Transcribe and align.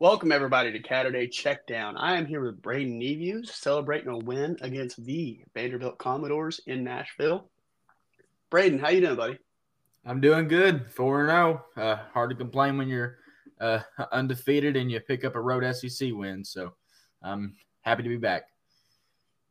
Welcome 0.00 0.32
everybody 0.32 0.72
to 0.72 0.78
Caturday 0.78 1.26
Checkdown. 1.26 1.92
I 1.98 2.16
am 2.16 2.24
here 2.24 2.42
with 2.42 2.62
Braden 2.62 2.98
Neviews 2.98 3.52
celebrating 3.52 4.08
a 4.08 4.16
win 4.16 4.56
against 4.62 5.04
the 5.04 5.40
Vanderbilt 5.52 5.98
Commodores 5.98 6.58
in 6.66 6.82
Nashville. 6.82 7.50
Braden, 8.48 8.78
how 8.78 8.88
you 8.88 9.02
doing, 9.02 9.16
buddy? 9.16 9.38
I'm 10.06 10.22
doing 10.22 10.48
good. 10.48 10.90
Four 10.90 11.20
and 11.20 11.28
zero. 11.28 11.66
Oh. 11.76 11.82
Uh, 11.82 11.98
hard 12.14 12.30
to 12.30 12.36
complain 12.36 12.78
when 12.78 12.88
you're 12.88 13.18
uh, 13.60 13.80
undefeated 14.10 14.74
and 14.74 14.90
you 14.90 15.00
pick 15.00 15.22
up 15.22 15.34
a 15.34 15.40
road 15.40 15.70
SEC 15.76 16.08
win. 16.14 16.46
So 16.46 16.72
I'm 17.22 17.56
happy 17.82 18.02
to 18.02 18.08
be 18.08 18.16
back. 18.16 18.44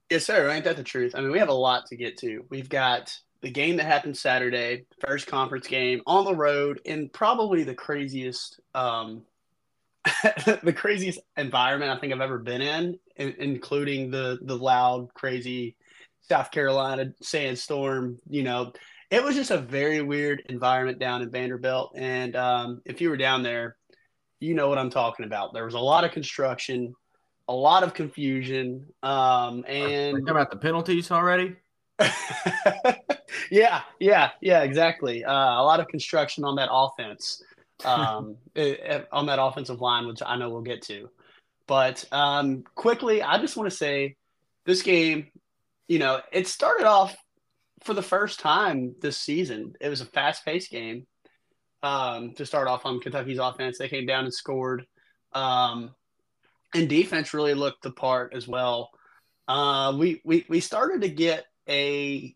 Yes, 0.10 0.26
sir. 0.26 0.50
Ain't 0.50 0.66
that 0.66 0.78
the 0.78 0.84
truth? 0.84 1.14
I 1.14 1.22
mean, 1.22 1.30
we 1.30 1.38
have 1.38 1.50
a 1.50 1.54
lot 1.54 1.86
to 1.90 1.96
get 1.96 2.18
to. 2.22 2.44
We've 2.50 2.70
got 2.70 3.16
the 3.42 3.52
game 3.52 3.78
that 3.78 3.86
happened 3.86 4.18
Saturday, 4.18 4.88
first 5.00 5.28
conference 5.28 5.68
game 5.68 6.02
on 6.08 6.26
the 6.26 6.36
road 6.36 6.82
and 6.88 7.14
probably 7.14 7.62
the 7.62 7.76
craziest 7.76 8.60
um, 8.74 9.22
the 10.64 10.74
craziest 10.74 11.20
environment 11.38 11.92
I 11.92 12.00
think 12.00 12.14
I've 12.14 12.22
ever 12.22 12.40
been 12.40 12.62
in, 12.62 13.00
in, 13.18 13.36
including 13.40 14.12
the 14.12 14.40
the 14.42 14.56
loud, 14.56 15.14
crazy 15.14 15.76
South 16.22 16.52
Carolina 16.52 17.14
sandstorm. 17.22 18.18
You 18.30 18.44
know, 18.44 18.74
it 19.12 19.24
was 19.24 19.36
just 19.36 19.52
a 19.52 19.58
very 19.58 20.02
weird 20.02 20.44
environment 20.50 21.00
down 21.00 21.22
in 21.22 21.32
Vanderbilt. 21.32 21.94
And 21.96 22.36
um, 22.36 22.82
if 22.86 23.02
you 23.02 23.10
were 23.10 23.18
down 23.18 23.44
there, 23.44 23.76
you 24.40 24.54
know 24.54 24.70
what 24.70 24.78
I'm 24.78 24.90
talking 24.90 25.26
about. 25.26 25.54
There 25.54 25.66
was 25.66 25.74
a 25.74 25.80
lot 25.80 26.04
of 26.04 26.12
construction, 26.12 26.94
a 27.48 27.54
lot 27.54 27.84
of 27.84 27.94
confusion, 27.94 28.86
um, 29.04 29.66
and 29.68 30.14
talking 30.14 30.30
about 30.30 30.52
the 30.52 30.58
penalties 30.58 31.12
already. 31.12 31.56
yeah, 33.52 33.82
yeah, 34.00 34.30
yeah, 34.42 34.62
exactly. 34.62 35.26
Uh, 35.26 35.34
a 35.34 35.64
lot 35.64 35.82
of 35.82 35.88
construction 35.88 36.46
on 36.46 36.56
that 36.56 36.70
offense 36.72 37.44
um, 37.86 38.38
on 39.12 39.26
that 39.28 39.42
offensive 39.42 39.82
line, 39.82 40.08
which 40.08 40.22
I 40.26 40.38
know 40.38 40.50
we'll 40.50 40.62
get 40.62 40.82
to. 40.84 41.10
But 41.68 42.04
um, 42.12 42.64
quickly, 42.76 43.22
I 43.22 43.40
just 43.40 43.56
want 43.56 43.70
to 43.70 43.76
say 43.76 44.16
this 44.66 44.82
game, 44.82 45.28
you 45.88 46.00
know, 46.00 46.22
it 46.32 46.48
started 46.48 46.88
off 46.88 47.16
for 47.84 47.94
the 47.94 48.02
first 48.02 48.40
time 48.40 48.96
this 49.02 49.18
season. 49.18 49.74
It 49.80 49.90
was 49.90 50.02
a 50.02 50.06
fast 50.06 50.44
paced 50.46 50.72
game 50.72 51.06
um, 51.84 52.34
to 52.34 52.46
start 52.46 52.68
off 52.68 52.86
on 52.86 53.00
Kentucky's 53.00 53.40
offense. 53.40 53.78
They 53.78 53.88
came 53.88 54.06
down 54.06 54.26
and 54.26 54.34
scored. 54.34 54.86
Um, 55.34 55.94
and 56.74 56.90
defense 56.90 57.34
really 57.34 57.54
looked 57.54 57.84
the 57.84 57.92
part 57.92 58.34
as 58.34 58.48
well. 58.48 58.92
Uh, 59.48 59.96
we, 59.98 60.22
we, 60.24 60.46
we 60.50 60.60
started 60.60 61.02
to 61.02 61.10
get 61.10 61.46
a 61.68 62.36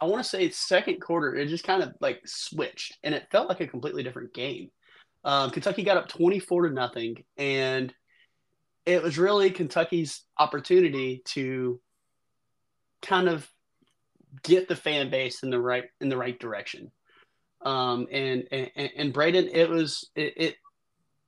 I 0.00 0.04
want 0.06 0.22
to 0.22 0.28
say 0.28 0.50
second 0.50 1.00
quarter, 1.00 1.34
it 1.34 1.48
just 1.48 1.64
kind 1.64 1.82
of 1.82 1.92
like 2.00 2.20
switched 2.26 2.98
and 3.02 3.14
it 3.14 3.28
felt 3.30 3.48
like 3.48 3.60
a 3.60 3.66
completely 3.66 4.02
different 4.02 4.34
game. 4.34 4.70
Um, 5.24 5.50
Kentucky 5.50 5.82
got 5.82 5.96
up 5.96 6.08
24 6.08 6.68
to 6.68 6.74
nothing, 6.74 7.24
and 7.36 7.92
it 8.84 9.02
was 9.02 9.18
really 9.18 9.50
Kentucky's 9.50 10.22
opportunity 10.38 11.22
to 11.26 11.80
kind 13.02 13.28
of 13.28 13.48
get 14.44 14.68
the 14.68 14.76
fan 14.76 15.10
base 15.10 15.42
in 15.42 15.50
the 15.50 15.60
right 15.60 15.84
in 16.00 16.08
the 16.08 16.16
right 16.16 16.38
direction. 16.38 16.92
Um, 17.62 18.06
and, 18.12 18.44
and 18.52 18.70
and 18.96 19.12
Braden, 19.12 19.48
it 19.48 19.68
was 19.68 20.08
it, 20.14 20.34
it 20.36 20.56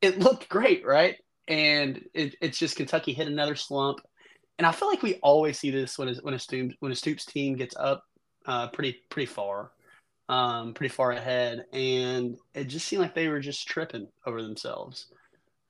it 0.01 0.19
looked 0.21 0.49
great, 0.49 0.87
right? 0.87 1.17
And 1.49 2.05
it, 2.15 2.37
it's 2.41 2.59
just 2.59 2.77
Kentucky 2.77 3.13
hit 3.13 3.27
another 3.27 3.57
slump, 3.57 3.99
and 4.59 4.67
I 4.67 4.71
feel 4.71 4.89
like 4.89 5.03
we 5.03 5.15
always 5.17 5.59
see 5.59 5.71
this 5.71 5.99
when 5.99 6.15
when 6.23 6.35
a 6.35 6.39
Stoops 6.39 6.77
when 6.79 6.93
a 6.93 6.97
Stoops 6.97 7.25
team 7.25 7.57
gets 7.57 7.75
up 7.77 8.05
uh, 8.49 8.67
pretty 8.69 8.97
pretty 9.11 9.27
far, 9.27 9.71
um, 10.29 10.73
pretty 10.75 10.93
far 10.93 11.13
ahead, 11.13 11.67
and 11.73 12.37
it 12.55 12.65
just 12.65 12.89
seemed 12.89 13.03
like 13.03 13.15
they 13.15 13.29
were 13.29 13.41
just 13.41 13.69
tripping 13.69 14.09
over 14.27 14.43
themselves. 14.43 15.07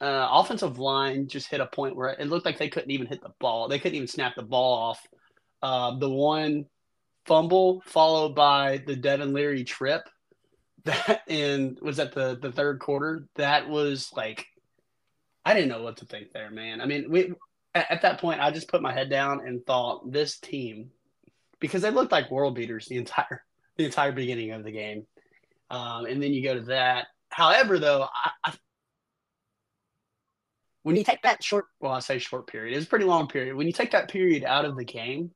Uh, 0.00 0.28
offensive 0.30 0.78
line 0.78 1.26
just 1.26 1.48
hit 1.48 1.60
a 1.60 1.66
point 1.66 1.96
where 1.96 2.10
it 2.10 2.28
looked 2.28 2.46
like 2.46 2.56
they 2.56 2.68
couldn't 2.68 2.92
even 2.92 3.08
hit 3.08 3.20
the 3.20 3.32
ball. 3.40 3.68
They 3.68 3.80
couldn't 3.80 3.96
even 3.96 4.06
snap 4.06 4.36
the 4.36 4.44
ball 4.44 4.72
off. 4.74 5.06
Uh, 5.60 5.98
the 5.98 6.08
one 6.08 6.66
fumble 7.26 7.82
followed 7.84 8.34
by 8.34 8.80
the 8.86 8.94
Devin 8.94 9.34
Leary 9.34 9.64
trip 9.64 10.08
that 10.84 11.22
and 11.28 11.78
was 11.82 11.98
at 11.98 12.12
the 12.12 12.38
the 12.40 12.52
third 12.52 12.78
quarter. 12.78 13.26
That 13.34 13.68
was 13.68 14.12
like 14.16 14.46
I 15.44 15.52
didn't 15.52 15.70
know 15.70 15.82
what 15.82 15.96
to 15.96 16.06
think 16.06 16.32
there, 16.32 16.50
man. 16.50 16.80
I 16.80 16.86
mean, 16.86 17.10
we 17.10 17.32
at, 17.74 17.90
at 17.90 18.02
that 18.02 18.20
point 18.20 18.40
I 18.40 18.52
just 18.52 18.68
put 18.68 18.82
my 18.82 18.92
head 18.92 19.10
down 19.10 19.40
and 19.44 19.66
thought 19.66 20.12
this 20.12 20.38
team 20.38 20.92
because 21.60 21.82
they 21.82 21.90
looked 21.90 22.12
like 22.12 22.30
world 22.30 22.54
beaters 22.54 22.86
the 22.86 22.96
entire 22.96 23.44
the 23.76 23.84
entire 23.84 24.12
beginning 24.12 24.52
of 24.52 24.64
the 24.64 24.72
game. 24.72 25.06
Um, 25.70 26.06
and 26.06 26.22
then 26.22 26.32
you 26.32 26.42
go 26.42 26.54
to 26.54 26.66
that. 26.66 27.06
However, 27.30 27.78
though, 27.78 28.02
I, 28.02 28.30
I, 28.44 28.52
when 30.82 30.96
you 30.96 31.04
take 31.04 31.22
that 31.22 31.42
short, 31.42 31.66
well, 31.80 31.92
I 31.92 32.00
say 32.00 32.18
short 32.18 32.46
period, 32.46 32.76
it's 32.76 32.86
a 32.86 32.88
pretty 32.88 33.04
long 33.04 33.28
period. 33.28 33.54
When 33.54 33.66
you 33.66 33.72
take 33.72 33.90
that 33.92 34.10
period 34.10 34.44
out 34.44 34.64
of 34.64 34.76
the 34.76 34.84
game, 34.84 35.30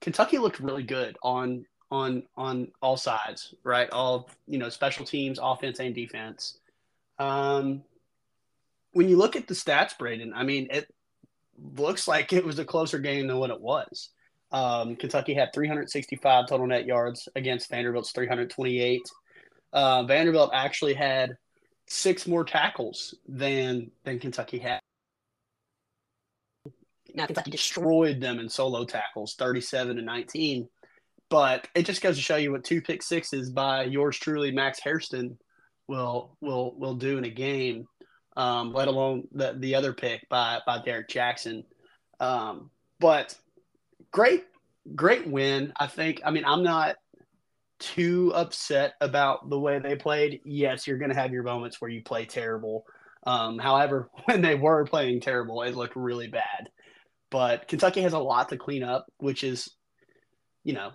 Kentucky 0.00 0.38
looked 0.38 0.60
really 0.60 0.82
good 0.82 1.16
on 1.22 1.64
on 1.90 2.24
on 2.36 2.68
all 2.82 2.96
sides, 2.96 3.54
right? 3.62 3.88
All 3.90 4.28
you 4.46 4.58
know, 4.58 4.68
special 4.68 5.06
teams, 5.06 5.38
offense 5.40 5.78
and 5.78 5.94
defense. 5.94 6.58
Um, 7.18 7.82
when 8.92 9.08
you 9.08 9.16
look 9.16 9.36
at 9.36 9.46
the 9.46 9.54
stats, 9.54 9.96
Braden, 9.96 10.32
I 10.34 10.42
mean, 10.42 10.68
it 10.70 10.92
looks 11.76 12.08
like 12.08 12.32
it 12.32 12.44
was 12.44 12.58
a 12.58 12.64
closer 12.64 12.98
game 12.98 13.28
than 13.28 13.38
what 13.38 13.50
it 13.50 13.60
was. 13.60 14.10
Um, 14.54 14.94
Kentucky 14.94 15.34
had 15.34 15.52
365 15.52 16.46
total 16.46 16.68
net 16.68 16.86
yards 16.86 17.28
against 17.34 17.68
Vanderbilt's 17.68 18.12
328. 18.12 19.02
Uh, 19.72 20.04
Vanderbilt 20.04 20.52
actually 20.54 20.94
had 20.94 21.36
six 21.88 22.28
more 22.28 22.44
tackles 22.44 23.16
than 23.26 23.90
than 24.04 24.20
Kentucky 24.20 24.58
had. 24.58 24.78
Now 27.16 27.26
Kentucky 27.26 27.50
destroyed 27.50 28.20
them 28.20 28.38
in 28.38 28.48
solo 28.48 28.84
tackles, 28.84 29.34
37 29.34 29.96
to 29.96 30.02
19. 30.02 30.68
But 31.30 31.66
it 31.74 31.84
just 31.84 32.00
goes 32.00 32.14
to 32.14 32.22
show 32.22 32.36
you 32.36 32.52
what 32.52 32.62
two 32.62 32.80
pick 32.80 33.02
sixes 33.02 33.50
by 33.50 33.82
yours 33.82 34.16
truly, 34.16 34.52
Max 34.52 34.78
Hairston, 34.78 35.36
will 35.88 36.36
will 36.40 36.78
will 36.78 36.94
do 36.94 37.18
in 37.18 37.24
a 37.24 37.30
game. 37.30 37.86
Um, 38.36 38.72
let 38.72 38.86
alone 38.86 39.26
the 39.32 39.56
the 39.58 39.74
other 39.74 39.92
pick 39.92 40.28
by 40.28 40.60
by 40.64 40.78
D'Eriq 40.78 41.08
Jackson. 41.08 41.64
Um, 42.20 42.70
but 43.00 43.36
great, 44.14 44.44
great 44.94 45.26
win. 45.26 45.72
I 45.78 45.88
think. 45.88 46.22
I 46.24 46.30
mean, 46.30 46.44
I'm 46.46 46.62
not 46.62 46.96
too 47.80 48.32
upset 48.34 48.94
about 49.00 49.50
the 49.50 49.58
way 49.58 49.80
they 49.80 49.96
played. 49.96 50.40
Yes, 50.44 50.86
you're 50.86 50.98
going 50.98 51.10
to 51.10 51.20
have 51.20 51.32
your 51.32 51.42
moments 51.42 51.80
where 51.80 51.90
you 51.90 52.02
play 52.02 52.24
terrible. 52.24 52.86
Um, 53.26 53.58
however, 53.58 54.08
when 54.24 54.40
they 54.40 54.54
were 54.54 54.86
playing 54.86 55.20
terrible, 55.20 55.62
it 55.62 55.74
looked 55.74 55.96
really 55.96 56.28
bad. 56.28 56.70
But 57.30 57.66
Kentucky 57.66 58.02
has 58.02 58.12
a 58.12 58.18
lot 58.18 58.48
to 58.50 58.56
clean 58.56 58.84
up, 58.84 59.06
which 59.18 59.42
is, 59.42 59.68
you 60.62 60.72
know, 60.72 60.92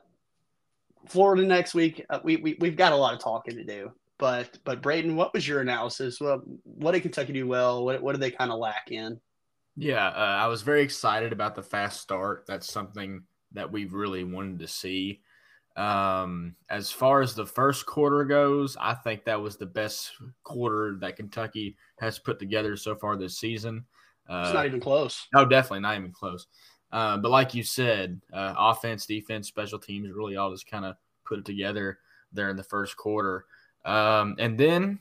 Florida 1.09 1.43
next 1.43 1.75
week. 1.75 2.05
Uh, 2.09 2.19
we, 2.23 2.37
we 2.37 2.57
we've 2.61 2.77
got 2.77 2.93
a 2.93 2.97
lot 2.97 3.13
of 3.13 3.19
talking 3.19 3.57
to 3.57 3.65
do. 3.65 3.91
But 4.17 4.57
but 4.63 4.81
Braden, 4.81 5.17
what 5.17 5.33
was 5.33 5.45
your 5.45 5.59
analysis? 5.59 6.21
What 6.21 6.39
what 6.63 6.93
did 6.93 7.01
Kentucky 7.01 7.33
do 7.33 7.47
well? 7.47 7.83
What 7.83 8.01
what 8.01 8.13
did 8.13 8.21
they 8.21 8.31
kind 8.31 8.51
of 8.51 8.59
lack 8.59 8.91
in? 8.91 9.19
Yeah, 9.81 10.07
uh, 10.07 10.37
I 10.41 10.47
was 10.47 10.61
very 10.61 10.81
excited 10.81 11.31
about 11.31 11.55
the 11.55 11.63
fast 11.63 12.01
start. 12.01 12.43
That's 12.45 12.69
something 12.69 13.23
that 13.53 13.71
we 13.71 13.85
really 13.85 14.25
wanted 14.25 14.59
to 14.59 14.67
see. 14.67 15.21
Um, 15.77 16.57
as 16.69 16.91
far 16.91 17.21
as 17.21 17.33
the 17.33 17.45
first 17.45 17.85
quarter 17.85 18.25
goes, 18.25 18.75
I 18.77 18.93
think 18.93 19.23
that 19.23 19.39
was 19.39 19.55
the 19.55 19.65
best 19.65 20.11
quarter 20.43 20.97
that 20.99 21.15
Kentucky 21.15 21.77
has 22.01 22.19
put 22.19 22.39
together 22.39 22.75
so 22.75 22.93
far 22.93 23.15
this 23.15 23.37
season. 23.37 23.85
Uh, 24.29 24.43
it's 24.47 24.53
not 24.53 24.65
even 24.65 24.81
close. 24.81 25.27
No, 25.33 25.45
definitely 25.45 25.79
not 25.79 25.97
even 25.97 26.11
close. 26.11 26.47
Uh, 26.91 27.17
but 27.17 27.31
like 27.31 27.53
you 27.53 27.63
said, 27.63 28.19
uh, 28.33 28.55
offense, 28.57 29.05
defense, 29.05 29.47
special 29.47 29.79
teams 29.79 30.11
really 30.11 30.35
all 30.35 30.51
just 30.51 30.69
kind 30.69 30.83
of 30.83 30.97
put 31.23 31.39
it 31.39 31.45
together 31.45 31.99
there 32.33 32.49
in 32.49 32.57
the 32.57 32.63
first 32.63 32.97
quarter. 32.97 33.45
Um, 33.85 34.35
and 34.39 34.59
then, 34.59 34.99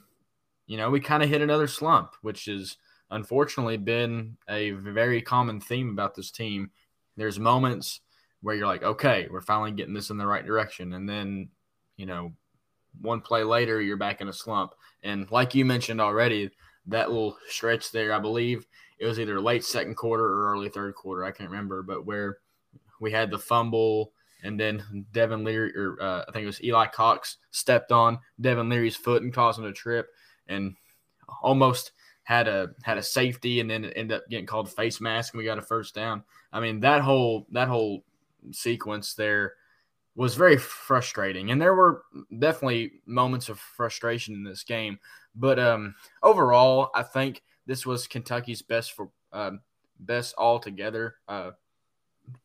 you 0.68 0.76
know, 0.76 0.88
we 0.88 1.00
kind 1.00 1.24
of 1.24 1.28
hit 1.28 1.42
another 1.42 1.66
slump, 1.66 2.12
which 2.22 2.46
is– 2.46 2.76
unfortunately 3.10 3.76
been 3.76 4.36
a 4.48 4.70
very 4.70 5.22
common 5.22 5.60
theme 5.60 5.90
about 5.90 6.14
this 6.14 6.30
team. 6.30 6.70
There's 7.16 7.38
moments 7.38 8.00
where 8.42 8.54
you're 8.54 8.66
like, 8.66 8.82
okay, 8.82 9.26
we're 9.30 9.40
finally 9.40 9.72
getting 9.72 9.94
this 9.94 10.10
in 10.10 10.18
the 10.18 10.26
right 10.26 10.46
direction. 10.46 10.92
And 10.92 11.08
then, 11.08 11.48
you 11.96 12.06
know, 12.06 12.32
one 13.00 13.20
play 13.20 13.42
later, 13.42 13.80
you're 13.80 13.96
back 13.96 14.20
in 14.20 14.28
a 14.28 14.32
slump. 14.32 14.74
And 15.02 15.30
like 15.30 15.54
you 15.54 15.64
mentioned 15.64 16.00
already, 16.00 16.50
that 16.86 17.10
little 17.10 17.36
stretch 17.48 17.90
there, 17.90 18.12
I 18.12 18.18
believe 18.18 18.66
it 18.98 19.06
was 19.06 19.20
either 19.20 19.40
late 19.40 19.64
second 19.64 19.96
quarter 19.96 20.24
or 20.24 20.52
early 20.52 20.68
third 20.68 20.94
quarter. 20.94 21.24
I 21.24 21.30
can't 21.30 21.50
remember, 21.50 21.82
but 21.82 22.06
where 22.06 22.38
we 23.00 23.10
had 23.10 23.30
the 23.30 23.38
fumble 23.38 24.12
and 24.42 24.58
then 24.58 25.06
Devin 25.12 25.44
Leary, 25.44 25.76
or 25.76 26.00
uh, 26.00 26.24
I 26.28 26.32
think 26.32 26.44
it 26.44 26.46
was 26.46 26.62
Eli 26.62 26.86
Cox, 26.86 27.38
stepped 27.50 27.90
on 27.90 28.18
Devin 28.40 28.68
Leary's 28.68 28.96
foot 28.96 29.22
and 29.22 29.34
caused 29.34 29.58
him 29.58 29.64
a 29.64 29.72
trip. 29.72 30.08
And 30.46 30.74
almost 31.42 31.92
had 32.28 32.46
a 32.46 32.68
had 32.82 32.98
a 32.98 33.02
safety 33.02 33.60
and 33.60 33.70
then 33.70 33.86
ended 33.86 34.18
up 34.18 34.28
getting 34.28 34.44
called 34.44 34.70
face 34.70 35.00
mask 35.00 35.32
and 35.32 35.38
we 35.38 35.46
got 35.46 35.56
a 35.56 35.62
first 35.62 35.94
down. 35.94 36.22
I 36.52 36.60
mean 36.60 36.80
that 36.80 37.00
whole 37.00 37.46
that 37.52 37.68
whole 37.68 38.04
sequence 38.52 39.14
there 39.14 39.54
was 40.14 40.34
very 40.34 40.58
frustrating. 40.58 41.50
And 41.50 41.62
there 41.62 41.74
were 41.74 42.02
definitely 42.38 43.00
moments 43.06 43.48
of 43.48 43.58
frustration 43.58 44.34
in 44.34 44.44
this 44.44 44.62
game. 44.62 44.98
But 45.34 45.58
um, 45.58 45.94
overall, 46.22 46.90
I 46.94 47.02
think 47.02 47.42
this 47.64 47.86
was 47.86 48.06
Kentucky's 48.06 48.60
best 48.60 48.92
for 48.92 49.08
um, 49.32 49.60
best 49.98 50.34
altogether 50.36 51.14
uh, 51.28 51.52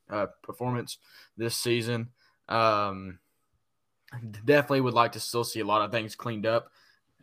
uh, 0.10 0.28
performance 0.44 0.98
this 1.36 1.58
season. 1.58 2.08
Um, 2.48 3.20
definitely 4.46 4.82
would 4.82 4.94
like 4.94 5.12
to 5.14 5.20
still 5.20 5.44
see 5.44 5.60
a 5.60 5.66
lot 5.66 5.82
of 5.82 5.92
things 5.92 6.16
cleaned 6.16 6.46
up, 6.46 6.72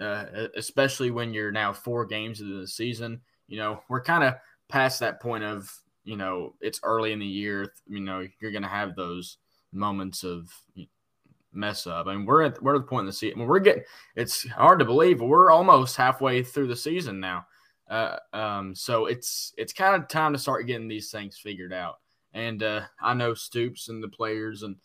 uh, 0.01 0.49
especially 0.57 1.11
when 1.11 1.35
you're 1.35 1.53
now 1.53 1.73
four 1.73 2.07
games 2.07 2.41
into 2.41 2.61
the 2.61 2.67
season. 2.67 3.21
You 3.49 3.59
know, 3.59 3.83
we're 3.89 4.03
kind 4.03 4.25
of 4.25 4.35
past 4.69 5.01
that 5.01 5.21
point 5.21 5.45
of 5.45 5.71
you 6.05 6.17
know 6.17 6.55
it's 6.61 6.81
early 6.83 7.13
in 7.13 7.19
the 7.19 7.27
year. 7.27 7.73
You 7.87 8.01
know, 8.01 8.27
you're 8.41 8.53
going 8.53 8.63
to 8.63 8.69
have 8.69 8.97
those 8.97 9.37
moments 9.73 10.25
of 10.25 10.51
mess 11.53 11.87
up. 11.87 12.07
I 12.07 12.15
mean, 12.15 12.27
we're 12.27 12.43
at 12.43 12.63
we're 12.63 12.77
at 12.77 12.83
the 12.83 12.87
point 12.87 13.01
in 13.01 13.07
the 13.07 13.13
season. 13.13 13.47
we're 13.47 13.59
getting. 13.59 13.85
It's 14.17 14.49
hard 14.49 14.79
to 14.79 14.85
believe, 14.85 15.19
but 15.19 15.27
we're 15.27 15.51
almost 15.51 15.97
halfway 15.97 16.43
through 16.43 16.69
the 16.69 16.77
season 16.77 17.21
now. 17.21 17.47
Uh, 17.89 18.17
um, 18.33 18.75
so 18.75 19.07
it's 19.07 19.53
it's 19.57 19.73
kind 19.73 20.01
of 20.01 20.09
time 20.09 20.33
to 20.33 20.39
start 20.39 20.67
getting 20.67 20.89
these 20.89 21.11
things 21.11 21.37
figured 21.37 21.73
out. 21.73 21.97
And 22.33 22.63
uh, 22.63 22.83
I 23.03 23.15
know 23.15 23.35
Stoops 23.35 23.89
and 23.89 24.03
the 24.03 24.09
players 24.09 24.63
and 24.63 24.77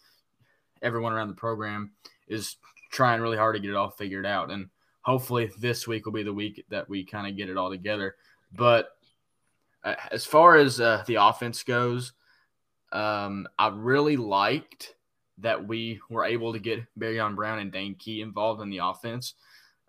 everyone 0.81 1.13
around 1.13 1.27
the 1.27 1.35
program 1.35 1.91
is 2.27 2.57
trying 2.91 3.21
really 3.21 3.37
hard 3.37 3.55
to 3.55 3.61
get 3.61 3.69
it 3.69 3.75
all 3.75 3.91
figured 3.91 4.25
out. 4.25 4.49
And 4.49 4.69
hopefully 5.05 5.51
this 5.59 5.87
week 5.87 6.05
will 6.05 6.13
be 6.13 6.23
the 6.23 6.33
week 6.33 6.65
that 6.69 6.89
we 6.89 7.05
kind 7.05 7.27
of 7.27 7.37
get 7.37 7.47
it 7.47 7.57
all 7.57 7.69
together. 7.69 8.15
But 8.51 8.89
uh, 9.83 9.93
as 10.11 10.25
far 10.25 10.55
as 10.55 10.81
uh, 10.81 11.03
the 11.05 11.15
offense 11.15 11.61
goes, 11.61 12.13
um, 12.91 13.47
I 13.59 13.67
really 13.67 14.17
liked 14.17 14.95
that 15.37 15.67
we 15.67 15.99
were 16.09 16.25
able 16.25 16.53
to 16.53 16.59
get 16.59 16.83
Barion 16.97 17.35
Brown 17.35 17.59
and 17.59 17.71
Dane 17.71 17.95
Key 17.95 18.21
involved 18.21 18.61
in 18.61 18.69
the 18.69 18.79
offense 18.79 19.35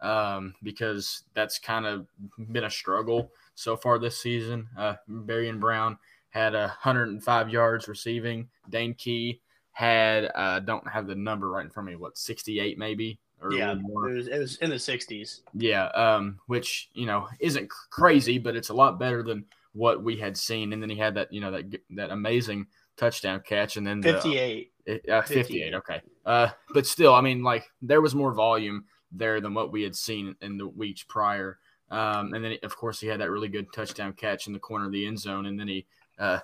um, 0.02 0.54
because 0.62 1.22
that's 1.32 1.58
kind 1.58 1.86
of 1.86 2.06
been 2.52 2.64
a 2.64 2.70
struggle 2.70 3.30
so 3.54 3.74
far 3.74 3.98
this 3.98 4.20
season. 4.20 4.68
Uh, 4.76 4.96
Barion 5.08 5.58
Brown 5.58 5.96
had 6.28 6.52
105 6.52 7.48
yards 7.48 7.88
receiving. 7.88 8.48
Dane 8.68 8.92
Key 8.92 9.40
had 9.72 10.30
uh, 10.34 10.60
don't 10.60 10.86
have 10.88 11.06
the 11.06 11.14
number 11.14 11.48
right 11.48 11.64
in 11.64 11.70
front 11.70 11.88
of 11.88 11.92
me. 11.92 11.96
What 11.96 12.18
68 12.18 12.76
maybe? 12.76 13.18
Yeah, 13.50 13.72
it 13.72 13.80
was, 13.84 14.28
it 14.28 14.38
was 14.38 14.56
in 14.56 14.70
the 14.70 14.76
60s. 14.76 15.40
Yeah, 15.54 15.86
um, 15.88 16.40
which 16.46 16.88
you 16.94 17.06
know 17.06 17.28
isn't 17.38 17.68
crazy, 17.68 18.38
but 18.38 18.56
it's 18.56 18.70
a 18.70 18.74
lot 18.74 18.98
better 18.98 19.22
than 19.22 19.44
what 19.72 20.02
we 20.02 20.16
had 20.16 20.36
seen. 20.36 20.72
And 20.72 20.82
then 20.82 20.90
he 20.90 20.96
had 20.96 21.14
that 21.14 21.32
you 21.32 21.40
know 21.40 21.50
that 21.50 21.64
that 21.90 22.10
amazing 22.10 22.66
touchdown 22.96 23.42
catch, 23.46 23.76
and 23.76 23.86
then 23.86 24.02
58. 24.02 24.72
The, 24.86 25.12
uh, 25.12 25.22
58. 25.22 25.42
58. 25.42 25.74
Okay, 25.74 26.00
uh, 26.24 26.48
but 26.72 26.86
still, 26.86 27.14
I 27.14 27.20
mean, 27.20 27.42
like 27.42 27.70
there 27.82 28.00
was 28.00 28.14
more 28.14 28.32
volume 28.32 28.84
there 29.12 29.40
than 29.40 29.54
what 29.54 29.72
we 29.72 29.82
had 29.82 29.94
seen 29.94 30.34
in 30.40 30.56
the 30.56 30.66
weeks 30.66 31.02
prior. 31.02 31.58
Um, 31.90 32.34
and 32.34 32.44
then, 32.44 32.56
of 32.64 32.76
course, 32.76 33.00
he 33.00 33.06
had 33.06 33.20
that 33.20 33.30
really 33.30 33.48
good 33.48 33.72
touchdown 33.72 34.12
catch 34.12 34.46
in 34.46 34.52
the 34.52 34.58
corner 34.58 34.86
of 34.86 34.92
the 34.92 35.06
end 35.06 35.20
zone, 35.20 35.46
and 35.46 35.58
then 35.58 35.68
he 35.68 35.86
uh, 36.18 36.40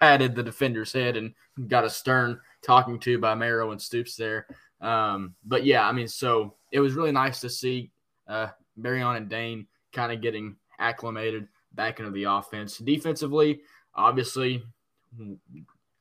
patted 0.00 0.34
the 0.34 0.42
defender's 0.42 0.92
head 0.92 1.16
and 1.16 1.34
got 1.68 1.84
a 1.84 1.90
stern 1.90 2.40
talking 2.62 2.98
to 3.00 3.18
by 3.18 3.34
Marrow 3.34 3.72
and 3.72 3.82
Stoops 3.82 4.16
there. 4.16 4.46
Um, 4.82 5.34
but 5.44 5.64
yeah, 5.64 5.88
I 5.88 5.92
mean, 5.92 6.08
so 6.08 6.56
it 6.72 6.80
was 6.80 6.94
really 6.94 7.12
nice 7.12 7.40
to 7.40 7.48
see 7.48 7.90
uh, 8.28 8.48
Barion 8.78 9.16
and 9.16 9.28
Dane 9.28 9.66
kind 9.92 10.12
of 10.12 10.20
getting 10.20 10.56
acclimated 10.78 11.46
back 11.72 12.00
into 12.00 12.10
the 12.10 12.24
offense. 12.24 12.78
Defensively, 12.78 13.60
obviously, 13.94 14.62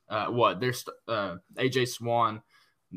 uh, 0.09 0.25
what 0.27 0.59
there's 0.59 0.83
uh, 1.07 1.35
AJ 1.55 1.89
Swann 1.89 2.41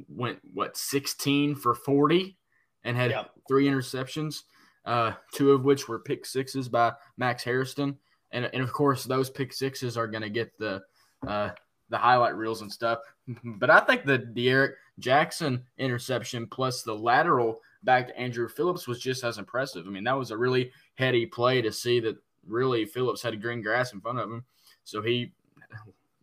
went 0.08 0.38
what 0.52 0.76
16 0.76 1.54
for 1.54 1.74
40 1.74 2.36
and 2.84 2.96
had 2.96 3.10
yep. 3.10 3.30
three 3.46 3.66
interceptions, 3.66 4.42
uh, 4.84 5.12
two 5.32 5.52
of 5.52 5.64
which 5.64 5.88
were 5.88 6.00
pick 6.00 6.26
sixes 6.26 6.68
by 6.68 6.92
Max 7.16 7.44
Hairston. 7.44 7.96
And, 8.32 8.50
and 8.52 8.62
of 8.62 8.72
course, 8.72 9.04
those 9.04 9.30
pick 9.30 9.52
sixes 9.52 9.96
are 9.96 10.08
going 10.08 10.22
to 10.22 10.30
get 10.30 10.56
the 10.58 10.82
uh, 11.26 11.50
the 11.90 11.98
highlight 11.98 12.36
reels 12.36 12.62
and 12.62 12.72
stuff. 12.72 12.98
But 13.44 13.70
I 13.70 13.80
think 13.80 14.04
the 14.04 14.18
D'Eriq 14.18 14.72
Jackson 14.98 15.64
interception 15.78 16.46
plus 16.46 16.82
the 16.82 16.94
lateral 16.94 17.60
back 17.82 18.08
to 18.08 18.18
Andrew 18.18 18.48
Phillips 18.48 18.86
was 18.86 19.00
just 19.00 19.24
as 19.24 19.38
impressive. 19.38 19.86
I 19.86 19.90
mean, 19.90 20.04
that 20.04 20.18
was 20.18 20.30
a 20.30 20.36
really 20.36 20.72
heady 20.94 21.26
play 21.26 21.60
to 21.62 21.72
see 21.72 22.00
that 22.00 22.16
really 22.46 22.84
Phillips 22.84 23.22
had 23.22 23.40
green 23.40 23.62
grass 23.62 23.92
in 23.92 24.00
front 24.00 24.18
of 24.18 24.30
him. 24.30 24.44
So 24.84 25.02
he, 25.02 25.32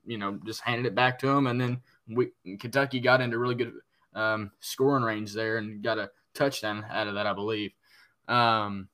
you 0.06 0.18
know, 0.18 0.39
just 0.45 0.62
handed 0.62 0.85
it 0.85 0.95
back 0.95 1.19
to 1.19 1.29
him. 1.29 1.47
And 1.47 1.59
then 1.59 1.81
we, 2.07 2.31
Kentucky 2.59 3.00
got 3.00 3.21
into 3.21 3.38
really 3.38 3.56
good 3.56 3.73
um, 4.13 4.51
scoring 4.59 5.03
range 5.03 5.33
there 5.33 5.57
and 5.57 5.83
got 5.83 5.97
a 5.97 6.12
touchdown 6.33 6.85
out 6.89 7.07
of 7.07 7.15
that, 7.15 7.27
I 7.27 7.33
believe. 7.33 7.71
Um, 8.27 8.88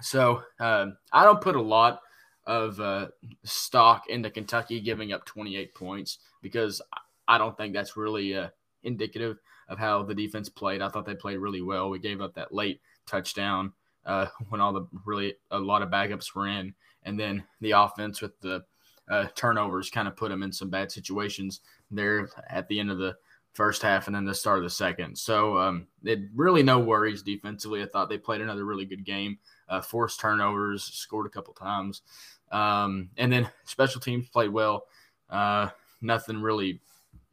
so 0.00 0.42
uh, 0.60 0.86
I 1.12 1.24
don't 1.24 1.40
put 1.40 1.56
a 1.56 1.62
lot 1.62 2.00
of 2.46 2.80
uh, 2.80 3.08
stock 3.44 4.08
into 4.08 4.30
Kentucky 4.30 4.80
giving 4.80 5.12
up 5.12 5.24
28 5.24 5.74
points 5.74 6.18
because 6.40 6.82
I 7.28 7.38
don't 7.38 7.56
think 7.56 7.72
that's 7.72 7.96
really 7.96 8.36
uh, 8.36 8.48
indicative 8.84 9.38
of 9.68 9.78
how 9.78 10.02
the 10.02 10.14
defense 10.14 10.48
played. 10.48 10.82
I 10.82 10.88
thought 10.88 11.06
they 11.06 11.14
played 11.14 11.38
really 11.38 11.62
well. 11.62 11.90
We 11.90 11.98
gave 11.98 12.20
up 12.20 12.34
that 12.34 12.52
late 12.52 12.80
touchdown 13.06 13.72
uh, 14.04 14.26
when 14.48 14.60
all 14.60 14.72
the 14.72 14.86
really 15.04 15.34
a 15.50 15.58
lot 15.58 15.82
of 15.82 15.90
backups 15.90 16.34
were 16.34 16.48
in, 16.48 16.74
and 17.04 17.18
then 17.18 17.44
the 17.60 17.72
offense 17.72 18.20
with 18.20 18.38
the 18.40 18.64
uh, 19.10 19.26
turnovers 19.34 19.90
kind 19.90 20.08
of 20.08 20.16
put 20.16 20.30
them 20.30 20.42
in 20.42 20.52
some 20.52 20.70
bad 20.70 20.90
situations 20.90 21.60
there 21.90 22.28
at 22.48 22.68
the 22.68 22.78
end 22.78 22.90
of 22.90 22.98
the 22.98 23.16
first 23.52 23.82
half 23.82 24.06
and 24.06 24.16
then 24.16 24.24
the 24.24 24.34
start 24.34 24.58
of 24.58 24.64
the 24.64 24.70
second. 24.70 25.16
So 25.16 25.58
um, 25.58 25.86
it 26.04 26.20
really 26.34 26.62
no 26.62 26.78
worries 26.78 27.22
defensively. 27.22 27.82
I 27.82 27.86
thought 27.86 28.08
they 28.08 28.18
played 28.18 28.40
another 28.40 28.64
really 28.64 28.86
good 28.86 29.04
game, 29.04 29.38
uh, 29.68 29.80
forced 29.80 30.20
turnovers, 30.20 30.84
scored 30.84 31.26
a 31.26 31.30
couple 31.30 31.52
times, 31.52 32.02
um, 32.50 33.10
and 33.16 33.32
then 33.32 33.50
special 33.64 34.00
teams 34.00 34.28
played 34.28 34.50
well. 34.50 34.86
Uh, 35.28 35.68
nothing 36.00 36.40
really, 36.40 36.80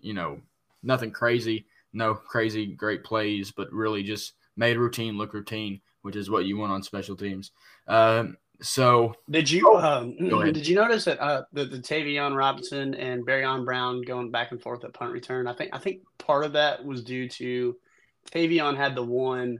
you 0.01 0.13
know, 0.13 0.41
nothing 0.83 1.11
crazy, 1.11 1.65
no 1.93 2.13
crazy 2.13 2.67
great 2.67 3.03
plays, 3.03 3.51
but 3.51 3.71
really 3.71 4.03
just 4.03 4.33
made 4.55 4.77
routine 4.77 5.17
look 5.17 5.33
routine, 5.33 5.81
which 6.01 6.15
is 6.15 6.29
what 6.29 6.45
you 6.45 6.57
want 6.57 6.71
on 6.71 6.83
special 6.83 7.15
teams. 7.15 7.51
Um, 7.87 8.37
so 8.61 9.13
did 9.29 9.49
you 9.49 9.75
um, 9.75 10.15
did 10.17 10.67
you 10.67 10.75
notice 10.75 11.05
that 11.05 11.19
uh, 11.21 11.43
the, 11.53 11.65
the 11.65 11.77
Tayvion 11.77 12.35
Robinson 12.35 12.93
and 12.93 13.25
Barion 13.25 13.63
Brown 13.63 14.01
going 14.01 14.31
back 14.31 14.51
and 14.51 14.61
forth 14.61 14.83
at 14.83 14.93
punt 14.93 15.13
return? 15.13 15.47
I 15.47 15.53
think 15.53 15.69
I 15.73 15.79
think 15.79 16.01
part 16.17 16.43
of 16.43 16.53
that 16.53 16.83
was 16.83 17.03
due 17.03 17.29
to 17.29 17.77
Tayvion 18.31 18.75
had 18.75 18.95
the 18.95 19.03
one 19.03 19.59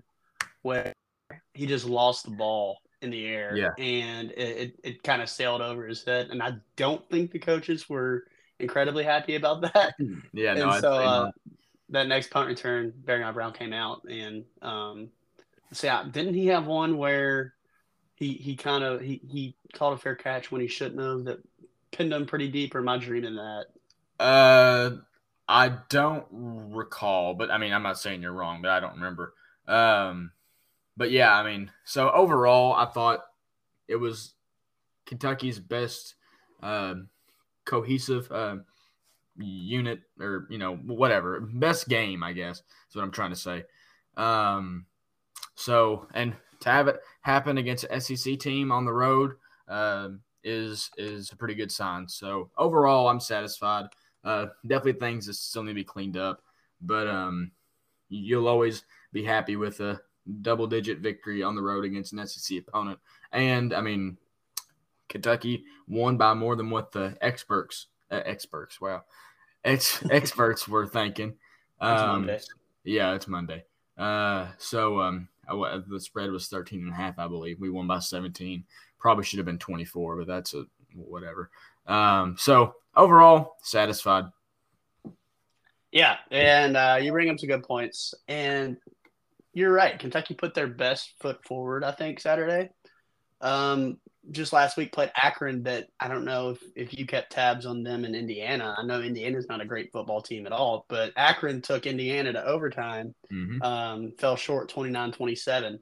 where 0.64 0.94
he 1.54 1.66
just 1.66 1.86
lost 1.86 2.26
the 2.26 2.32
ball 2.32 2.80
in 3.02 3.10
the 3.10 3.26
air, 3.26 3.56
yeah. 3.56 3.70
and 3.78 4.32
it, 4.32 4.58
it, 4.58 4.80
it 4.84 5.04
kind 5.04 5.22
of 5.22 5.30
sailed 5.30 5.62
over 5.62 5.88
his 5.88 6.04
head. 6.04 6.28
And 6.32 6.44
I 6.44 6.56
don't 6.76 7.08
think 7.10 7.32
the 7.32 7.40
coaches 7.40 7.88
were 7.88 8.26
incredibly 8.60 9.04
happy 9.04 9.36
about 9.36 9.62
that. 9.62 9.96
Yeah, 10.34 10.54
no, 10.54 10.70
and 10.70 10.82
so 10.82 10.94
uh, 10.94 11.32
that 11.90 12.08
next 12.08 12.30
punt 12.30 12.48
return, 12.48 12.94
Barion 13.06 13.34
Brown 13.34 13.54
came 13.54 13.74
out 13.74 14.04
and 14.10 14.46
um, 14.62 15.10
see, 15.74 15.90
didn't 16.12 16.34
he 16.34 16.48
have 16.48 16.68
one 16.68 16.98
where 16.98 17.54
he 18.16 18.34
he 18.34 18.56
kind 18.56 18.84
of 18.84 19.02
he 19.02 19.22
he 19.30 19.56
called 19.74 19.94
a 19.94 20.02
fair 20.02 20.16
catch 20.16 20.52
when 20.52 20.62
he 20.62 20.68
shouldn't 20.68 21.02
have? 21.02 21.26
That 21.26 21.40
pinned 21.92 22.14
him 22.14 22.26
pretty 22.26 22.48
deep 22.48 22.76
or 22.76 22.80
am 22.80 22.90
i 22.90 22.98
dreaming 22.98 23.36
that? 23.36 23.66
Uh 24.20 24.92
i 25.48 25.72
don't 25.90 26.26
recall 26.32 27.34
but 27.34 27.50
i 27.50 27.58
mean 27.58 27.74
i'm 27.74 27.82
not 27.82 27.98
saying 27.98 28.22
you're 28.22 28.32
wrong 28.32 28.62
but 28.62 28.70
i 28.70 28.80
don't 28.80 28.94
remember. 28.94 29.34
Um 29.68 30.32
but 30.96 31.10
yeah 31.12 31.34
i 31.34 31.44
mean 31.44 31.72
so 31.86 32.12
overall 32.12 32.74
i 32.74 32.86
thought 32.86 33.22
it 33.88 33.96
was 33.96 34.34
kentucky's 35.06 35.58
best 35.58 36.16
uh, 36.62 36.96
cohesive 37.70 38.32
uh, 38.32 38.58
unit 39.38 40.02
or 40.20 40.48
you 40.50 40.58
know 40.58 40.76
whatever 40.76 41.40
best 41.40 41.88
game 41.88 42.24
i 42.24 42.34
guess 42.34 42.58
is 42.90 42.96
what 42.96 43.04
i'm 43.04 43.12
trying 43.12 43.30
to 43.30 43.36
say 43.38 43.64
um 44.18 44.86
so 45.56 46.08
and 46.14 46.36
to 46.62 46.70
have 46.70 46.88
it 46.88 47.02
happen 47.22 47.58
against 47.58 47.86
an 47.86 48.02
SEC 48.02 48.40
team 48.40 48.72
on 48.72 48.86
the 48.86 48.94
road 48.94 49.34
uh, 49.68 50.10
is 50.44 50.90
is 50.98 51.32
a 51.32 51.36
pretty 51.36 51.56
good 51.56 51.72
sign. 51.72 52.08
So 52.08 52.50
overall, 52.58 53.08
I'm 53.08 53.20
satisfied. 53.20 53.86
Uh, 54.24 54.48
definitely 54.68 55.00
things 55.00 55.26
that 55.28 55.36
still 55.36 55.64
need 55.64 55.72
to 55.72 55.76
be 55.76 55.84
cleaned 55.84 56.18
up, 56.18 56.42
but 56.82 57.08
um, 57.08 57.52
you'll 58.10 58.48
always 58.48 58.84
be 59.14 59.24
happy 59.24 59.56
with 59.56 59.80
a 59.80 60.00
double 60.42 60.68
digit 60.68 61.00
victory 61.00 61.42
on 61.42 61.56
the 61.56 61.62
road 61.62 61.86
against 61.86 62.14
an 62.14 62.26
SEC 62.28 62.60
opponent. 62.60 63.00
And 63.32 63.74
I 63.74 63.82
mean, 63.82 64.18
Kentucky 65.10 65.66
won 65.88 66.18
by 66.18 66.34
more 66.34 66.56
than 66.56 66.70
what 66.70 66.92
the 66.92 67.18
experts 67.22 67.88
uh, 68.12 68.22
experts 68.26 68.80
wow 68.80 69.04
ex- 69.64 70.04
experts 70.12 70.68
were 70.68 70.88
thinking. 70.88 71.36
Um, 71.80 72.30
yeah, 72.84 73.14
it's 73.14 73.28
Monday. 73.28 73.64
Uh, 73.98 74.48
so 74.58 75.00
um, 75.02 75.28
the 75.48 76.00
spread 76.00 76.32
was 76.32 76.48
13 76.48 76.82
and 76.82 76.92
a 76.92 76.96
half, 76.96 77.20
I 77.20 77.28
believe. 77.28 77.60
We 77.60 77.70
won 77.70 77.88
by 77.88 78.00
17. 78.00 78.64
Probably 78.98 79.24
should 79.24 79.40
have 79.40 79.46
been 79.46 79.60
24, 79.60 80.18
but 80.18 80.28
that's 80.28 80.54
a 80.54 80.66
whatever. 80.96 81.50
Um, 81.88 82.36
so 82.38 82.76
overall, 82.96 83.58
satisfied. 83.62 84.26
Yeah, 85.92 86.18
and 86.30 86.78
uh, 86.78 87.00
you 87.02 87.12
bring 87.12 87.30
up 87.30 87.40
some 87.40 87.50
good 87.50 87.64
points, 87.64 88.14
and 88.28 88.78
you're 89.54 89.74
right. 89.74 89.98
Kentucky 89.98 90.36
put 90.36 90.54
their 90.54 90.68
best 90.68 91.14
foot 91.20 91.44
forward, 91.44 91.84
I 91.84 91.92
think, 91.92 92.20
Saturday. 92.20 92.70
Um, 93.42 93.98
just 94.32 94.54
last 94.54 94.78
week 94.78 94.92
played 94.92 95.12
Akron 95.16 95.64
that 95.64 95.88
I 96.00 96.08
don't 96.08 96.26
know 96.26 96.50
if, 96.52 96.64
if 96.76 96.98
you 96.98 97.06
kept 97.06 97.32
tabs 97.32 97.66
on 97.66 97.84
them 97.84 98.06
in 98.06 98.16
Indiana. 98.16 98.76
I 98.78 98.86
know 98.86 99.02
Indiana's 99.02 99.48
not 99.50 99.62
a 99.62 99.66
great 99.66 99.92
football 99.92 100.22
team 100.22 100.46
at 100.46 100.52
all, 100.52 100.86
but 100.88 101.14
Akron 101.16 101.62
took 101.62 101.86
Indiana 101.86 102.34
to 102.34 102.46
overtime, 102.46 103.16
mm-hmm. 103.32 103.62
um, 103.62 104.14
fell 104.18 104.36
short 104.36 104.70
29 104.70 105.12
27. 105.12 105.80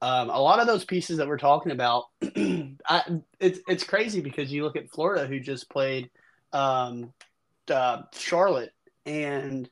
Um, 0.00 0.30
a 0.30 0.40
lot 0.40 0.60
of 0.60 0.66
those 0.66 0.84
pieces 0.84 1.18
that 1.18 1.28
we're 1.28 1.38
talking 1.38 1.70
about, 1.70 2.06
I, 2.22 3.20
it's, 3.38 3.60
it's 3.68 3.84
crazy 3.84 4.20
because 4.20 4.52
you 4.52 4.64
look 4.64 4.76
at 4.76 4.90
Florida, 4.90 5.26
who 5.26 5.38
just 5.38 5.70
played 5.70 6.10
um, 6.52 7.12
uh, 7.70 8.02
Charlotte, 8.12 8.72
and 9.06 9.68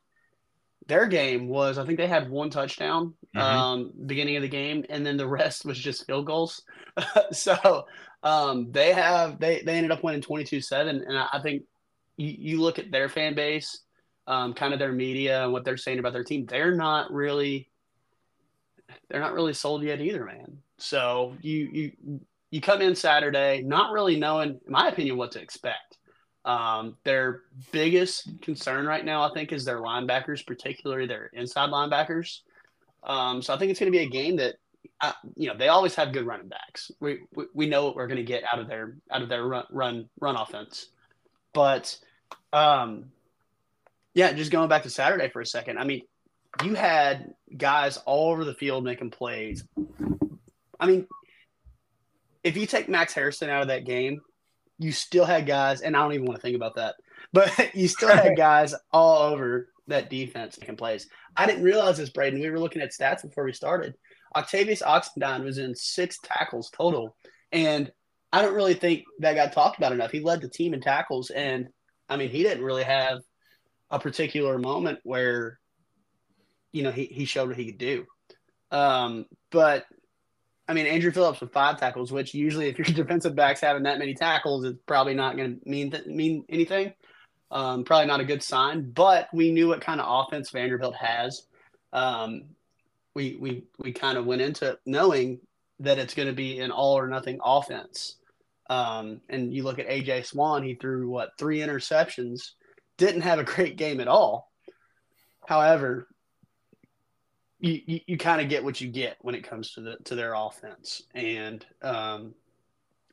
their 0.91 1.07
game 1.07 1.47
was 1.47 1.79
I 1.79 1.87
think 1.87 1.99
they 1.99 2.09
had 2.09 2.29
one 2.29 2.51
touchdown 2.51 3.15
mm-hmm. 3.35 3.39
um, 3.39 3.93
beginning 4.07 4.35
of 4.37 4.43
the 4.43 4.49
game, 4.49 4.85
and 4.91 5.07
then 5.07 5.17
the 5.17 5.27
rest 5.27 5.65
was 5.65 5.79
just 5.79 6.05
field 6.05 6.27
goals. 6.27 6.63
so 7.33 7.87
um, 8.25 8.71
they 8.73 8.93
have 8.93 9.39
they 9.39 9.63
they 9.63 9.77
ended 9.77 9.93
up 9.93 10.03
winning 10.03 10.21
22-7 10.21 10.89
and 10.89 11.17
I, 11.17 11.29
I 11.35 11.41
think 11.41 11.63
you, 12.17 12.35
you, 12.37 12.61
look 12.61 12.79
at 12.79 12.91
their 12.91 13.09
fan 13.09 13.35
base, 13.35 13.85
um, 14.27 14.53
kind 14.53 14.75
of 14.75 14.79
their 14.79 14.93
media 14.93 15.45
and 15.45 15.53
what 15.53 15.65
they're 15.65 15.79
saying 15.79 16.01
about 16.01 16.13
their 16.13 16.25
team. 16.25 16.45
They're 16.45 16.75
not 16.75 17.11
really 17.13 17.71
they're 19.09 19.21
not 19.21 19.33
really 19.33 19.55
sold 19.55 19.85
yet 19.85 20.01
either, 20.01 20.25
man. 20.25 20.59
So 20.79 21.37
you 21.41 21.71
you 21.73 22.21
you 22.51 22.61
come 22.61 22.83
in 22.83 22.97
Saturday 22.97 23.63
not 23.63 23.93
really 23.93 24.17
knowing, 24.17 24.51
in 24.51 24.73
my 24.73 24.89
opinion, 24.89 25.17
what 25.17 25.31
to 25.33 25.41
expect. 25.41 25.99
Um, 26.45 26.97
their 27.05 27.43
biggest 27.71 28.41
concern 28.41 28.87
right 28.87 29.05
now, 29.05 29.23
I 29.23 29.35
think, 29.35 29.53
is 29.53 29.65
their 29.65 29.81
linebackers, 29.81 30.47
particularly 30.47 31.07
their 31.07 31.27
inside 31.35 31.71
linebackers. 31.71 32.41
Um, 33.03 33.43
so 33.43 33.53
I 33.53 33.59
think 33.59 33.71
it's 33.71 33.81
going 33.81 33.93
to 33.93 33.99
be 33.99 34.05
a 34.05 34.09
game 34.09 34.37
that, 34.37 34.57
you 35.37 35.49
know, 35.49 35.57
they 35.57 35.69
always 35.69 35.95
have 35.95 36.13
good 36.13 36.27
running 36.27 36.49
backs. 36.49 36.91
We 37.01 37.21
we, 37.35 37.45
we 37.55 37.67
know 37.69 37.85
what 37.85 37.97
we're 37.97 38.07
going 38.07 38.17
to 38.17 38.23
get 38.23 38.45
out 38.51 38.59
of 38.59 38.69
their 38.69 38.97
out 39.11 39.23
of 39.23 39.29
their 39.29 39.45
run 39.47 39.65
run 39.71 40.09
run 40.21 40.37
offense, 40.37 40.87
but 41.53 41.97
um, 42.53 43.07
yeah, 44.15 44.33
just 44.33 44.51
going 44.51 44.69
back 44.69 44.83
to 44.85 44.91
Saturday 44.91 45.29
for 45.29 45.41
a 45.41 45.47
second. 45.47 45.79
I 45.79 45.85
mean, 45.85 46.03
you 46.65 46.75
had 46.75 47.35
guys 47.57 47.97
all 47.99 48.33
over 48.33 48.45
the 48.45 48.55
field 48.55 48.85
making 48.85 49.11
plays. 49.11 49.65
I 50.79 50.87
mean, 50.87 51.07
if 52.43 52.57
you 52.57 52.67
take 52.67 52.89
Max 52.89 53.15
Hairston 53.15 53.51
out 53.51 53.63
of 53.63 53.69
that 53.69 53.85
game, 53.85 54.21
you 54.81 54.93
still 54.93 55.27
had 55.27 55.47
guys, 55.47 55.83
and 55.83 55.95
I 55.95 56.01
don't 56.01 56.15
even 56.15 56.27
want 56.27 56.41
to 56.41 56.43
think 56.43 56.57
about 56.57 56.77
that, 56.77 56.97
but 57.33 57.53
you 57.75 57.87
still 57.87 58.09
had 58.09 58.37
guys 58.37 58.75
all 58.93 59.19
over 59.33 59.69
that 59.87 60.09
defense 60.09 60.59
making 60.59 60.77
plays. 60.77 61.07
I 61.37 61.47
didn't 61.47 61.63
realize 61.63 61.99
this, 61.99 62.11
Braden. 62.11 62.41
We 62.41 62.51
were 62.51 62.59
looking 62.59 62.83
at 62.83 62.91
stats 62.91 63.23
before 63.23 63.45
we 63.45 63.53
started. 63.53 63.95
Octavius 64.35 64.83
Oxendine 64.83 65.45
was 65.45 65.59
in 65.59 65.75
six 65.75 66.19
tackles 66.25 66.71
total, 66.71 67.15
and 67.53 67.93
I 68.33 68.41
don't 68.41 68.55
really 68.55 68.75
think 68.75 69.05
that 69.19 69.35
got 69.35 69.53
talked 69.53 69.77
about 69.77 69.93
enough. 69.93 70.13
He 70.13 70.21
led 70.21 70.41
the 70.41 70.49
team 70.49 70.73
in 70.73 70.81
tackles, 70.81 71.29
and 71.31 71.69
I 72.09 72.17
mean, 72.17 72.31
he 72.31 72.43
didn't 72.43 72.65
really 72.65 72.85
have 72.85 73.21
a 73.91 73.99
particular 73.99 74.59
moment 74.59 75.01
where, 75.03 75.61
you 76.73 76.83
know, 76.83 76.91
he, 76.91 77.05
he 77.05 77.27
showed 77.27 77.49
what 77.49 77.59
he 77.59 77.67
could 77.67 77.79
do. 77.79 78.07
Um, 78.71 79.27
but 79.51 79.85
I 80.71 80.73
mean, 80.73 80.87
Andrew 80.87 81.11
Phillips 81.11 81.41
with 81.41 81.53
five 81.53 81.81
tackles, 81.81 82.13
which 82.13 82.33
usually 82.33 82.69
if 82.69 82.79
your 82.79 82.85
defensive 82.97 83.35
back's 83.35 83.61
having 83.61 83.83
that 83.83 83.99
many 83.99 84.15
tackles, 84.15 84.65
it's 84.65 84.79
probably 84.87 85.15
not 85.15 85.37
going 85.37 85.59
to 85.59 85.69
mean 85.69 85.91
th- 85.91 86.07
mean 86.07 86.45
anything. 86.49 86.93
Um, 87.51 87.83
probably 87.83 88.07
not 88.07 88.21
a 88.21 88.25
good 88.25 88.41
sign. 88.41 88.93
But 88.93 89.27
we 89.33 89.51
knew 89.51 89.67
what 89.67 89.81
kind 89.81 90.01
of 90.01 90.07
offense 90.09 90.51
Vanderbilt 90.51 90.95
has. 90.95 91.43
Um, 91.93 92.45
we 93.17 93.37
we 93.41 93.65
we 93.81 93.91
kind 93.91 94.17
of 94.17 94.27
went 94.27 94.43
into 94.43 94.79
knowing 94.87 95.41
that 95.81 95.99
it's 95.99 96.15
going 96.15 96.29
to 96.29 96.35
be 96.35 96.61
an 96.61 96.71
all 96.71 96.97
or 96.97 97.09
nothing 97.09 97.41
offense. 97.45 98.19
Um, 98.69 99.23
and 99.29 99.53
you 99.53 99.65
look 99.65 99.81
at 99.81 99.89
AJ 99.89 100.27
Swann; 100.27 100.63
he 100.63 100.77
threw 100.77 101.11
what 101.11 101.31
three 101.37 101.59
interceptions, 101.59 102.51
didn't 102.97 103.23
have 103.23 103.41
a 103.41 103.45
great 103.45 103.77
game 103.77 103.99
at 103.99 104.07
all. 104.07 104.53
However, 105.49 106.07
you, 107.61 108.01
you, 108.07 108.17
kind 108.17 108.41
of 108.41 108.49
get 108.49 108.65
what 108.65 108.81
you 108.81 108.89
get 108.89 109.17
when 109.21 109.35
it 109.35 109.45
comes 109.45 109.73
to 109.73 109.81
the 109.81 109.97
to 110.05 110.15
their 110.15 110.35
offense. 110.35 111.03
And 111.15 111.65
um, 111.83 112.35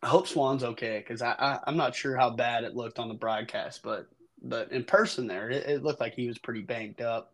I 0.01 0.07
hope 0.07 0.27
Swann's 0.27 0.63
okay 0.63 0.99
because 0.99 1.21
I, 1.21 1.33
I 1.33 1.59
am 1.67 1.77
not 1.77 1.95
sure 1.95 2.15
how 2.15 2.29
bad 2.29 2.63
it 2.63 2.75
looked 2.75 2.99
on 2.99 3.07
the 3.07 3.13
broadcast, 3.13 3.81
but 3.83 4.07
but 4.41 4.71
in 4.71 4.83
person 4.83 5.27
there 5.27 5.49
it, 5.49 5.67
it 5.67 5.83
looked 5.83 5.99
like 5.99 6.13
he 6.13 6.27
was 6.27 6.37
pretty 6.37 6.61
banged 6.61 7.01
up. 7.01 7.33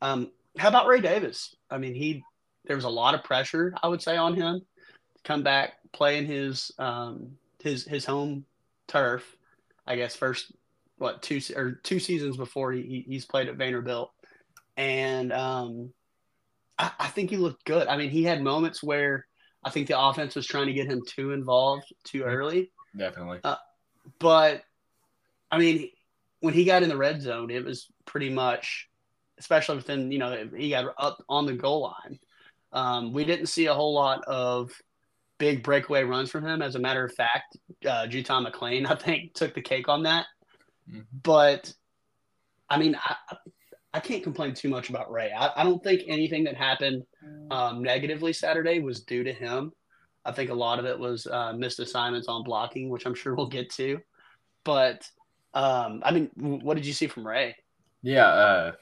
Um, 0.00 0.30
how 0.58 0.68
about 0.68 0.86
Ray 0.86 1.00
Davis? 1.00 1.56
I 1.70 1.78
mean, 1.78 1.94
he 1.94 2.22
there 2.66 2.76
was 2.76 2.84
a 2.84 2.90
lot 2.90 3.14
of 3.14 3.24
pressure 3.24 3.74
I 3.82 3.88
would 3.88 4.02
say 4.02 4.16
on 4.16 4.34
him 4.34 4.60
to 4.60 5.22
come 5.24 5.42
back 5.42 5.74
playing 5.92 6.26
his 6.26 6.70
um, 6.78 7.32
his 7.60 7.84
his 7.84 8.04
home 8.04 8.44
turf. 8.86 9.36
I 9.86 9.96
guess 9.96 10.14
first 10.14 10.52
what 10.98 11.22
two 11.22 11.40
or 11.56 11.72
two 11.82 11.98
seasons 11.98 12.36
before 12.36 12.72
he, 12.72 13.04
he's 13.08 13.24
played 13.24 13.48
at 13.48 13.56
Vanderbilt, 13.56 14.12
and 14.76 15.32
um, 15.32 15.92
I, 16.78 16.90
I 16.98 17.06
think 17.08 17.30
he 17.30 17.36
looked 17.36 17.64
good. 17.64 17.88
I 17.88 17.96
mean, 17.96 18.10
he 18.10 18.24
had 18.24 18.42
moments 18.42 18.82
where 18.82 19.26
I 19.64 19.70
think 19.70 19.88
the 19.88 19.98
offense 19.98 20.34
was 20.34 20.46
trying 20.46 20.66
to 20.66 20.72
get 20.72 20.86
him 20.86 21.02
too 21.06 21.32
involved 21.32 21.92
too 22.04 22.20
mm-hmm. 22.20 22.28
early. 22.28 22.70
Definitely. 22.96 23.40
Uh, 23.42 23.56
but 24.18 24.62
I 25.50 25.58
mean, 25.58 25.90
when 26.40 26.54
he 26.54 26.64
got 26.64 26.82
in 26.82 26.88
the 26.88 26.96
red 26.96 27.22
zone, 27.22 27.50
it 27.50 27.64
was 27.64 27.86
pretty 28.04 28.30
much, 28.30 28.88
especially 29.38 29.76
within 29.76 30.12
you 30.12 30.18
know 30.18 30.48
he 30.54 30.70
got 30.70 30.94
up 30.98 31.22
on 31.28 31.46
the 31.46 31.54
goal 31.54 31.82
line. 31.82 32.18
Um, 32.72 33.12
we 33.12 33.24
didn't 33.24 33.46
see 33.46 33.66
a 33.66 33.74
whole 33.74 33.94
lot 33.94 34.24
of 34.24 34.72
big 35.38 35.62
breakaway 35.62 36.02
runs 36.04 36.30
from 36.30 36.44
him. 36.44 36.60
As 36.60 36.74
a 36.74 36.80
matter 36.80 37.04
of 37.04 37.14
fact, 37.14 37.56
uh, 37.84 38.06
JuTahn 38.06 38.50
McClain 38.50 38.86
I 38.90 38.94
think 38.94 39.34
took 39.34 39.54
the 39.54 39.62
cake 39.62 39.88
on 39.88 40.02
that. 40.02 40.26
Mm-hmm. 40.90 41.00
But 41.22 41.72
I 42.68 42.78
mean, 42.78 42.96
I, 43.02 43.16
I 43.94 44.00
can't 44.00 44.24
complain 44.24 44.54
too 44.54 44.68
much 44.68 44.90
about 44.90 45.10
Ray. 45.10 45.30
I, 45.32 45.52
I 45.56 45.62
don't 45.62 45.82
think 45.82 46.02
anything 46.08 46.42
that 46.44 46.56
happened 46.56 47.04
um, 47.52 47.80
negatively 47.80 48.32
Saturday 48.32 48.80
was 48.80 49.02
due 49.02 49.22
to 49.22 49.32
him. 49.32 49.72
I 50.24 50.32
think 50.32 50.50
a 50.50 50.54
lot 50.54 50.80
of 50.80 50.84
it 50.84 50.98
was 50.98 51.28
uh, 51.28 51.52
missed 51.52 51.78
assignments 51.78 52.26
on 52.26 52.42
blocking, 52.42 52.88
which 52.88 53.06
I'm 53.06 53.14
sure 53.14 53.36
we'll 53.36 53.46
get 53.46 53.70
to. 53.74 54.00
But 54.64 55.08
um, 55.54 56.02
I 56.04 56.10
mean, 56.10 56.28
what 56.34 56.74
did 56.74 56.84
you 56.84 56.92
see 56.92 57.06
from 57.06 57.24
Ray? 57.24 57.54
Yeah, 58.02 58.26
uh, 58.26 58.72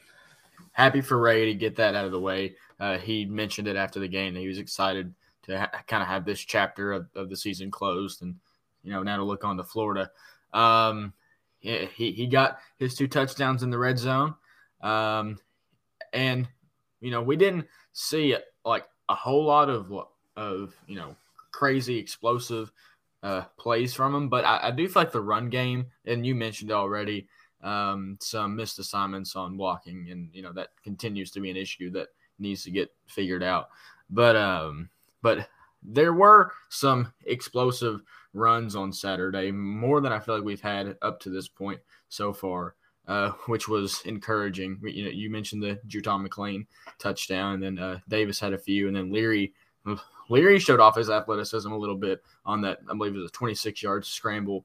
happy 0.72 1.02
for 1.02 1.18
Ray 1.18 1.44
to 1.44 1.54
get 1.54 1.76
that 1.76 1.94
out 1.94 2.06
of 2.06 2.12
the 2.12 2.20
way. 2.20 2.56
Uh, 2.80 2.96
he 2.96 3.26
mentioned 3.26 3.68
it 3.68 3.76
after 3.76 4.00
the 4.00 4.08
game 4.08 4.32
that 4.32 4.40
he 4.40 4.48
was 4.48 4.58
excited 4.58 5.14
to 5.42 5.60
ha- 5.60 5.82
kind 5.86 6.02
of 6.02 6.08
have 6.08 6.24
this 6.24 6.40
chapter 6.40 6.92
of, 6.92 7.06
of 7.14 7.28
the 7.28 7.36
season 7.36 7.70
closed, 7.70 8.22
and 8.22 8.36
you 8.82 8.92
know 8.92 9.02
now 9.02 9.18
to 9.18 9.24
look 9.24 9.44
on 9.44 9.58
to 9.58 9.64
Florida. 9.64 10.10
Um, 10.54 11.12
he 11.60 11.86
he 11.90 12.26
got 12.26 12.58
his 12.78 12.94
two 12.94 13.08
touchdowns 13.08 13.62
in 13.62 13.68
the 13.68 13.78
red 13.78 13.98
zone. 13.98 14.34
Um, 14.82 15.38
and 16.12 16.48
you 17.00 17.10
know, 17.10 17.22
we 17.22 17.36
didn't 17.36 17.66
see 17.92 18.36
like 18.64 18.86
a 19.08 19.14
whole 19.14 19.44
lot 19.44 19.68
of 19.68 19.92
of 20.36 20.74
you 20.86 20.96
know 20.96 21.16
crazy 21.50 21.98
explosive 21.98 22.72
uh, 23.22 23.42
plays 23.56 23.94
from 23.94 24.14
him, 24.14 24.28
but 24.28 24.44
I, 24.44 24.68
I 24.68 24.70
do 24.70 24.88
feel 24.88 25.02
like 25.02 25.12
the 25.12 25.20
run 25.20 25.48
game, 25.48 25.86
and 26.06 26.26
you 26.26 26.34
mentioned 26.34 26.72
already 26.72 27.28
um, 27.62 28.18
some 28.20 28.56
missed 28.56 28.78
assignments 28.78 29.36
on 29.36 29.56
blocking, 29.56 30.08
and 30.10 30.28
you 30.32 30.42
know 30.42 30.52
that 30.52 30.70
continues 30.82 31.30
to 31.32 31.40
be 31.40 31.50
an 31.50 31.56
issue 31.56 31.90
that 31.90 32.08
needs 32.38 32.64
to 32.64 32.70
get 32.70 32.90
figured 33.06 33.42
out. 33.42 33.68
But 34.10 34.36
um, 34.36 34.90
but 35.22 35.48
there 35.82 36.12
were 36.12 36.52
some 36.68 37.12
explosive 37.26 38.02
runs 38.34 38.76
on 38.76 38.92
Saturday, 38.92 39.50
more 39.50 40.00
than 40.00 40.12
I 40.12 40.18
feel 40.18 40.36
like 40.36 40.44
we've 40.44 40.60
had 40.60 40.96
up 41.02 41.20
to 41.20 41.30
this 41.30 41.48
point 41.48 41.80
so 42.08 42.32
far 42.32 42.74
uh, 43.08 43.30
which 43.46 43.68
was 43.68 44.02
encouraging. 44.04 44.78
You 44.82 45.04
know, 45.04 45.10
you 45.10 45.30
mentioned 45.30 45.62
the 45.62 45.78
JuTahn 45.88 46.26
McClain 46.26 46.66
touchdown, 46.98 47.54
and 47.54 47.62
then 47.62 47.78
uh, 47.78 47.98
Davis 48.08 48.40
had 48.40 48.52
a 48.52 48.58
few, 48.58 48.88
and 48.88 48.96
then 48.96 49.12
Leary. 49.12 49.52
Leary 50.28 50.58
showed 50.58 50.80
off 50.80 50.96
his 50.96 51.10
athleticism 51.10 51.70
a 51.70 51.76
little 51.76 51.96
bit 51.96 52.22
on 52.46 52.62
that. 52.62 52.78
I 52.88 52.94
believe 52.94 53.14
it 53.14 53.18
was 53.18 53.28
a 53.28 53.32
26 53.32 53.82
yard 53.82 54.06
scramble. 54.06 54.64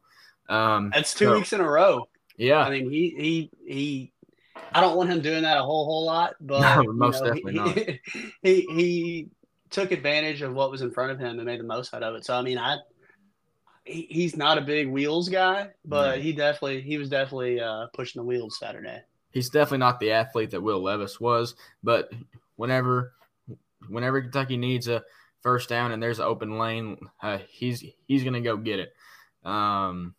Um, 0.49 0.91
That's 0.93 1.13
two 1.13 1.25
so, 1.25 1.33
weeks 1.33 1.51
in 1.51 1.59
a 1.59 1.69
row. 1.69 2.07
Yeah, 2.37 2.59
I 2.59 2.69
mean 2.69 2.89
he 2.89 3.09
he 3.17 3.51
he. 3.67 4.13
I 4.71 4.81
don't 4.81 4.95
want 4.95 5.09
him 5.09 5.21
doing 5.21 5.43
that 5.43 5.57
a 5.57 5.63
whole 5.63 5.85
whole 5.85 6.05
lot, 6.05 6.35
but 6.41 6.83
no, 6.83 6.93
most 6.93 7.21
know, 7.21 7.33
definitely 7.33 7.53
he, 7.53 7.57
not. 7.57 7.75
He 8.43 8.61
he 8.69 9.27
took 9.69 9.91
advantage 9.91 10.41
of 10.41 10.53
what 10.53 10.71
was 10.71 10.81
in 10.81 10.91
front 10.91 11.11
of 11.11 11.19
him 11.19 11.39
and 11.39 11.45
made 11.45 11.59
the 11.59 11.65
most 11.65 11.93
out 11.93 12.03
of 12.03 12.15
it. 12.15 12.23
So 12.23 12.35
I 12.35 12.41
mean, 12.41 12.57
I 12.57 12.77
he, 13.87 14.07
he's 14.09 14.35
not 14.35 14.57
a 14.57 14.61
big 14.61 14.87
wheels 14.87 15.29
guy, 15.29 15.69
but 15.85 16.19
he 16.19 16.33
definitely 16.33 16.81
he 16.81 16.97
was 16.97 17.09
definitely 17.09 17.59
uh, 17.59 17.87
pushing 17.93 18.21
the 18.21 18.25
wheels 18.25 18.57
Saturday. 18.59 19.01
He's 19.31 19.49
definitely 19.49 19.79
not 19.79 19.99
the 19.99 20.11
athlete 20.11 20.51
that 20.51 20.61
Will 20.61 20.81
Levis 20.81 21.19
was, 21.19 21.55
but 21.83 22.11
whenever 22.55 23.13
whenever 23.89 24.21
Kentucky 24.21 24.57
needs 24.57 24.87
a 24.87 25.03
first 25.41 25.69
down 25.69 25.91
and 25.91 26.01
there's 26.01 26.19
an 26.19 26.25
open 26.25 26.57
lane, 26.57 26.97
uh, 27.21 27.39
he's 27.49 27.83
he's 28.07 28.23
gonna 28.23 28.41
go 28.41 28.57
get 28.57 28.79
it. 28.79 28.93
Um, 29.43 30.15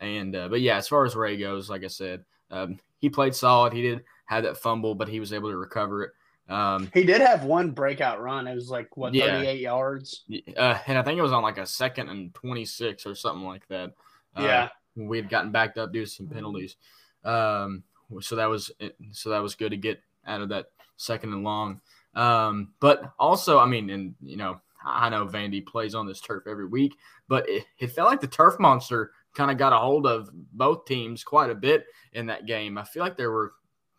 and 0.00 0.34
uh, 0.36 0.48
but 0.48 0.60
yeah, 0.60 0.76
as 0.76 0.88
far 0.88 1.04
as 1.04 1.16
Ray 1.16 1.36
goes, 1.36 1.70
like 1.70 1.84
I 1.84 1.88
said, 1.88 2.24
um, 2.50 2.78
he 2.98 3.08
played 3.08 3.34
solid. 3.34 3.72
He 3.72 3.82
did 3.82 4.04
have 4.26 4.44
that 4.44 4.58
fumble, 4.58 4.94
but 4.94 5.08
he 5.08 5.20
was 5.20 5.32
able 5.32 5.50
to 5.50 5.56
recover 5.56 6.04
it. 6.04 6.12
Um, 6.48 6.90
he 6.94 7.04
did 7.04 7.20
have 7.20 7.44
one 7.44 7.72
breakout 7.72 8.20
run. 8.22 8.46
It 8.46 8.54
was 8.54 8.70
like 8.70 8.96
what 8.96 9.12
Yeah. 9.14 9.38
38 9.38 9.60
yards. 9.60 10.24
uh, 10.56 10.78
and 10.86 10.96
I 10.98 11.02
think 11.02 11.18
it 11.18 11.22
was 11.22 11.32
on 11.32 11.42
like 11.42 11.58
a 11.58 11.66
second 11.66 12.08
and 12.08 12.32
26 12.34 13.06
or 13.06 13.14
something 13.14 13.44
like 13.46 13.66
that. 13.68 13.92
Uh, 14.36 14.42
yeah. 14.42 14.68
we 14.96 15.16
had 15.18 15.28
gotten 15.28 15.50
backed 15.52 15.78
up 15.78 15.92
due 15.92 16.04
to 16.04 16.10
some 16.10 16.28
penalties. 16.28 16.76
Um, 17.24 17.82
so 18.20 18.36
that 18.36 18.48
was 18.48 18.70
so 19.12 19.30
that 19.30 19.42
was 19.42 19.54
good 19.54 19.70
to 19.70 19.76
get 19.76 20.00
out 20.26 20.40
of 20.40 20.48
that 20.48 20.66
second 20.96 21.32
and 21.32 21.44
long. 21.44 21.80
Um, 22.14 22.72
but 22.80 23.12
also, 23.18 23.58
I 23.58 23.66
mean, 23.66 23.90
and 23.90 24.14
you 24.22 24.36
know, 24.36 24.60
I 24.84 25.08
know 25.10 25.26
Vandy 25.26 25.64
plays 25.66 25.94
on 25.94 26.06
this 26.06 26.20
turf 26.20 26.44
every 26.48 26.66
week, 26.66 26.94
but 27.28 27.48
it, 27.48 27.64
it 27.78 27.88
felt 27.88 28.08
like 28.08 28.20
the 28.20 28.26
turf 28.26 28.58
monster 28.58 29.12
kind 29.34 29.50
of 29.50 29.58
got 29.58 29.72
a 29.74 29.78
hold 29.78 30.06
of 30.06 30.30
both 30.52 30.86
teams 30.86 31.22
quite 31.22 31.50
a 31.50 31.54
bit 31.54 31.84
in 32.14 32.26
that 32.26 32.46
game. 32.46 32.78
I 32.78 32.84
feel 32.84 33.02
like 33.02 33.16
there 33.16 33.30
were 33.30 33.52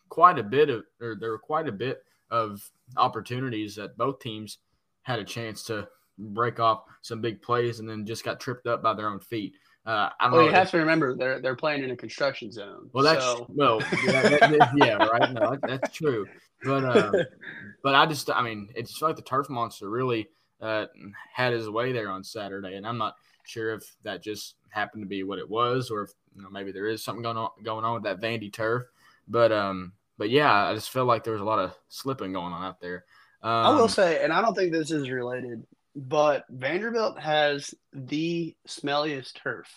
quite 0.09 0.39
a 0.39 0.43
bit 0.43 0.69
of, 0.69 0.83
or 0.99 1.15
there 1.15 1.29
were 1.29 1.37
quite 1.37 1.67
a 1.67 1.71
bit 1.71 2.03
of 2.31 2.61
opportunities 2.97 3.75
that 3.75 3.97
both 3.97 4.19
teams 4.19 4.59
had 5.03 5.19
a 5.19 5.23
chance 5.23 5.63
to 5.63 5.87
break 6.17 6.59
off 6.59 6.83
some 7.01 7.21
big 7.21 7.41
plays 7.41 7.79
and 7.79 7.89
then 7.89 8.05
just 8.05 8.23
got 8.25 8.39
tripped 8.39 8.67
up 8.67 8.83
by 8.83 8.93
their 8.93 9.07
own 9.07 9.19
feet. 9.19 9.53
Uh, 9.85 10.09
I 10.19 10.25
don't 10.25 10.33
Well, 10.33 10.41
know. 10.41 10.47
you 10.49 10.53
have 10.53 10.69
to 10.71 10.77
remember 10.77 11.15
they're 11.15 11.41
they're 11.41 11.55
playing 11.55 11.83
in 11.83 11.91
a 11.91 11.95
construction 11.95 12.51
zone. 12.51 12.89
Well, 12.93 13.03
that's 13.03 13.23
so, 13.23 13.47
well, 13.55 13.79
yeah, 14.03 14.21
that- 14.23 14.41
that- 14.41 14.69
yeah, 14.75 14.93
right. 14.95 15.31
No, 15.31 15.51
that- 15.51 15.61
that's 15.65 15.91
true. 15.95 16.27
But 16.63 16.83
uh, 16.83 17.11
but 17.83 17.95
I 17.95 18.05
just, 18.05 18.29
I 18.29 18.41
mean, 18.41 18.69
it's 18.75 18.91
just 18.91 19.01
like 19.01 19.15
the 19.15 19.21
turf 19.21 19.49
monster 19.49 19.89
really 19.89 20.27
uh, 20.61 20.87
had 21.33 21.53
his 21.53 21.69
way 21.69 21.93
there 21.93 22.09
on 22.11 22.23
Saturday, 22.23 22.75
and 22.75 22.85
I'm 22.85 22.97
not 22.97 23.15
sure 23.45 23.73
if 23.73 23.95
that 24.03 24.21
just 24.21 24.55
happened 24.69 25.01
to 25.03 25.07
be 25.07 25.23
what 25.23 25.39
it 25.39 25.49
was, 25.49 25.89
or 25.89 26.03
if 26.03 26.11
you 26.35 26.43
know 26.43 26.49
maybe 26.49 26.71
there 26.73 26.87
is 26.87 27.01
something 27.03 27.23
going 27.23 27.37
on 27.37 27.49
going 27.63 27.85
on 27.85 27.93
with 27.93 28.03
that 28.03 28.19
Vandy 28.19 28.51
turf. 28.51 28.83
But 29.29 29.51
um, 29.53 29.93
but 30.19 30.29
yeah, 30.29 30.53
I 30.67 30.75
just 30.75 30.91
felt 30.91 31.07
like 31.07 31.23
there 31.23 31.33
was 31.33 31.41
a 31.41 31.45
lot 31.45 31.57
of 31.59 31.73
slipping 31.87 32.33
going 32.33 32.53
on 32.53 32.63
out 32.63 32.79
there. 32.79 33.05
Um, 33.41 33.51
I 33.51 33.69
will 33.71 33.87
say, 33.87 34.23
and 34.23 34.31
I 34.31 34.41
don't 34.41 34.53
think 34.53 34.71
this 34.71 34.91
is 34.91 35.09
related, 35.09 35.65
but 35.95 36.45
Vanderbilt 36.49 37.19
has 37.19 37.73
the 37.93 38.55
smelliest 38.67 39.33
turf 39.41 39.67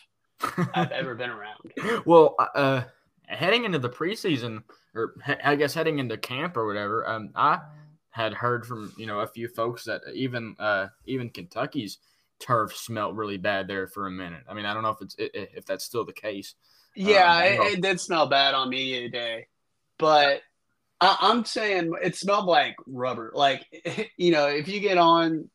I've 0.74 0.90
ever 0.90 1.14
been 1.14 1.30
around. 1.30 1.72
well, 2.04 2.34
uh, 2.54 2.82
heading 3.26 3.64
into 3.64 3.78
the 3.78 3.88
preseason, 3.88 4.64
or 4.94 5.14
he- 5.24 5.40
I 5.44 5.56
guess 5.56 5.72
heading 5.74 6.00
into 6.00 6.18
camp 6.18 6.56
or 6.56 6.66
whatever, 6.66 7.08
um, 7.08 7.30
I 7.36 7.60
had 8.10 8.34
heard 8.34 8.66
from 8.66 8.92
you 8.98 9.06
know 9.06 9.20
a 9.20 9.26
few 9.26 9.48
folks 9.48 9.84
that 9.84 10.02
even 10.12 10.56
uh, 10.58 10.88
even 11.06 11.30
Kentucky's 11.30 11.98
turf 12.40 12.76
smelled 12.76 13.16
really 13.16 13.38
bad 13.38 13.68
there 13.68 13.86
for 13.86 14.06
a 14.08 14.10
minute. 14.10 14.42
I 14.48 14.54
mean, 14.54 14.66
I 14.66 14.74
don't 14.74 14.82
know 14.82 14.90
if 14.90 15.00
it's 15.00 15.14
if 15.18 15.64
that's 15.64 15.84
still 15.84 16.04
the 16.04 16.12
case. 16.12 16.56
Yeah, 16.94 17.32
Um, 17.36 17.42
it, 17.68 17.74
it 17.74 17.80
did 17.80 18.00
smell 18.00 18.26
bad 18.26 18.54
on 18.54 18.68
media 18.68 19.08
day, 19.08 19.46
but 20.02 20.42
I, 21.00 21.16
I'm 21.20 21.44
saying 21.44 21.92
it 22.02 22.16
smelled 22.16 22.46
like 22.46 22.74
rubber. 22.86 23.30
Like 23.34 23.64
you 24.16 24.32
know, 24.32 24.48
if 24.48 24.66
you 24.68 24.80
get 24.80 24.98
on, 24.98 25.48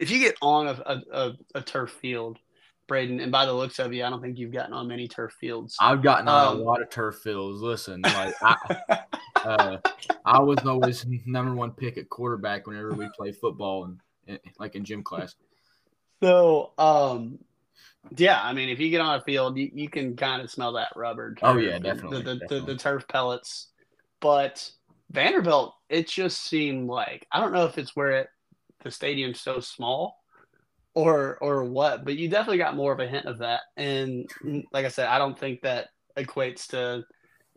if 0.00 0.10
you 0.10 0.20
get 0.20 0.36
on 0.40 0.68
a, 0.68 0.82
a, 0.86 1.02
a, 1.12 1.32
a 1.56 1.62
turf 1.62 1.90
field, 2.00 2.38
Braden, 2.86 3.18
and 3.20 3.32
by 3.32 3.46
the 3.46 3.52
looks 3.52 3.80
of 3.80 3.92
you, 3.92 4.04
I 4.04 4.10
don't 4.10 4.22
think 4.22 4.38
you've 4.38 4.52
gotten 4.52 4.72
on 4.72 4.86
many 4.86 5.08
turf 5.08 5.32
fields. 5.40 5.76
I've 5.80 6.02
gotten 6.02 6.28
on 6.28 6.56
Um, 6.56 6.60
a 6.60 6.62
lot 6.62 6.80
of 6.80 6.88
turf 6.88 7.16
fields. 7.16 7.60
Listen, 7.60 8.00
like 8.02 8.34
I, 8.40 8.56
uh, 9.44 9.76
I 10.24 10.38
was 10.38 10.58
always 10.64 11.04
number 11.26 11.54
one 11.54 11.72
pick 11.72 11.98
at 11.98 12.08
quarterback 12.08 12.66
whenever 12.68 12.92
we 12.92 13.08
play 13.16 13.32
football 13.32 13.84
and, 13.84 14.00
and 14.28 14.38
like 14.58 14.76
in 14.76 14.84
gym 14.84 15.02
class. 15.02 15.34
So, 16.22 16.72
um, 16.78 17.38
yeah, 18.16 18.40
I 18.42 18.52
mean, 18.52 18.68
if 18.68 18.78
you 18.78 18.90
get 18.90 19.00
on 19.00 19.18
a 19.18 19.22
field, 19.22 19.56
you, 19.56 19.70
you 19.74 19.88
can 19.88 20.16
kind 20.16 20.42
of 20.42 20.50
smell 20.50 20.74
that 20.74 20.92
rubber. 20.96 21.36
Oh, 21.42 21.56
yeah, 21.56 21.78
definitely, 21.78 22.18
The, 22.18 22.24
the, 22.24 22.34
the, 22.34 22.40
definitely. 22.40 22.74
the 22.74 22.78
turf 22.78 23.08
pellets. 23.08 23.69
But 24.20 24.70
Vanderbilt, 25.10 25.74
it 25.88 26.08
just 26.08 26.44
seemed 26.44 26.88
like 26.88 27.26
I 27.32 27.40
don't 27.40 27.52
know 27.52 27.66
if 27.66 27.78
it's 27.78 27.96
where 27.96 28.12
it, 28.12 28.28
the 28.82 28.90
stadium's 28.90 29.40
so 29.40 29.60
small 29.60 30.18
or 30.94 31.38
or 31.40 31.64
what, 31.64 32.04
but 32.04 32.16
you 32.16 32.28
definitely 32.28 32.58
got 32.58 32.76
more 32.76 32.92
of 32.92 33.00
a 33.00 33.06
hint 33.06 33.26
of 33.26 33.38
that. 33.38 33.60
And 33.76 34.28
like 34.72 34.84
I 34.84 34.88
said, 34.88 35.08
I 35.08 35.18
don't 35.18 35.38
think 35.38 35.62
that 35.62 35.88
equates 36.16 36.66
to 36.68 37.04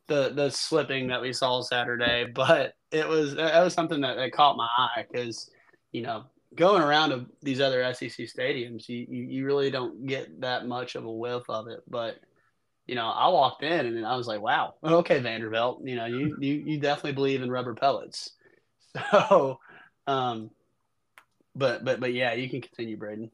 the 0.08 0.32
the 0.34 0.50
slipping 0.50 1.08
that 1.08 1.22
we 1.22 1.34
saw 1.34 1.62
Saturday, 1.62 2.26
but 2.34 2.74
it 2.92 3.08
was 3.08 3.36
that 3.36 3.64
was 3.64 3.74
something 3.74 4.02
that, 4.02 4.16
that 4.18 4.32
caught 4.34 4.58
my 4.58 4.68
eye 4.78 5.06
because 5.10 5.50
you 5.92 6.02
know 6.02 6.26
going 6.56 6.82
around 6.84 7.10
to 7.10 7.26
these 7.42 7.62
other 7.62 7.94
SEC 7.94 8.12
stadiums, 8.12 8.88
you, 8.88 9.06
you 9.10 9.24
you 9.24 9.46
really 9.46 9.72
don't 9.72 10.06
get 10.06 10.42
that 10.42 10.68
much 10.68 10.96
of 10.96 11.06
a 11.06 11.12
whiff 11.12 11.44
of 11.50 11.68
it. 11.68 11.82
But 11.88 12.20
you 12.88 12.96
know, 12.96 13.08
I 13.08 13.28
walked 13.30 13.64
in 13.64 13.86
and 13.86 14.06
I 14.06 14.16
was 14.16 14.28
like, 14.28 14.42
wow, 14.42 14.76
okay, 14.84 15.20
Vanderbilt, 15.20 15.82
you 15.84 15.96
know, 15.96 16.06
you 16.06 16.36
you 16.40 16.64
you 16.66 16.80
definitely 16.80 17.14
believe 17.14 17.42
in 17.42 17.52
rubber 17.52 17.76
pellets. 17.76 18.32
So, 19.12 19.60
um, 20.06 20.52
but 21.56 21.84
but 21.84 22.00
but 22.00 22.14
yeah, 22.14 22.34
you 22.34 22.48
can 22.48 22.62
continue, 22.62 22.96
Braden. 22.96 23.32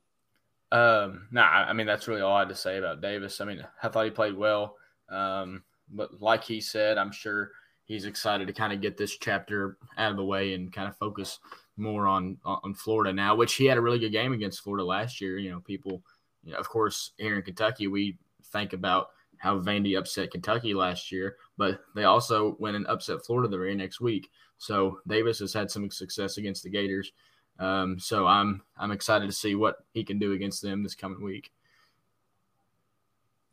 Um, 0.72 1.28
nah, 1.32 1.42
I 1.44 1.74
mean 1.74 1.86
that's 1.86 2.08
really 2.08 2.22
all 2.22 2.36
I 2.36 2.40
had 2.40 2.50
to 2.50 2.56
say 2.56 2.78
about 2.78 3.02
Davis. 3.02 3.42
I 3.42 3.46
mean, 3.46 3.66
I 3.84 3.90
thought 3.90 4.06
he 4.06 4.12
played 4.12 4.38
well. 4.38 4.78
Um, 5.10 5.64
but 5.92 6.22
like 6.22 6.46
he 6.46 6.62
said, 6.62 6.98
I'm 6.98 7.12
sure 7.12 7.52
he's 7.84 8.06
excited 8.06 8.48
to 8.48 8.54
kind 8.54 8.72
of 8.72 8.82
get 8.82 8.98
this 8.98 9.18
chapter 9.18 9.78
out 9.98 10.12
of 10.12 10.18
the 10.18 10.24
way 10.24 10.54
and 10.54 10.72
kind 10.72 10.88
of 10.88 10.96
focus 10.96 11.40
more 11.76 12.08
on 12.08 12.38
on 12.46 12.74
Florida 12.74 13.12
now, 13.12 13.36
which 13.36 13.56
he 13.56 13.66
had 13.66 13.78
a 13.78 13.82
really 13.82 14.00
good 14.00 14.12
game 14.12 14.32
against 14.32 14.62
Florida 14.62 14.86
last 14.86 15.20
year. 15.20 15.38
You 15.38 15.52
know, 15.52 15.60
people, 15.60 16.04
you 16.44 16.54
know, 16.54 16.60
of 16.60 16.70
course, 16.70 17.12
here 17.18 17.36
in 17.36 17.42
Kentucky, 17.42 17.88
we 17.88 18.18
think 18.52 18.74
about 18.74 19.10
how 19.40 19.60
Vandy 19.60 19.98
upset 19.98 20.32
Kentucky 20.32 20.74
last 20.74 21.12
year, 21.12 21.38
but 21.58 21.82
they 21.96 22.04
also 22.04 22.56
went 22.60 22.76
and 22.76 22.86
upset 22.88 23.26
Florida 23.26 23.50
the 23.50 23.58
very 23.58 23.74
next 23.74 24.00
week. 24.00 24.30
So 24.58 25.00
Davis 25.08 25.40
has 25.40 25.54
had 25.54 25.72
some 25.72 25.90
success 25.90 26.38
against 26.38 26.64
the 26.64 26.70
Gators. 26.70 27.12
Um, 27.58 28.00
so 28.00 28.28
I'm 28.28 28.62
I'm 28.78 28.92
excited 28.92 29.26
to 29.28 29.36
see 29.36 29.56
what 29.56 29.78
he 29.94 30.04
can 30.04 30.20
do 30.20 30.34
against 30.34 30.62
them 30.62 30.84
this 30.84 30.96
coming 30.96 31.24
week. 31.24 31.52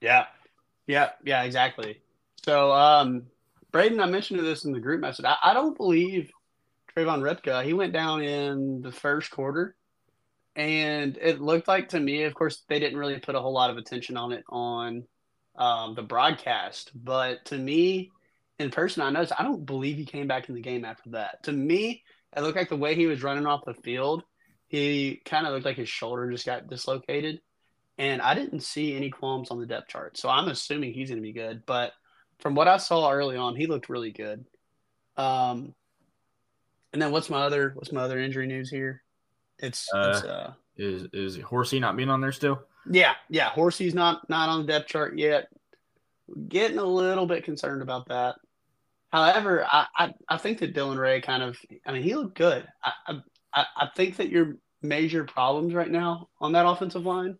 Yeah, 0.01 0.27
yeah, 0.87 1.11
yeah, 1.25 1.42
exactly. 1.42 2.01
So, 2.44 2.72
um, 2.72 3.27
Braden, 3.72 4.01
I 4.01 4.07
mentioned 4.07 4.40
this 4.40 4.64
in 4.64 4.72
the 4.72 4.81
group 4.81 5.01
message. 5.01 5.25
I, 5.25 5.37
I 5.42 5.55
don't 5.55 5.77
believe 5.77 6.31
Trayvon 6.94 7.20
Ripka. 7.20 7.64
He 7.64 7.72
went 7.72 7.92
down 7.92 8.22
in 8.22 8.83
the 8.83 8.92
first 8.92 9.31
quarter, 9.31 9.75
and 10.55 11.18
it 11.20 11.40
looked 11.40 11.66
like 11.66 11.88
to 11.90 12.01
me. 12.01 12.22
Of 12.22 12.35
course, 12.35 12.62
they 12.68 12.79
didn't 12.79 12.99
really 12.99 13.18
put 13.18 13.35
a 13.35 13.40
whole 13.40 13.53
lot 13.53 13.70
of 13.70 13.77
attention 13.77 14.16
on 14.16 14.33
it 14.33 14.44
on 14.49 15.05
um, 15.56 15.94
the 15.94 16.02
broadcast, 16.02 16.90
but 16.94 17.44
to 17.46 17.58
me, 17.58 18.10
in 18.58 18.70
person, 18.70 19.02
I 19.02 19.10
noticed. 19.10 19.32
I 19.38 19.42
don't 19.42 19.66
believe 19.66 19.96
he 19.96 20.04
came 20.04 20.26
back 20.26 20.48
in 20.48 20.54
the 20.54 20.60
game 20.60 20.84
after 20.84 21.10
that. 21.10 21.42
To 21.44 21.52
me, 21.52 22.02
it 22.36 22.40
looked 22.40 22.56
like 22.56 22.68
the 22.68 22.76
way 22.76 22.94
he 22.94 23.06
was 23.06 23.22
running 23.22 23.46
off 23.46 23.64
the 23.66 23.74
field, 23.74 24.24
he 24.68 25.20
kind 25.24 25.46
of 25.46 25.52
looked 25.52 25.66
like 25.66 25.76
his 25.76 25.88
shoulder 25.88 26.30
just 26.30 26.46
got 26.46 26.68
dislocated 26.68 27.40
and 27.98 28.20
I 28.20 28.34
didn't 28.34 28.60
see 28.60 28.94
any 28.94 29.10
qualms 29.10 29.50
on 29.50 29.58
the 29.58 29.66
depth 29.66 29.88
chart. 29.88 30.18
So 30.18 30.28
I'm 30.28 30.48
assuming 30.48 30.92
he's 30.92 31.08
going 31.08 31.20
to 31.20 31.26
be 31.26 31.32
good. 31.32 31.64
But 31.66 31.92
from 32.40 32.54
what 32.54 32.68
I 32.68 32.76
saw 32.76 33.10
early 33.10 33.36
on, 33.36 33.56
he 33.56 33.66
looked 33.66 33.88
really 33.88 34.12
good. 34.12 34.44
Um, 35.16 35.74
and 36.92 37.00
then 37.00 37.10
what's 37.10 37.30
my 37.30 37.42
other 37.42 37.72
what's 37.74 37.92
my 37.92 38.02
other 38.02 38.18
injury 38.18 38.46
news 38.46 38.70
here? 38.70 39.02
It's 39.58 39.88
Uh, 39.94 40.08
it's 40.08 40.24
uh 40.24 40.52
Is 40.76 41.06
is 41.12 41.42
Horsey 41.42 41.80
not 41.80 41.96
being 41.96 42.10
on 42.10 42.20
there 42.20 42.32
still? 42.32 42.62
Yeah 42.90 43.14
yeah 43.29 43.51
Horsey's 43.51 43.94
not 43.94 44.29
not 44.29 44.49
on 44.49 44.61
the 44.61 44.72
depth 44.72 44.88
chart 44.88 45.18
yet. 45.18 45.49
Getting 46.49 46.79
a 46.79 46.85
little 46.85 47.27
bit 47.27 47.44
concerned 47.44 47.83
about 47.83 48.09
that. 48.09 48.37
However, 49.12 49.64
I, 49.64 49.87
I, 49.96 50.14
I 50.29 50.37
think 50.37 50.59
that 50.59 50.75
Dylan 50.75 50.99
Ray 50.99 51.20
kind 51.20 51.42
of 51.42 51.57
I 51.87 51.92
mean 51.92 52.03
he 52.03 52.14
looked 52.14 52.37
good. 52.37 52.66
I, 52.83 53.20
I 53.55 53.64
I 53.77 53.88
think 53.96 54.16
that 54.16 54.29
your 54.31 54.57
major 54.83 55.25
problems 55.25 55.75
right 55.75 55.90
now 55.90 56.29
on 56.40 56.53
that 56.53 56.66
offensive 56.66 57.07
line 57.07 57.38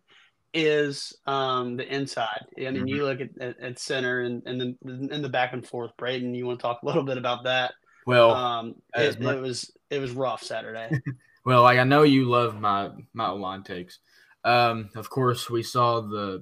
is 0.53 1.15
um, 1.25 1.77
the 1.77 1.93
inside. 1.93 2.45
I 2.57 2.71
mean, 2.71 2.87
you 2.87 3.05
look 3.05 3.21
at, 3.21 3.29
at, 3.39 3.59
at 3.59 3.79
center 3.79 4.21
and, 4.21 4.41
and 4.45 4.59
then 4.59 5.09
in 5.11 5.21
the 5.21 5.29
back 5.29 5.53
and 5.53 5.65
forth. 5.65 5.91
Braden, 5.97 6.33
you 6.33 6.45
want 6.45 6.59
to 6.59 6.63
talk 6.63 6.81
a 6.81 6.85
little 6.85 7.03
bit 7.03 7.17
about 7.17 7.43
that? 7.43 7.73
Well, 8.05 8.31
Um, 8.31 8.75
it, 8.95 9.19
much- 9.19 9.35
it 9.35 9.41
was 9.41 9.71
it 9.89 9.99
was 9.99 10.11
rough 10.11 10.41
Saturday. 10.41 10.89
well, 11.45 11.61
like 11.63 11.77
I 11.77 11.83
know 11.83 12.03
you 12.03 12.25
love 12.25 12.59
my 12.59 12.89
my 13.13 13.29
line 13.29 13.63
takes. 13.63 13.99
Um, 14.47 14.89
of 14.95 15.09
course, 15.09 15.49
we 15.49 15.61
saw 15.61 15.99
the 15.99 16.41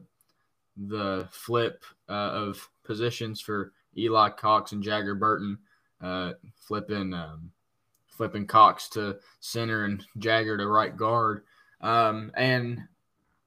the 0.78 1.28
flip 1.32 1.84
uh, 2.08 2.12
of 2.34 2.70
positions 2.84 3.42
for 3.42 3.72
Eli 3.98 4.30
Cox 4.30 4.74
and 4.74 4.84
Jagger 4.84 5.16
Burton, 5.16 5.58
uh, 6.02 6.34
flipping 6.56 7.16
um, 7.16 7.50
flipping 8.08 8.46
Cox 8.46 8.90
to 8.90 9.18
center 9.40 9.86
and 9.86 10.06
Jagger 10.20 10.56
to 10.56 10.68
right 10.68 10.96
guard. 10.96 11.46
Um, 11.82 12.32
and 12.36 12.80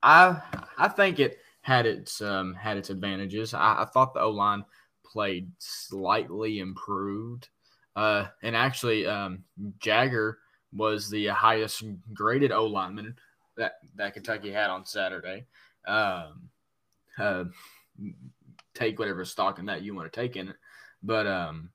I 0.02 0.42
I 0.76 0.88
think 0.88 1.20
it 1.20 1.38
had 1.60 1.86
its 1.86 2.20
um, 2.20 2.52
had 2.54 2.76
its 2.76 2.90
advantages. 2.90 3.54
I, 3.54 3.82
I 3.82 3.84
thought 3.84 4.12
the 4.12 4.22
O 4.22 4.30
line 4.30 4.64
played 5.04 5.52
slightly 5.58 6.58
improved, 6.58 7.48
uh, 7.94 8.26
and 8.42 8.56
actually 8.56 9.06
um, 9.06 9.44
Jagger 9.78 10.40
was 10.72 11.08
the 11.08 11.28
highest 11.28 11.84
graded 12.12 12.50
O 12.50 12.66
lineman 12.66 13.14
that 13.58 13.74
that 13.96 14.14
Kentucky 14.14 14.50
had 14.50 14.70
on 14.70 14.84
Saturday. 14.84 15.44
Um, 15.86 16.48
uh, 17.18 17.44
take 18.74 18.98
whatever 18.98 19.24
stock 19.24 19.58
in 19.58 19.66
that 19.66 19.82
you 19.82 19.94
want 19.94 20.10
to 20.10 20.20
take 20.20 20.36
in 20.36 20.48
it. 20.48 20.56
But 21.02 21.26
um, 21.26 21.70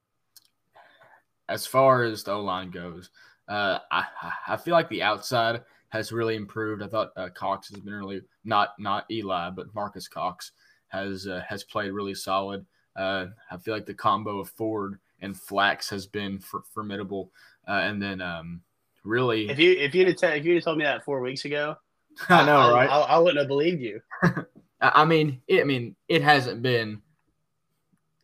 as 1.50 1.65
far 1.67 2.04
as 2.04 2.24
the 2.24 2.32
O 2.32 2.41
line 2.41 2.72
goes, 2.72 3.10
uh, 3.48 3.80
I 3.91 4.06
I 4.48 4.58
feel 4.58 4.74
like 4.74 4.89
the 4.89 5.04
outside 5.04 5.62
has 5.89 6.12
really 6.12 6.36
improved. 6.36 6.82
I 6.82 6.88
thought 6.88 7.12
uh, 7.15 7.30
Cox 7.30 7.69
has 7.69 7.80
been 7.80 7.93
really 7.93 8.22
not 8.43 8.69
not 8.80 9.06
Eli, 9.12 9.50
but 9.52 9.74
Marques 9.76 10.08
Cox 10.08 10.52
has 10.88 11.28
uh, 11.28 11.43
has 11.48 11.63
played 11.63 11.91
really 11.91 12.15
solid. 12.15 12.65
Uh, 12.96 13.28
I 13.52 13.58
feel 13.58 13.74
like 13.74 13.86
the 13.86 13.93
combo 13.93 14.39
of 14.39 14.50
Ford 14.50 15.00
and 15.22 15.39
Flax 15.39 15.89
has 15.89 16.06
been 16.06 16.38
for, 16.38 16.62
formidable. 16.74 17.32
Uh, 17.67 17.82
and 17.84 18.02
then 18.02 18.22
um, 18.22 18.62
really, 19.03 19.49
if 19.49 19.59
you 19.59 19.71
if 19.71 19.93
you'd 19.95 20.07
have 20.07 20.17
t- 20.17 20.27
if 20.27 20.45
you'd 20.45 20.63
told 20.63 20.77
me 20.77 20.83
that 20.83 21.05
four 21.05 21.21
weeks 21.21 21.45
ago, 21.45 21.77
I 22.29 22.45
know, 22.45 22.57
I, 22.57 22.71
right? 22.71 22.89
I, 22.89 22.99
I, 22.99 23.17
wouldn't 23.19 23.39
have 23.39 23.47
believed 23.47 23.81
you. 23.81 24.01
I 24.81 25.05
mean, 25.05 25.41
it, 25.47 25.61
I 25.61 25.63
mean, 25.63 25.95
it 26.07 26.21
hasn't 26.21 26.61
been. 26.61 27.01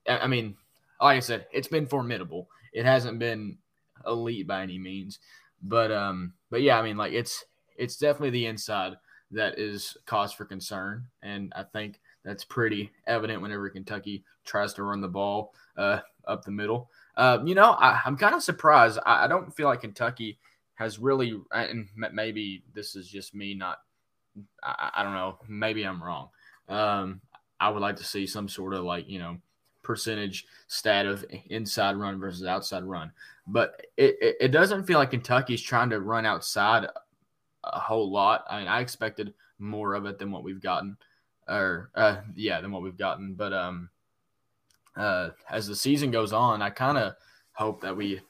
I 0.08 0.28
mean, 0.28 0.56
like 1.00 1.18
I 1.18 1.20
said, 1.20 1.46
it's 1.52 1.68
been 1.68 1.86
formidable. 1.86 2.50
It 2.74 2.86
hasn't 2.86 3.20
been 3.20 3.58
elite 4.06 4.48
by 4.48 4.64
any 4.64 4.78
means, 4.78 5.20
but 5.62 5.92
um, 5.92 6.34
but 6.50 6.62
yeah, 6.62 6.80
I 6.80 6.82
mean, 6.82 6.98
like 6.98 7.14
it's 7.14 7.46
it's 7.78 7.98
definitely 7.98 8.32
the 8.32 8.48
inside 8.48 8.96
that 9.32 9.60
is 9.60 9.98
cause 10.06 10.34
for 10.34 10.46
concern, 10.46 11.06
and 11.22 11.54
I 11.56 11.64
think 11.64 12.00
that's 12.24 12.44
pretty 12.44 12.92
evident 13.08 13.42
whenever 13.42 13.70
Kentucky 13.70 14.24
tries 14.46 14.74
to 14.74 14.84
run 14.84 15.02
the 15.02 15.08
ball 15.08 15.54
uh, 15.78 16.00
up 16.28 16.44
the 16.44 16.52
middle. 16.52 16.90
Uh, 17.16 17.40
you 17.46 17.56
know, 17.56 17.72
I, 17.72 18.02
am 18.06 18.18
kind 18.18 18.36
of 18.36 18.44
surprised. 18.44 19.00
I, 19.06 19.26
I, 19.26 19.28
don't 19.28 19.56
feel 19.56 19.68
like 19.68 19.82
Kentucky 19.82 20.40
has 20.80 20.98
really, 20.98 21.38
and 21.52 21.90
maybe 22.14 22.64
this 22.74 22.96
is 22.96 23.10
just 23.10 23.36
me 23.36 23.54
not, 23.54 23.80
I, 24.64 24.92
I 24.96 25.04
don't 25.04 25.14
know, 25.14 25.38
maybe 25.46 25.84
I'm 25.84 26.02
wrong. 26.02 26.30
Um, 26.70 27.20
I 27.60 27.70
would 27.70 27.82
like 27.82 27.98
to 27.98 28.06
see 28.06 28.26
some 28.26 28.48
sort 28.48 28.74
of 28.74 28.86
like, 28.86 29.10
you 29.10 29.20
know, 29.20 29.38
percentage 29.84 30.46
stat 30.70 31.06
of 31.06 31.26
inside 31.50 31.98
run 31.98 32.18
versus 32.18 32.46
outside 32.46 32.86
run. 32.86 33.12
But 33.46 33.88
it, 33.98 34.16
it, 34.22 34.38
it 34.40 34.48
doesn't 34.50 34.86
feel 34.86 35.00
like 35.00 35.12
Kentucky's 35.12 35.62
trying 35.62 35.90
to 35.90 36.00
run 36.00 36.26
outside 36.26 36.88
a 37.66 37.80
whole 37.80 38.10
lot. 38.10 38.46
I 38.50 38.60
mean, 38.60 38.70
I 38.70 38.80
expected 38.80 39.34
more 39.58 39.96
of 39.96 40.06
it 40.06 40.18
than 40.18 40.32
what 40.32 40.44
we've 40.44 40.62
gotten 40.62 40.96
or 41.50 41.92
uh, 41.96 42.22
yeah, 42.36 42.62
than 42.62 42.72
what 42.72 42.84
we've 42.84 42.98
gotten. 42.98 43.34
But 43.34 43.52
um, 43.52 43.90
uh, 44.96 45.32
as 45.50 45.68
the 45.68 45.76
season 45.76 46.10
goes 46.10 46.32
on, 46.32 46.62
I 46.62 46.70
kind 46.70 46.98
of 46.98 47.16
hope 47.52 47.82
that 47.82 47.98
we 47.98 48.22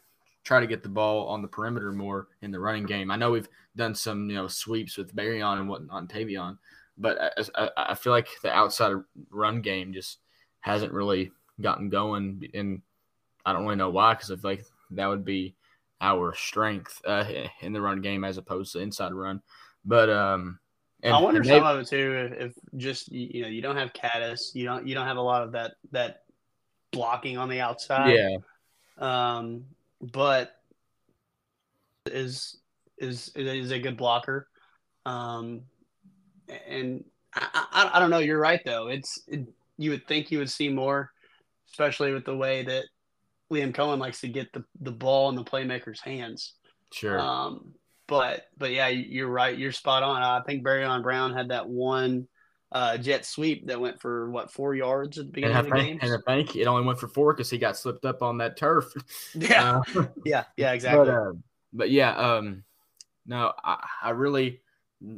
try 0.44 0.60
to 0.60 0.68
get 0.68 0.84
the 0.84 0.90
ball 0.90 1.28
on 1.28 1.42
the 1.42 1.48
perimeter 1.48 1.92
more 1.92 2.28
in 2.42 2.52
the 2.52 2.60
running 2.60 2.86
game. 2.86 3.12
I 3.12 3.16
know 3.16 3.32
we've 3.32 3.50
done 3.76 3.96
some 3.96 4.30
you 4.30 4.36
know 4.36 4.48
sweeps 4.48 4.98
with 4.98 5.16
Barion 5.16 5.60
and 5.60 5.70
whatnot, 5.70 6.02
and 6.02 6.10
Tayvion, 6.10 6.58
but 6.98 7.34
I, 7.56 7.70
I 7.78 7.96
feel 7.96 8.14
like 8.14 8.28
the 8.42 8.52
outside 8.52 8.96
run 9.30 9.62
game 9.62 9.94
just 9.94 10.20
hasn't 10.62 10.94
really 10.94 11.32
gotten 11.62 11.90
going, 11.90 12.50
and 12.54 12.82
I 13.46 13.54
don't 13.54 13.64
really 13.64 13.76
know 13.76 13.90
why 13.90 14.14
because 14.14 14.32
I 14.32 14.36
feel 14.36 14.52
like 14.52 14.66
that 14.92 15.08
would 15.08 15.26
be 15.26 15.56
our 16.02 16.34
strength 16.34 17.02
uh, 17.06 17.26
in 17.62 17.74
the 17.74 17.82
run 17.82 18.02
game 18.02 18.24
as 18.24 18.38
opposed 18.38 18.74
to 18.74 18.80
inside 18.80 19.14
run. 19.14 19.42
But 19.86 20.10
um, 20.10 20.60
and, 21.04 21.14
I 21.14 21.22
wonder 21.22 21.44
some 21.44 21.64
of 21.64 21.80
it 21.80 21.88
too. 21.88 22.32
If, 22.32 22.42
if, 22.42 22.54
just 22.78 23.12
you 23.12 23.42
know 23.42 23.48
you 23.48 23.62
don't 23.62 23.78
have 23.78 23.94
Caddis, 23.94 24.54
you 24.54 24.66
don't 24.66 24.86
you 24.88 24.94
don't 24.94 25.08
have 25.08 25.18
a 25.18 25.22
lot 25.22 25.44
of 25.44 25.52
that 25.54 25.74
that 25.92 26.24
blocking 26.92 27.38
on 27.38 27.50
the 27.50 27.62
outside. 27.62 28.14
Yeah. 28.14 28.38
Um, 28.98 29.64
but 30.02 30.52
is 32.06 32.58
is 32.98 33.32
is 33.36 33.72
a 33.72 33.80
good 33.80 33.98
blocker. 33.98 34.48
Um, 35.06 35.62
and 36.68 37.04
I, 37.34 37.66
I, 37.72 37.92
I 37.94 38.00
don't 38.00 38.10
know. 38.10 38.20
You're 38.20 38.40
right 38.40 38.62
though. 38.66 38.88
It's 38.88 39.22
it, 39.28 39.48
you 39.78 39.92
would 39.92 40.08
think 40.08 40.32
you 40.32 40.40
would 40.40 40.50
see 40.50 40.70
more, 40.70 41.12
especially 41.72 42.14
with 42.14 42.26
the 42.26 42.36
way 42.36 42.64
that 42.64 42.86
Liam 43.52 43.74
Coen 43.74 44.00
likes 44.00 44.22
to 44.22 44.28
get 44.28 44.52
the 44.54 44.64
the 44.82 44.92
ball 44.92 45.30
in 45.30 45.36
the 45.36 45.44
playmaker's 45.44 46.02
hands. 46.02 46.54
Sure. 46.92 47.20
Um, 47.20 47.74
but 48.08 48.48
but 48.58 48.72
yeah, 48.72 48.88
you're 48.88 49.30
right. 49.30 49.58
You're 49.58 49.72
spot 49.72 50.04
on. 50.04 50.22
I 50.22 50.42
think 50.46 50.64
Barion 50.64 51.04
Brown 51.04 51.34
had 51.34 51.50
that 51.50 51.70
one 51.70 52.28
uh, 52.72 52.98
jet 52.98 53.26
sweep 53.26 53.66
that 53.68 53.80
went 53.80 54.00
for 54.00 54.30
what 54.30 54.52
four 54.52 54.76
yards 54.76 55.18
at 55.18 55.26
the 55.26 55.32
beginning 55.32 55.58
of 55.58 55.66
the 55.66 55.72
game. 55.72 56.00
And 56.02 56.14
I 56.14 56.18
think 56.26 56.56
it 56.56 56.66
only 56.66 56.86
went 56.86 57.00
for 57.00 57.08
four 57.08 57.34
because 57.34 57.50
he 57.50 57.58
got 57.58 57.78
slipped 57.78 58.06
up 58.06 58.22
on 58.22 58.38
that 58.38 58.58
turf. 58.58 58.86
Yeah, 59.34 59.82
uh, 59.96 60.06
yeah, 60.26 60.44
yeah, 60.58 60.72
exactly. 60.74 61.06
But, 61.06 61.12
uh, 61.12 61.32
but 61.74 61.92
yeah, 61.92 62.16
um, 62.16 62.64
no, 63.26 63.54
I, 63.64 63.86
I 64.04 64.10
really 64.12 64.62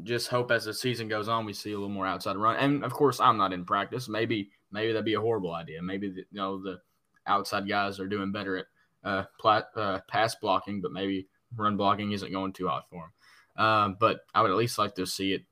just 0.04 0.28
hope 0.28 0.52
as 0.52 0.66
the 0.66 0.74
season 0.74 1.08
goes 1.08 1.28
on, 1.28 1.46
we 1.46 1.54
see 1.54 1.72
a 1.72 1.76
little 1.76 1.90
more 1.90 2.08
outside 2.08 2.38
run. 2.38 2.56
And 2.58 2.84
of 2.84 2.94
course, 2.94 3.20
I'm 3.20 3.38
not 3.38 3.54
in 3.54 3.66
practice. 3.66 4.08
Maybe 4.08 4.52
maybe 4.72 4.94
that'd 4.94 5.06
be 5.06 5.16
a 5.16 5.22
horrible 5.22 5.54
idea. 5.54 5.82
Maybe 5.82 6.10
the, 6.10 6.24
you 6.32 6.38
know 6.38 6.62
the 6.62 6.80
outside 7.28 7.68
guys 7.68 8.00
are 8.00 8.08
doing 8.08 8.32
better 8.32 8.58
at 8.58 8.66
uh, 9.04 9.24
plat, 9.40 9.68
uh, 9.76 10.00
pass 10.08 10.36
blocking, 10.36 10.82
but 10.82 10.92
maybe 10.92 11.28
run 11.56 11.78
blocking 11.78 12.12
isn't 12.12 12.32
going 12.32 12.54
too 12.54 12.68
hot 12.68 12.86
for 12.90 13.12
them. 13.58 13.66
Um, 13.66 13.98
but 14.00 14.22
I 14.34 14.42
would 14.42 14.52
at 14.52 14.58
least 14.58 14.78
like 14.78 14.96
to 14.96 15.06
see 15.06 15.34
it, 15.34 15.44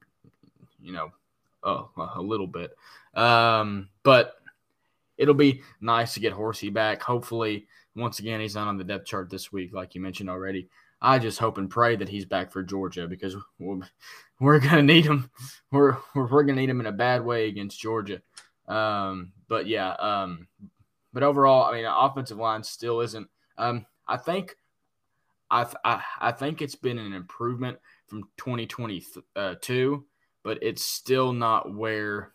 you 0.81 0.93
know, 0.93 1.12
uh, 1.63 1.84
a 2.15 2.22
little 2.22 2.48
bit. 2.48 2.72
Um, 3.13 3.89
but 4.04 4.36
it'll 5.17 5.34
be 5.34 5.62
nice 5.82 6.13
to 6.13 6.19
get 6.19 6.34
Horsey 6.34 6.69
back. 6.69 7.02
Hopefully, 7.02 7.67
once 7.95 8.19
again, 8.19 8.39
he's 8.39 8.56
not 8.56 8.67
on 8.67 8.78
the 8.78 8.84
depth 8.84 9.06
chart 9.06 9.30
this 9.30 9.52
week, 9.52 9.74
like 9.74 9.95
you 9.95 10.02
mentioned 10.02 10.30
already. 10.30 10.69
I 11.02 11.19
just 11.19 11.39
hope 11.39 11.58
and 11.58 11.69
pray 11.69 11.95
that 11.95 12.10
he's 12.10 12.26
back 12.26 12.52
for 12.52 12.62
Georgia 12.62 13.08
because 13.08 13.36
we're, 13.58 13.80
we're 14.39 14.60
gonna 14.60 14.84
need 14.84 15.06
him. 15.06 15.30
We're 15.72 15.98
we're, 16.15 16.43
gonna 16.43 16.60
need 16.60 16.69
him 16.69 16.80
in 16.80 16.88
a 16.88 16.91
bad 16.91 17.24
way 17.24 17.48
against 17.48 17.80
Georgia. 17.80 18.22
Um, 18.67 19.34
but 19.48 19.67
yeah, 19.67 19.91
um, 19.91 20.48
but 21.13 21.24
overall, 21.24 21.65
I 21.65 21.74
mean, 21.74 21.86
offensive 21.86 22.38
line 22.38 22.63
still 22.63 23.02
isn't. 23.02 23.28
Um, 23.58 23.86
I 24.08 24.17
think 24.17 24.56
I, 25.52 25.67
I, 25.84 26.02
I 26.19 26.32
think 26.32 26.62
it's 26.62 26.76
been 26.76 26.98
an 26.98 27.13
improvement 27.13 27.78
from 28.08 28.24
2022, 28.38 30.06
but 30.43 30.60
it's 30.62 30.84
still 30.84 31.34
not 31.34 31.73
where 31.75 32.32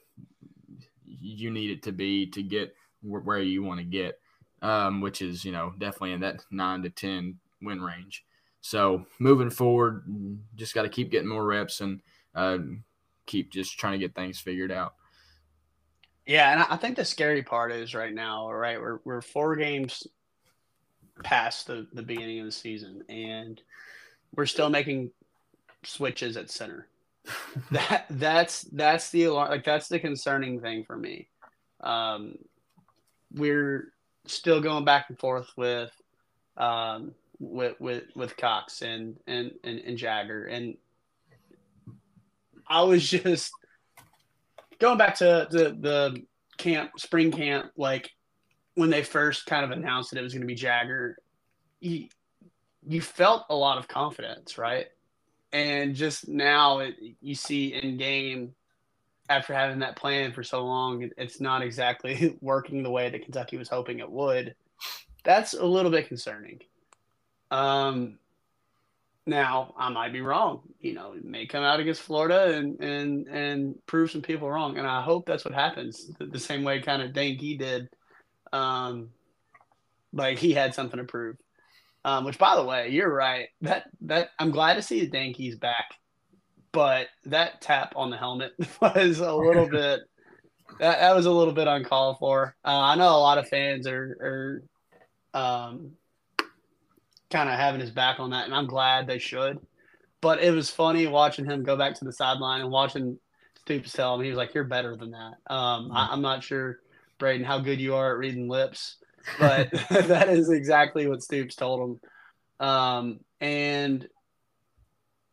you 1.07 1.51
need 1.51 1.71
it 1.71 1.83
to 1.85 1.93
be 1.93 2.27
to 2.27 2.43
get 2.43 2.75
where 3.03 3.41
you 3.41 3.63
want 3.63 3.81
to 3.81 3.85
get, 3.85 4.19
um, 4.63 5.01
which 5.01 5.23
is 5.23 5.45
you 5.45 5.53
know 5.53 5.73
definitely 5.79 6.13
in 6.13 6.21
that 6.21 6.43
nine 6.51 6.83
to 6.83 6.91
ten 6.91 7.39
win 7.63 7.81
range. 7.81 8.25
So 8.61 9.05
moving 9.19 9.51
forward, 9.51 10.05
just 10.55 10.75
got 10.75 10.83
to 10.83 10.89
keep 10.89 11.11
getting 11.11 11.29
more 11.29 11.45
reps 11.45 11.81
and 11.81 12.01
uh, 12.35 12.59
keep 13.27 13.53
just 13.53 13.79
trying 13.79 13.93
to 13.93 13.99
get 13.99 14.15
things 14.15 14.39
figured 14.39 14.73
out. 14.73 14.95
Yeah, 16.27 16.53
and 16.53 16.63
I 16.71 16.77
think 16.77 16.97
the 16.97 17.05
scary 17.05 17.43
part 17.43 17.73
is 17.73 17.95
right 17.95 18.15
now, 18.15 18.51
right? 18.51 18.81
We're 18.81 19.01
we're 19.05 19.21
four 19.21 19.57
games 19.57 20.07
past 21.23 21.67
the, 21.67 21.87
the 21.93 22.03
beginning 22.03 22.41
of 22.41 22.47
the 22.47 22.53
season, 22.53 23.03
and 23.09 23.61
we're 24.35 24.47
still 24.47 24.71
making 24.71 25.11
switches 25.85 26.37
at 26.37 26.51
center. 26.51 26.89
that 27.71 28.07
that's 28.11 28.63
that's 28.63 29.11
the 29.11 29.25
alarm. 29.25 29.51
Like 29.51 29.65
that's 29.65 29.89
the 29.89 29.99
concerning 29.99 30.61
thing 30.61 30.85
for 30.85 30.97
me. 30.97 31.29
Um, 31.81 32.39
we're 33.33 33.93
still 34.27 34.61
going 34.61 34.85
back 34.85 35.07
and 35.09 35.19
forth 35.19 35.49
with 35.57 35.91
um, 36.57 37.13
with 37.39 37.81
with 37.81 38.05
with 38.15 38.37
Cox 38.37 38.83
and 38.83 39.17
and 39.27 39.53
and, 39.65 39.81
and 39.81 39.99
Jagger, 39.99 40.45
and 40.45 40.77
I 42.67 42.83
was 42.83 43.09
just 43.11 43.53
going 44.79 44.99
back 44.99 45.17
to 45.17 45.49
the 45.51 45.77
the 45.79 46.23
camp, 46.57 46.99
spring 46.99 47.31
camp, 47.31 47.71
like 47.77 48.11
when 48.75 48.91
they 48.91 49.03
first 49.03 49.47
kind 49.47 49.65
of 49.65 49.71
announced 49.71 50.11
that 50.11 50.19
it 50.19 50.23
was 50.23 50.33
going 50.33 50.43
to 50.43 50.47
be 50.47 50.55
Jagger, 50.55 51.17
you, 51.81 52.09
you 52.87 53.01
felt 53.01 53.45
a 53.51 53.55
lot 53.55 53.79
of 53.79 53.89
confidence, 53.89 54.59
right? 54.59 54.87
And 55.55 55.95
just 55.95 56.27
now 56.27 56.81
it, 56.81 56.97
you 57.21 57.37
see 57.37 57.75
in 57.75 57.97
game, 57.97 58.55
after 59.29 59.55
having 59.55 59.79
that 59.79 59.95
plan 59.95 60.33
for 60.33 60.43
so 60.43 60.65
long, 60.65 61.03
it, 61.03 61.13
it's 61.17 61.41
not 61.41 61.63
exactly 61.63 62.37
working 62.43 62.83
the 62.83 62.91
way 62.91 63.09
that 63.09 63.23
Kentucky 63.23 63.57
was 63.57 63.69
hoping 63.69 64.01
it 64.01 64.11
would. 64.11 64.57
That's 65.23 65.55
a 65.55 65.65
little 65.65 65.93
bit 65.93 66.09
concerning. 66.09 66.61
Um, 67.53 68.19
now 69.27 69.75
I 69.79 69.91
might 69.91 70.13
be 70.13 70.21
wrong. 70.21 70.63
You 70.81 70.95
know, 70.95 71.13
it 71.13 71.25
may 71.25 71.47
come 71.47 71.63
out 71.63 71.79
against 71.79 72.03
Florida 72.03 72.57
and 72.57 72.81
and 72.81 73.29
and 73.29 73.87
prove 73.87 74.11
some 74.11 74.23
people 74.23 74.51
wrong, 74.51 74.77
and 74.77 74.87
I 74.89 75.03
hope 75.03 75.25
that's 75.25 75.45
what 75.45 75.55
happens. 75.55 76.11
The, 76.19 76.27
the 76.27 76.39
same 76.39 76.65
way 76.65 76.81
kind 76.81 77.01
of 77.01 77.13
Dane 77.13 77.39
Key 77.39 77.57
did 77.57 77.89
um, 78.53 79.11
like 80.13 80.39
he 80.39 80.53
had 80.53 80.75
something 80.75 80.99
to 80.99 81.05
prove. 81.05 81.37
Um, 82.05 82.25
which, 82.25 82.39
by 82.39 82.55
the 82.57 82.65
way, 82.65 82.91
you're 82.91 83.13
right. 83.13 83.49
That 83.63 83.85
that 84.03 84.31
I'm 84.39 84.51
glad 84.51 84.75
to 84.75 84.83
see 84.83 85.01
the 85.01 85.07
Dane 85.07 85.33
Key's 85.33 85.57
back, 85.57 85.95
but 86.73 87.09
that 87.27 87.61
tap 87.63 87.95
on 87.97 88.11
the 88.11 88.17
helmet 88.17 88.53
was 88.81 89.21
a 89.21 89.35
little 89.35 89.69
bit. 89.71 90.01
That, 90.81 91.01
that 91.01 91.17
was 91.17 91.27
a 91.27 91.31
little 91.33 91.55
bit 91.55 91.69
uncalled 91.69 92.19
for. 92.19 92.57
Uh, 92.65 92.81
I 92.81 92.97
know 92.97 93.09
a 93.09 93.21
lot 93.21 93.39
of 93.39 93.49
fans 93.49 93.87
are 93.87 94.63
are 95.35 95.41
um, 95.41 95.93
kind 97.31 97.49
of 97.49 97.59
having 97.59 97.81
his 97.81 97.91
back 97.91 98.21
on 98.21 98.31
that, 98.31 98.45
and 98.45 98.55
I'm 98.55 98.67
glad 98.67 99.07
they 99.07 99.19
should. 99.19 99.59
But 100.21 100.43
it 100.43 100.53
was 100.53 100.71
funny 100.71 101.07
watching 101.07 101.45
him 101.45 101.63
go 101.63 101.77
back 101.77 101.95
to 101.97 102.05
the 102.05 102.13
sideline 102.13 102.61
and 102.61 102.71
watching 102.71 103.19
Stoops 103.61 103.93
tell 103.93 104.15
him 104.15 104.23
he 104.23 104.29
was 104.29 104.37
like, 104.37 104.53
"You're 104.53 104.65
better 104.65 104.95
than 104.95 105.13
that." 105.13 105.35
Um, 105.53 105.91
I, 105.91 106.13
am 106.13 106.21
not 106.21 106.45
sure 106.45 106.81
Braden, 107.19 107.47
how 107.47 107.59
good 107.59 107.81
you 107.81 107.95
are 107.95 108.13
at 108.13 108.19
reading 108.19 108.49
lips, 108.49 108.97
but 109.39 109.71
that 109.91 110.29
is 110.29 110.51
exactly 110.51 111.07
what 111.07 111.23
Stoops 111.23 111.57
told 111.57 112.01
him. 112.61 112.67
Um, 112.67 113.21
and 113.41 114.09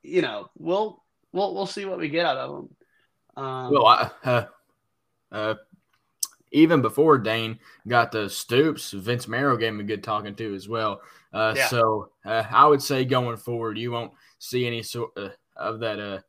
you 0.04 0.22
know, 0.22 0.50
we'll 0.58 1.04
we'll 1.32 1.54
we'll 1.54 1.66
see 1.66 1.86
what 1.86 2.00
we 2.00 2.10
get 2.10 2.26
out 2.26 2.38
of 2.38 2.50
him. 2.50 3.44
Um, 3.44 3.72
well, 3.72 3.86
I, 3.86 4.12
uh, 4.24 4.46
uh, 5.32 5.56
even 6.52 6.82
before 6.82 7.18
Dane 7.18 7.60
got 7.88 8.12
the 8.12 8.30
Stoops, 8.30 8.92
Vince 8.92 9.28
Marrow 9.28 9.58
gave 9.58 9.70
him 9.70 9.80
a 9.80 9.84
good 9.84 10.04
talking 10.04 10.36
to 10.36 10.56
as 10.56 10.68
well. 10.68 11.02
Uh, 11.34 11.54
yeah. 11.56 11.68
So 11.68 12.10
uh, 12.26 12.44
I 12.50 12.68
would 12.68 12.82
say 12.82 13.06
going 13.06 13.38
forward, 13.38 13.78
you 13.78 13.92
won't 13.92 14.12
see 14.40 14.68
any 14.68 14.84
sort 14.84 15.12
uh, 15.16 15.30
of 15.56 15.80
that 15.80 16.00
uh, 16.00 16.20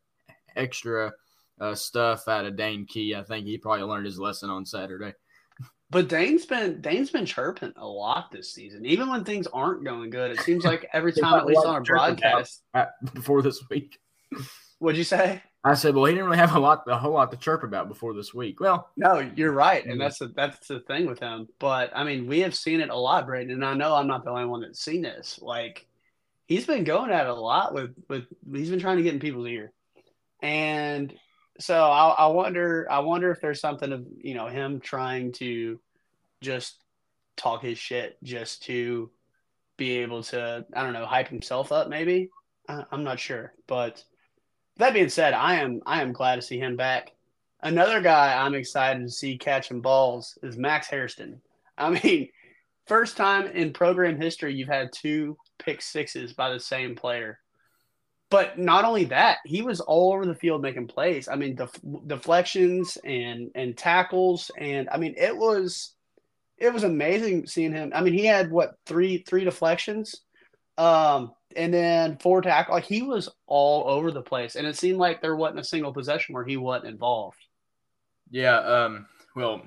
extra 0.54 1.12
uh, 1.60 1.74
stuff 1.74 2.28
out 2.28 2.44
of 2.44 2.56
Dane 2.56 2.86
Key. 2.86 3.14
I 3.14 3.24
think 3.24 3.46
he 3.46 3.58
probably 3.58 3.84
learned 3.84 4.06
his 4.06 4.18
lesson 4.18 4.50
on 4.50 4.64
Saturday. 4.64 5.14
But 5.92 6.08
Dane's 6.08 6.46
been 6.46 6.80
Dane's 6.80 7.10
been 7.10 7.26
chirping 7.26 7.74
a 7.76 7.86
lot 7.86 8.30
this 8.30 8.50
season, 8.50 8.86
even 8.86 9.10
when 9.10 9.24
things 9.24 9.46
aren't 9.48 9.84
going 9.84 10.08
good. 10.08 10.30
It 10.30 10.40
seems 10.40 10.64
like 10.64 10.88
every 10.94 11.12
time, 11.20 11.38
at 11.38 11.44
least 11.44 11.66
on 11.66 11.76
a 11.76 11.80
broadcast, 11.82 12.62
before 13.12 13.42
this 13.42 13.62
week. 13.68 13.98
What'd 14.78 14.96
you 14.96 15.04
say? 15.04 15.42
I 15.62 15.74
said, 15.74 15.94
well, 15.94 16.06
he 16.06 16.14
didn't 16.14 16.24
really 16.24 16.38
have 16.38 16.56
a 16.56 16.58
lot, 16.58 16.84
a 16.88 16.96
whole 16.96 17.12
lot 17.12 17.30
to 17.30 17.36
chirp 17.36 17.62
about 17.62 17.88
before 17.88 18.14
this 18.14 18.32
week. 18.32 18.58
Well, 18.58 18.88
no, 18.96 19.30
you're 19.36 19.52
right, 19.52 19.84
and 19.84 20.00
that's 20.00 20.18
the, 20.18 20.28
that's 20.34 20.66
the 20.66 20.80
thing 20.80 21.06
with 21.06 21.20
him. 21.20 21.46
But 21.58 21.92
I 21.94 22.04
mean, 22.04 22.26
we 22.26 22.40
have 22.40 22.54
seen 22.54 22.80
it 22.80 22.88
a 22.88 22.96
lot, 22.96 23.26
Braden, 23.26 23.52
and 23.52 23.64
I 23.64 23.74
know 23.74 23.94
I'm 23.94 24.08
not 24.08 24.24
the 24.24 24.30
only 24.30 24.46
one 24.46 24.62
that's 24.62 24.82
seen 24.82 25.02
this. 25.02 25.38
Like, 25.42 25.86
he's 26.46 26.66
been 26.66 26.84
going 26.84 27.10
at 27.10 27.26
it 27.26 27.30
a 27.30 27.34
lot 27.34 27.74
with 27.74 27.94
with 28.08 28.24
he's 28.50 28.70
been 28.70 28.80
trying 28.80 28.96
to 28.96 29.02
get 29.02 29.12
in 29.12 29.20
people's 29.20 29.46
ear, 29.46 29.72
and 30.40 31.14
so 31.60 31.84
I, 31.84 32.08
I 32.10 32.26
wonder, 32.26 32.86
I 32.90 33.00
wonder 33.00 33.30
if 33.30 33.40
there's 33.40 33.60
something 33.60 33.92
of 33.92 34.06
you 34.18 34.34
know 34.34 34.48
him 34.48 34.80
trying 34.80 35.32
to 35.32 35.80
just 36.40 36.82
talk 37.36 37.62
his 37.62 37.78
shit 37.78 38.16
just 38.22 38.64
to 38.64 39.10
be 39.76 39.98
able 39.98 40.22
to, 40.22 40.64
I 40.74 40.82
don't 40.82 40.92
know, 40.92 41.06
hype 41.06 41.28
himself 41.28 41.72
up. 41.72 41.88
Maybe 41.88 42.30
I, 42.68 42.84
I'm 42.90 43.04
not 43.04 43.20
sure, 43.20 43.54
but 43.66 44.02
that 44.76 44.94
being 44.94 45.08
said, 45.08 45.34
I 45.34 45.56
am 45.56 45.80
I 45.86 46.02
am 46.02 46.12
glad 46.12 46.36
to 46.36 46.42
see 46.42 46.58
him 46.58 46.76
back. 46.76 47.12
Another 47.62 48.00
guy 48.00 48.34
I'm 48.34 48.54
excited 48.54 49.02
to 49.02 49.10
see 49.10 49.38
catching 49.38 49.80
balls 49.80 50.36
is 50.42 50.56
Max 50.56 50.88
Hairston. 50.88 51.40
I 51.78 51.90
mean, 51.90 52.28
first 52.86 53.16
time 53.16 53.46
in 53.46 53.72
program 53.72 54.20
history 54.20 54.54
you've 54.54 54.68
had 54.68 54.90
two 54.92 55.36
pick 55.58 55.82
sixes 55.82 56.32
by 56.32 56.50
the 56.52 56.60
same 56.60 56.96
player. 56.96 57.38
But 58.32 58.58
not 58.58 58.86
only 58.86 59.04
that, 59.04 59.40
he 59.44 59.60
was 59.60 59.80
all 59.80 60.14
over 60.14 60.24
the 60.24 60.34
field 60.34 60.62
making 60.62 60.86
plays. 60.86 61.28
I 61.28 61.36
mean, 61.36 61.54
def- 61.54 61.78
deflections 62.06 62.96
and 63.04 63.50
and 63.54 63.76
tackles, 63.76 64.50
and 64.56 64.88
I 64.90 64.96
mean, 64.96 65.14
it 65.18 65.36
was 65.36 65.94
it 66.56 66.72
was 66.72 66.82
amazing 66.82 67.46
seeing 67.46 67.72
him. 67.72 67.92
I 67.94 68.00
mean, 68.00 68.14
he 68.14 68.24
had 68.24 68.50
what 68.50 68.76
three 68.86 69.18
three 69.18 69.44
deflections. 69.44 70.22
Um, 70.78 71.32
and 71.54 71.74
then 71.74 72.16
four 72.16 72.40
tackle. 72.40 72.74
Like 72.74 72.84
he 72.84 73.02
was 73.02 73.28
all 73.46 73.86
over 73.86 74.10
the 74.10 74.22
place, 74.22 74.56
and 74.56 74.66
it 74.66 74.78
seemed 74.78 74.98
like 74.98 75.20
there 75.20 75.36
wasn't 75.36 75.60
a 75.60 75.64
single 75.64 75.92
possession 75.92 76.34
where 76.34 76.46
he 76.46 76.56
wasn't 76.56 76.90
involved. 76.90 77.44
Yeah. 78.30 78.56
Um. 78.60 79.08
Well, 79.36 79.60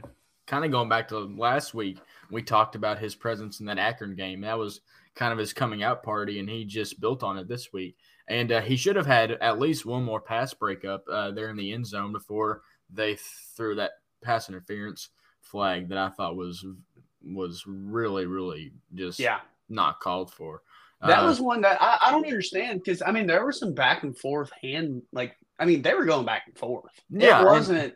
kind 0.48 0.66
of 0.66 0.72
going 0.72 0.90
back 0.90 1.10
to 1.10 1.20
last 1.20 1.76
week, 1.76 2.00
we 2.32 2.42
talked 2.42 2.74
about 2.74 2.98
his 2.98 3.14
presence 3.14 3.60
in 3.60 3.68
that 3.68 3.78
Akron 3.78 4.16
game. 4.16 4.42
That 4.42 4.58
was 4.58 4.82
kind 5.14 5.32
of 5.32 5.38
his 5.38 5.54
coming 5.54 5.84
out 5.84 6.02
party, 6.02 6.40
and 6.40 6.50
he 6.50 6.66
just 6.66 7.00
built 7.00 7.22
on 7.22 7.38
it 7.38 7.48
this 7.48 7.72
week. 7.72 7.96
And 8.28 8.52
uh, 8.52 8.62
he 8.62 8.76
should 8.76 8.96
have 8.96 9.06
had 9.06 9.32
at 9.32 9.60
least 9.60 9.86
one 9.86 10.04
more 10.04 10.20
pass 10.20 10.54
breakup 10.54 11.06
uh, 11.12 11.32
there 11.32 11.50
in 11.50 11.58
the 11.58 11.72
end 11.72 11.86
zone 11.86 12.12
before 12.12 12.62
they 12.92 13.18
threw 13.56 13.76
that 13.76 13.92
pass 14.24 14.50
interference 14.50 15.10
flag 15.42 15.90
that 15.90 15.98
I 15.98 16.10
thought 16.10 16.36
was 16.36 16.66
was 17.24 17.64
really, 17.68 18.26
really 18.26 18.72
just 18.94 19.20
yeah 19.20 19.40
not 19.70 20.00
called 20.00 20.32
for. 20.32 20.62
That 21.02 21.20
uh, 21.20 21.28
was 21.28 21.42
one 21.42 21.62
that 21.62 21.82
I, 21.82 22.00
I 22.02 22.12
don't 22.12 22.26
understand 22.26 22.82
because 22.84 23.02
I 23.02 23.12
mean 23.12 23.28
there 23.28 23.46
was 23.46 23.60
some 23.60 23.74
back 23.74 24.04
and 24.04 24.18
forth 24.18 24.52
hand 24.62 25.04
like 25.12 25.36
I 25.60 25.66
mean 25.66 25.82
they 25.82 25.94
were 25.94 26.06
going 26.06 26.26
back 26.26 26.44
and 26.48 26.58
forth. 26.58 26.92
Yeah, 27.10 27.42
it 27.42 27.46
wasn't. 27.46 27.80
And, 27.80 27.94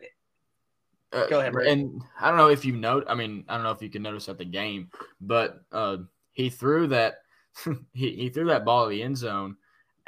uh, 1.12 1.26
Go 1.26 1.40
ahead, 1.40 1.54
And 1.54 2.00
I 2.20 2.28
don't 2.28 2.36
know 2.36 2.50
if 2.50 2.64
you 2.64 2.76
note. 2.76 3.04
I 3.08 3.14
mean, 3.14 3.44
I 3.48 3.54
don't 3.54 3.64
know 3.64 3.72
if 3.72 3.82
you 3.82 3.90
can 3.90 4.02
notice 4.02 4.28
at 4.28 4.38
the 4.38 4.44
game, 4.44 4.90
but 5.20 5.60
uh, 5.72 5.96
he 6.30 6.50
threw 6.50 6.86
that 6.88 7.16
he, 7.92 8.14
he 8.14 8.28
threw 8.28 8.46
that 8.46 8.64
ball 8.64 8.84
to 8.84 8.90
the 8.90 9.02
end 9.02 9.16
zone, 9.16 9.56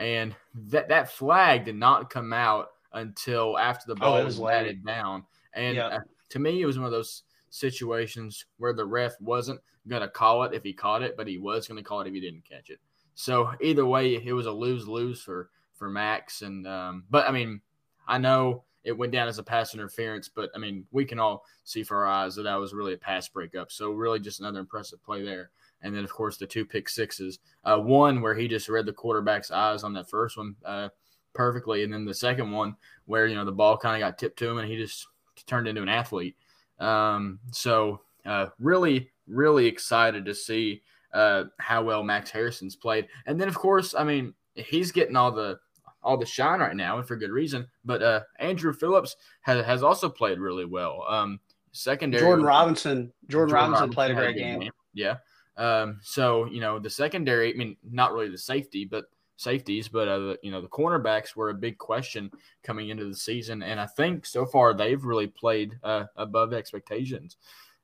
and 0.03 0.35
that 0.55 0.88
that 0.88 1.12
flag 1.12 1.65
did 1.65 1.77
not 1.77 2.11
come 2.11 2.33
out 2.33 2.71
until 2.93 3.57
after 3.57 3.87
the 3.87 3.95
oh, 4.03 4.05
ball 4.05 4.19
oh, 4.19 4.25
was 4.25 4.41
batted 4.41 4.85
down. 4.85 5.25
And 5.55 5.79
uh, 5.79 6.01
to 6.31 6.38
me, 6.41 6.61
it 6.61 6.67
was 6.67 6.77
one 6.77 6.87
of 6.87 6.93
those 6.93 7.23
situations 7.51 8.47
where 8.59 8.73
the 8.73 8.85
ref 8.85 9.12
wasn't 9.21 9.61
going 9.87 10.03
to 10.03 10.09
call 10.09 10.43
it 10.43 10.55
if 10.55 10.65
he 10.65 10.73
caught 10.73 11.03
it, 11.03 11.17
but 11.17 11.29
he 11.29 11.38
was 11.38 11.69
going 11.69 11.77
to 11.77 11.85
call 11.85 12.01
it 12.01 12.09
if 12.09 12.15
he 12.15 12.21
didn't 12.21 12.45
catch 12.45 12.69
it. 12.69 12.81
So 13.15 13.53
either 13.61 13.87
way, 13.87 14.17
it 14.17 14.33
was 14.33 14.47
a 14.47 14.53
lose 14.53 14.88
lose 14.88 15.23
for 15.23 15.51
for 15.75 15.88
Max. 15.88 16.43
And 16.43 16.67
um, 16.67 17.05
but 17.09 17.29
I 17.29 17.31
mean, 17.31 17.61
I 18.09 18.19
know 18.19 18.65
it 18.83 18.99
went 18.99 19.12
down 19.12 19.29
as 19.29 19.38
a 19.38 19.45
pass 19.45 19.73
interference, 19.73 20.29
but 20.29 20.51
I 20.57 20.59
mean, 20.59 20.85
we 20.91 21.05
can 21.05 21.21
all 21.21 21.45
see 21.62 21.85
for 21.85 21.99
our 21.99 22.09
eyes 22.09 22.35
that 22.35 22.43
that 22.43 22.57
was 22.57 22.75
really 22.75 22.95
a 22.95 22.99
pass 22.99 23.29
breakup. 23.29 23.71
So 23.71 23.93
really, 23.93 24.19
just 24.19 24.41
another 24.41 24.59
impressive 24.59 25.03
play 25.05 25.23
there. 25.23 25.51
And 25.83 25.95
then 25.95 26.05
of 26.05 26.12
course 26.12 26.37
the 26.37 26.47
two 26.47 26.64
pick 26.64 26.88
sixes, 26.88 27.38
uh, 27.64 27.79
one 27.79 28.21
where 28.21 28.35
he 28.35 28.49
just 28.49 28.68
read 28.68 28.87
the 28.87 28.92
quarterback's 28.92 29.51
eyes 29.51 29.85
on 29.85 29.92
that 29.95 30.09
first 30.09 30.37
one 30.37 30.57
uh, 30.64 30.88
perfectly, 31.35 31.83
and 31.83 31.92
then 31.92 32.05
the 32.05 32.14
second 32.14 32.51
one 32.51 32.77
where 33.07 33.27
you 33.27 33.35
know 33.35 33.45
the 33.45 33.53
ball 33.53 33.77
kind 33.77 34.03
of 34.03 34.07
got 34.07 34.18
tipped 34.18 34.38
to 34.38 34.49
him 34.49 34.59
and 34.59 34.71
he 34.71 34.77
just 34.77 35.07
turned 35.47 35.68
into 35.68 35.83
an 35.83 35.88
athlete. 35.88 36.37
Um, 36.79 37.38
so 37.53 38.01
uh, 38.25 38.47
really, 38.59 39.11
really 39.27 39.66
excited 39.66 40.25
to 40.25 40.35
see 40.35 40.83
uh, 41.12 41.45
how 41.59 41.83
well 41.83 42.03
Max 42.03 42.31
Hairston's 42.31 42.77
played. 42.77 43.09
And 43.27 43.40
then, 43.40 43.49
of 43.49 43.55
course, 43.55 43.95
I 43.95 44.05
mean, 44.05 44.35
he's 44.55 44.92
getting 44.92 45.16
all 45.16 45.33
the 45.33 45.59
all 46.05 46.16
the 46.16 46.27
shine 46.27 46.59
right 46.59 46.75
now, 46.75 46.99
and 46.99 47.07
for 47.07 47.16
good 47.16 47.31
reason. 47.31 47.66
But 47.85 48.03
uh, 48.03 48.21
Andrew 48.40 48.73
Phillips 48.73 49.16
has, 49.42 49.64
has 49.64 49.83
also 49.83 50.09
played 50.09 50.38
really 50.38 50.64
well. 50.64 51.05
Um, 51.09 51.38
secondary 51.71 52.23
Jordan 52.23 52.45
Robinson, 52.45 53.12
Jordan, 53.29 53.51
Jordan 53.51 53.55
Robinson, 53.55 53.73
Robinson, 53.73 53.95
played 53.95 54.11
a 54.11 54.14
great 54.14 54.37
game. 54.37 54.61
game. 54.61 54.71
Yeah. 54.95 55.16
Um, 55.57 56.01
so 56.03 56.47
you 56.47 56.61
know 56.61 56.79
the 56.79 56.91
secondary. 56.91 57.53
I 57.53 57.57
mean, 57.57 57.77
not 57.88 58.12
really 58.12 58.31
the 58.31 58.38
safety, 58.38 58.85
but 58.85 59.07
safeties, 59.37 59.88
but 59.88 60.09
uh, 60.09 60.37
you 60.43 60.51
know 60.51 60.61
the 60.61 60.69
cornerbacks 60.69 61.37
were 61.37 61.51
a 61.51 61.55
big 61.55 61.79
question 61.79 62.31
coming 62.62 62.88
into 62.88 63.05
the 63.05 63.15
season, 63.15 63.62
and 63.62 63.79
I 63.79 63.87
think 63.87 64.25
so 64.25 64.47
far 64.47 64.73
they've 64.73 65.05
really 65.05 65.27
played 65.27 65.79
uh, 65.83 66.05
above 66.17 66.53
expectations. 66.53 67.37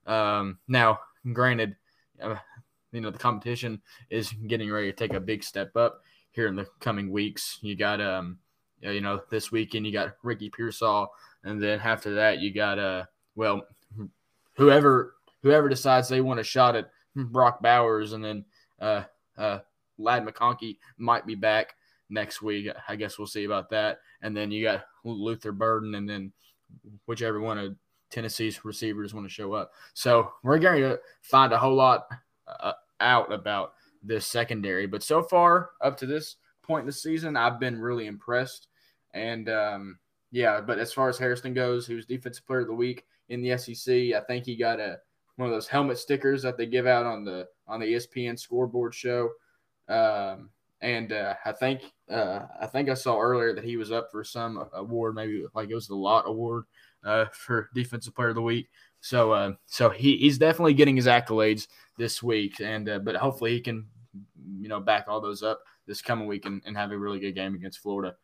Um, 0.07 0.59
now, 0.69 1.01
granted, 1.33 1.77
uh, 2.23 2.37
you 2.93 3.01
know 3.01 3.11
the 3.11 3.19
competition 3.19 3.83
is 4.11 4.33
getting 4.47 4.71
ready 4.71 4.91
to 4.91 4.97
take 4.97 5.15
a 5.15 5.21
big 5.21 5.45
step 5.45 5.77
up 5.77 6.03
here 6.31 6.47
in 6.47 6.57
the 6.57 6.67
coming 6.81 7.11
weeks. 7.11 7.59
You 7.61 7.77
got 7.77 8.01
um, 8.01 8.39
you 8.81 9.01
know 9.01 9.21
this 9.31 9.53
weekend 9.53 9.87
you 9.87 9.93
got 9.93 10.17
Ricky 10.23 10.51
Pearsall, 10.51 11.09
and 11.45 11.63
then 11.63 11.81
after 11.81 12.15
that 12.15 12.39
you 12.39 12.53
got 12.53 12.79
uh, 12.79 13.05
well, 13.35 13.63
whoever 14.55 15.15
whoever 15.43 15.69
decides 15.69 16.09
they 16.09 16.21
want 16.21 16.41
a 16.41 16.45
shot 16.45 16.77
at 16.77 16.91
Brock 17.27 17.63
Bowers, 17.63 18.13
and 18.13 18.25
then 18.25 18.45
uh, 18.81 19.05
uh, 19.37 19.59
Ladd 19.99 20.27
McConkey 20.27 20.79
might 20.97 21.27
be 21.27 21.35
back 21.35 21.75
next 22.11 22.43
week. 22.43 22.69
I 22.89 22.97
guess 22.97 23.19
we'll 23.19 23.27
see 23.27 23.45
about 23.45 23.71
that. 23.71 24.01
And 24.23 24.37
then 24.37 24.51
you 24.51 24.65
got 24.65 24.85
Luther 25.05 25.53
Burden, 25.53 25.95
and 25.95 26.09
then 26.09 26.33
whichever 27.07 27.41
one 27.41 27.59
of 27.59 27.77
Tennessee's 28.11 28.65
receivers 28.65 29.15
want 29.15 29.27
to 29.27 29.33
show 29.33 29.53
up. 29.53 29.73
So 29.95 30.33
we're 30.43 30.59
going 30.59 30.83
to 30.83 30.99
find 31.23 31.53
a 31.53 31.59
whole 31.59 31.75
lot 31.75 32.07
uh, 32.47 32.73
out 33.01 33.33
about 33.33 33.75
this 34.03 34.27
secondary. 34.27 34.87
But 34.87 35.03
so 35.03 35.23
far, 35.23 35.71
up 35.83 35.97
to 35.99 36.07
this 36.07 36.37
point 36.63 36.83
in 36.83 36.87
the 36.87 36.93
season, 36.93 37.37
I've 37.37 37.61
been 37.61 37.81
really 37.81 38.07
impressed. 38.07 38.69
And 39.13 39.49
um, 39.49 39.99
yeah, 40.31 40.61
but 40.61 40.79
as 40.79 40.93
far 40.93 41.09
as 41.09 41.19
Hairston 41.19 41.55
goes, 41.55 41.87
who's 41.87 42.07
defensive 42.07 42.47
player 42.47 42.61
of 42.61 42.69
the 42.69 42.75
week 42.75 43.05
in 43.29 43.43
the 43.43 43.57
SEC, 43.59 43.95
I 44.15 44.21
think 44.27 44.45
he 44.45 44.57
got 44.57 44.81
a 44.81 44.99
one 45.39 45.49
of 45.49 45.55
those 45.55 45.69
helmet 45.69 45.99
stickers 45.99 46.43
that 46.43 46.57
they 46.57 46.67
give 46.67 46.87
out 46.87 47.07
on 47.07 47.25
the 47.25 47.47
on 47.69 47.81
the 47.81 47.87
ESPN 47.87 48.39
scoreboard 48.39 48.95
show. 48.95 49.31
Um, 49.89 50.51
and 50.81 51.13
uh, 51.13 51.35
I 51.45 51.53
think 51.53 51.83
uh, 52.11 52.41
I 52.61 52.67
think 52.67 52.89
I 52.89 52.95
saw 52.95 53.19
earlier 53.19 53.55
that 53.55 53.65
he 53.65 53.77
was 53.77 53.93
up 53.93 54.11
for 54.11 54.25
some 54.25 54.65
award, 54.73 55.15
maybe 55.15 55.45
like 55.55 55.71
it 55.71 55.75
was 55.75 55.89
the 55.89 55.95
Lott 55.95 56.25
Award 56.27 56.65
uh, 57.05 57.27
for 57.33 57.71
Defensive 57.75 58.15
Player 58.15 58.31
of 58.31 58.35
the 58.35 58.43
Week. 58.43 58.69
So 59.01 59.33
uh, 59.33 59.53
so 59.67 59.91
he, 59.91 60.17
he's 60.17 60.39
definitely 60.39 60.75
getting 60.75 60.97
his 60.97 61.07
accolades 61.07 61.69
this 61.97 62.23
week, 62.23 62.61
and 62.61 62.89
uh, 62.89 62.99
but 62.99 63.17
hopefully 63.17 63.53
he 63.53 63.61
can 63.61 63.87
you 64.61 64.69
know 64.69 64.81
back 64.81 65.07
all 65.09 65.21
those 65.21 65.43
up 65.43 65.63
this 65.87 66.03
coming 66.03 66.27
week 66.27 66.47
and, 66.47 66.63
and 66.67 66.77
have 66.77 66.91
a 66.91 66.99
really 66.99 67.21
good 67.21 67.35
game 67.35 67.55
against 67.55 67.79
Florida. 67.79 68.17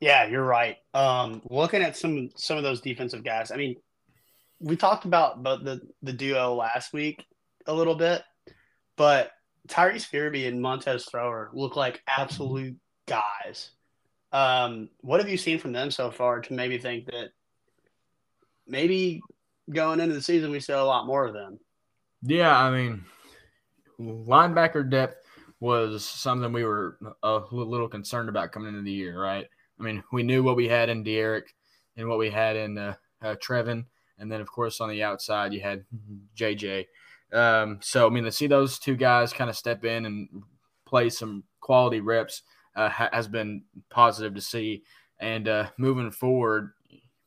Yeah, 0.00 0.26
you're 0.26 0.44
right. 0.44 0.76
Um, 0.92 1.40
looking 1.48 1.82
at 1.82 1.96
some 1.96 2.30
some 2.36 2.58
of 2.58 2.62
those 2.62 2.80
defensive 2.80 3.24
guys, 3.24 3.50
I 3.50 3.56
mean, 3.56 3.76
we 4.64 4.76
talked 4.76 5.04
about 5.04 5.42
the 5.42 5.80
the 6.02 6.12
duo 6.12 6.54
last 6.54 6.92
week 6.92 7.26
a 7.66 7.74
little 7.74 7.94
bit, 7.94 8.22
but 8.96 9.30
Tyreese 9.68 10.10
Fearbry 10.10 10.48
and 10.48 10.60
Montez 10.60 11.04
Thrower 11.04 11.50
look 11.52 11.76
like 11.76 12.02
absolute 12.08 12.76
guys. 13.06 13.70
Um, 14.32 14.88
what 15.00 15.20
have 15.20 15.28
you 15.28 15.36
seen 15.36 15.58
from 15.58 15.72
them 15.72 15.90
so 15.90 16.10
far 16.10 16.40
to 16.40 16.52
maybe 16.54 16.78
think 16.78 17.06
that 17.06 17.28
maybe 18.66 19.20
going 19.70 20.00
into 20.00 20.14
the 20.14 20.22
season, 20.22 20.50
we 20.50 20.60
saw 20.60 20.82
a 20.82 20.84
lot 20.84 21.06
more 21.06 21.24
of 21.24 21.34
them. 21.34 21.58
Yeah, 22.22 22.58
I 22.58 22.70
mean, 22.70 23.04
linebacker 24.00 24.90
depth 24.90 25.26
was 25.60 26.04
something 26.04 26.52
we 26.52 26.64
were 26.64 26.98
a 27.22 27.42
little 27.50 27.88
concerned 27.88 28.28
about 28.28 28.52
coming 28.52 28.68
into 28.68 28.82
the 28.82 28.90
year, 28.90 29.20
right? 29.20 29.46
I 29.78 29.82
mean, 29.82 30.02
we 30.12 30.22
knew 30.22 30.42
what 30.42 30.56
we 30.56 30.68
had 30.68 30.88
in 30.88 31.02
D'Eriq 31.02 31.44
and 31.96 32.08
what 32.08 32.18
we 32.18 32.30
had 32.30 32.56
in 32.56 32.78
uh, 32.78 32.94
uh, 33.22 33.34
Trevin, 33.36 33.84
and 34.18 34.30
then 34.30 34.40
of 34.40 34.50
course 34.50 34.80
on 34.80 34.88
the 34.88 35.02
outside 35.02 35.52
you 35.52 35.60
had 35.60 35.84
JJ. 36.36 36.86
Um, 37.32 37.78
so 37.82 38.06
I 38.06 38.10
mean, 38.10 38.24
to 38.24 38.32
see 38.32 38.46
those 38.46 38.78
two 38.78 38.96
guys 38.96 39.32
kind 39.32 39.50
of 39.50 39.56
step 39.56 39.84
in 39.84 40.06
and 40.06 40.28
play 40.86 41.10
some 41.10 41.44
quality 41.60 42.00
reps 42.00 42.42
uh, 42.76 42.88
ha- 42.88 43.10
has 43.12 43.26
been 43.26 43.62
positive 43.90 44.34
to 44.34 44.40
see. 44.40 44.82
And 45.20 45.48
uh, 45.48 45.70
moving 45.78 46.10
forward, 46.10 46.72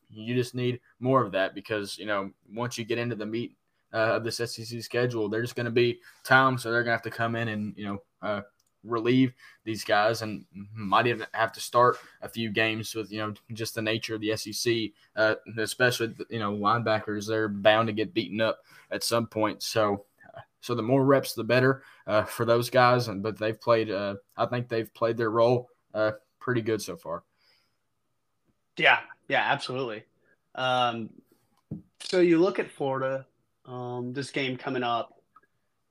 you 0.09 0.35
just 0.35 0.55
need 0.55 0.79
more 0.99 1.23
of 1.23 1.31
that 1.33 1.55
because 1.55 1.97
you 1.97 2.05
know 2.05 2.31
once 2.53 2.77
you 2.77 2.85
get 2.85 2.97
into 2.97 3.15
the 3.15 3.25
meat 3.25 3.55
uh, 3.93 4.15
of 4.15 4.23
this 4.23 4.37
SEC 4.37 4.81
schedule, 4.81 5.29
there's 5.29 5.53
going 5.53 5.65
to 5.65 5.71
be 5.71 5.99
times 6.23 6.63
so 6.63 6.71
they're 6.71 6.83
going 6.83 6.97
to 6.97 6.97
have 6.97 7.01
to 7.01 7.17
come 7.17 7.35
in 7.35 7.49
and 7.49 7.73
you 7.77 7.85
know 7.85 7.97
uh, 8.21 8.41
relieve 8.83 9.33
these 9.63 9.83
guys 9.83 10.21
and 10.21 10.45
might 10.73 11.07
even 11.07 11.25
have 11.33 11.51
to 11.53 11.59
start 11.59 11.97
a 12.21 12.29
few 12.29 12.49
games 12.49 12.95
with 12.95 13.11
you 13.11 13.19
know 13.19 13.33
just 13.53 13.75
the 13.75 13.81
nature 13.81 14.15
of 14.15 14.21
the 14.21 14.35
SEC, 14.35 14.91
uh, 15.15 15.35
especially 15.57 16.13
you 16.29 16.39
know 16.39 16.53
linebackers. 16.55 17.27
They're 17.27 17.49
bound 17.49 17.87
to 17.87 17.93
get 17.93 18.13
beaten 18.13 18.41
up 18.41 18.59
at 18.91 19.03
some 19.03 19.27
point. 19.27 19.63
So. 19.63 20.05
Uh, 20.35 20.41
so 20.59 20.75
the 20.75 20.83
more 20.83 21.05
reps, 21.05 21.33
the 21.33 21.45
better 21.45 21.83
uh, 22.07 22.23
for 22.23 22.43
those 22.43 22.69
guys. 22.69 23.07
And 23.07 23.23
but 23.23 23.37
they've 23.37 23.59
played. 23.59 23.89
Uh, 23.89 24.15
I 24.35 24.47
think 24.47 24.67
they've 24.67 24.93
played 24.93 25.15
their 25.15 25.29
role 25.29 25.69
pretty 26.47 26.61
good 26.61 26.81
so 26.81 26.95
far. 26.95 27.23
Yeah, 28.77 28.99
yeah, 29.27 29.43
absolutely. 29.51 30.05
Um, 30.55 31.09
so 31.99 32.21
you 32.21 32.39
look 32.39 32.57
at 32.57 32.71
Florida, 32.71 33.25
um, 33.65 34.13
this 34.13 34.31
game 34.31 34.55
coming 34.55 34.81
up. 34.81 35.16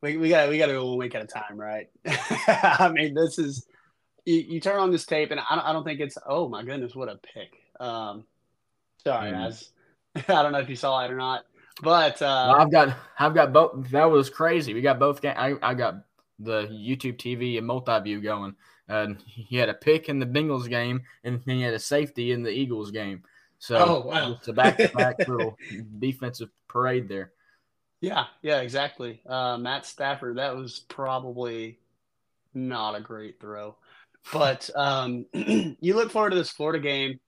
We, 0.03 0.17
we 0.17 0.29
got 0.29 0.49
we 0.49 0.59
got 0.59 0.67
to 0.67 0.73
go 0.73 0.87
one 0.87 0.99
week 0.99 1.15
at 1.15 1.23
a 1.23 1.27
time, 1.27 1.59
right? 1.59 1.89
I 2.07 2.91
mean, 2.93 3.15
this 3.15 3.39
is 3.39 3.67
you, 4.25 4.37
you, 4.37 4.61
turn 4.61 4.79
on 4.79 4.91
this 4.91 5.07
tape, 5.07 5.31
and 5.31 5.41
I 5.41 5.55
don't, 5.55 5.65
I 5.65 5.73
don't 5.73 5.85
think 5.85 6.01
it's. 6.01 6.19
Oh 6.27 6.49
my 6.49 6.63
goodness, 6.63 6.95
what 6.95 7.09
a 7.09 7.17
pick! 7.17 7.53
Um, 7.81 8.25
sorry, 9.03 9.33
mm. 9.33 9.47
as 9.47 9.71
I 10.29 10.43
don't 10.43 10.53
know 10.53 10.59
if 10.59 10.69
you 10.69 10.77
saw 10.77 11.03
it 11.05 11.11
or 11.11 11.17
not, 11.17 11.45
but 11.83 12.21
uh, 12.21 12.47
well, 12.49 12.61
I've 12.61 12.71
got 12.71 12.97
I've 13.19 13.35
got 13.35 13.53
both. 13.53 13.91
That 13.91 14.05
was 14.05 14.29
crazy. 14.29 14.75
We 14.75 14.83
got 14.83 14.99
both. 14.99 15.25
I 15.25 15.55
I 15.63 15.75
got 15.75 16.05
the 16.39 16.67
YouTube 16.67 17.17
TV 17.17 17.59
and 17.59 17.67
multi 17.67 17.99
view 18.01 18.21
going. 18.21 18.55
And 18.89 19.21
he 19.27 19.57
had 19.57 19.69
a 19.69 19.75
pick 19.75 20.09
in 20.09 20.21
the 20.21 20.27
Bengals 20.27 20.69
game, 20.69 21.03
and 21.25 21.43
then 21.45 21.57
he 21.57 21.63
had 21.63 21.75
a 21.75 21.79
safety 21.79 22.31
in 22.31 22.43
the 22.43 22.51
Eagles 22.51 22.93
game. 22.93 23.23
So 23.59 23.77
oh, 23.77 24.07
wow. 24.07 24.33
it's 24.33 24.49
a 24.49 24.53
back 24.53 24.77
to 24.77 24.89
back 24.89 25.19
little 25.27 25.57
defensive 25.99 26.51
parade 26.69 27.09
there. 27.09 27.33
Yeah, 28.01 28.25
yeah, 28.43 28.61
exactly. 28.61 29.21
Uh, 29.27 29.57
Matt 29.59 29.87
Stafford, 29.87 30.37
that 30.39 30.57
was 30.57 30.81
probably 30.89 31.79
not 32.55 32.95
a 32.95 33.01
great 33.01 33.41
throw. 33.41 33.77
But 34.33 34.69
um, 34.75 35.27
you 35.33 35.95
look 35.95 36.11
forward 36.11 36.31
to 36.31 36.37
this 36.37 36.51
Florida 36.51 36.81
game. 36.81 37.21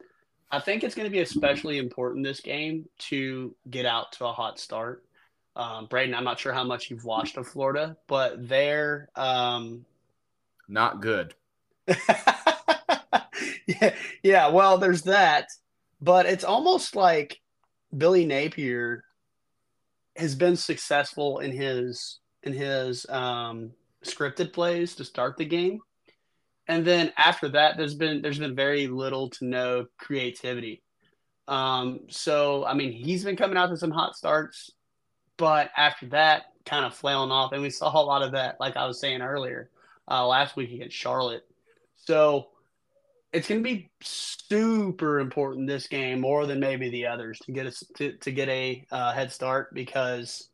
I 0.51 0.61
think 0.61 0.83
it's 0.83 0.95
going 0.95 1.07
to 1.07 1.13
be 1.13 1.21
especially 1.21 1.79
important 1.79 2.25
this 2.25 2.41
game 2.41 2.89
to 3.11 3.55
get 3.69 3.87
out 3.87 4.13
to 4.13 4.27
a 4.27 4.33
hot 4.33 4.59
start. 4.59 5.05
Um, 5.57 5.87
Braden, 5.87 6.15
I'm 6.15 6.25
not 6.25 6.39
sure 6.39 6.53
how 6.53 6.65
much 6.65 6.91
you've 6.91 7.05
watched 7.05 7.37
of 7.37 7.47
Florida, 7.47 7.97
but 8.07 8.49
they're 8.49 9.09
um, 9.17 9.85
not 10.69 11.03
good. 11.03 11.35
yeah, 13.67 13.95
yeah. 14.23 14.49
Well, 14.49 14.79
there's 14.79 15.03
that, 15.03 15.49
but 16.01 16.27
it's 16.27 16.45
almost 16.45 16.97
like 16.97 17.41
Billy 17.97 18.25
Napier 18.25 19.05
has 20.19 20.35
been 20.35 20.57
successful 20.57 21.39
in 21.39 21.53
his 21.53 22.19
in 22.43 22.53
his 22.53 23.07
um, 23.09 23.73
scripted 24.05 24.53
plays 24.53 24.95
to 24.97 25.05
start 25.05 25.37
the 25.37 25.45
game, 25.45 25.81
and 26.67 26.85
then 26.85 27.13
after 27.17 27.49
that, 27.51 27.77
there's 27.77 27.95
been 27.95 28.21
there's 28.21 28.39
been 28.39 28.57
very 28.57 28.87
little 28.89 29.31
to 29.31 29.45
no 29.45 29.87
creativity. 29.99 30.83
Um, 31.47 32.01
so 32.09 32.65
I 32.67 32.75
mean, 32.75 32.93
he's 32.93 33.25
been 33.25 33.37
coming 33.37 33.57
out 33.57 33.69
to 33.71 33.77
some 33.77 33.91
hot 33.91 34.17
starts, 34.17 34.71
but 35.37 35.71
after 35.77 36.07
that, 36.09 36.45
kind 36.67 36.85
of 36.85 36.95
flailing 36.95 37.31
off, 37.31 37.53
and 37.53 37.63
we 37.63 37.71
saw 37.71 37.91
a 37.91 38.05
lot 38.05 38.23
of 38.23 38.33
that, 38.33 38.57
like 38.61 38.77
I 38.77 38.87
was 38.87 39.01
saying 39.01 39.23
earlier, 39.23 39.71
uh, 40.11 40.27
last 40.27 40.57
week 40.57 40.73
against 40.73 40.97
Charlotte. 40.97 41.47
So 41.97 42.49
it's 43.33 43.49
going 43.49 43.63
to 43.63 43.69
be 43.69 43.91
super 44.01 45.21
important 45.21 45.67
this 45.67 45.87
game 45.87 46.21
more 46.21 46.47
than 46.47 46.61
maybe 46.61 46.89
the 46.91 47.07
others 47.07 47.39
to 47.41 47.53
get 47.53 47.67
us 47.67 47.85
to, 47.97 48.13
to 48.19 48.31
get 48.31 48.49
a 48.49 48.87
uh, 48.91 49.13
head 49.13 49.33
start 49.33 49.75
because 49.75 50.49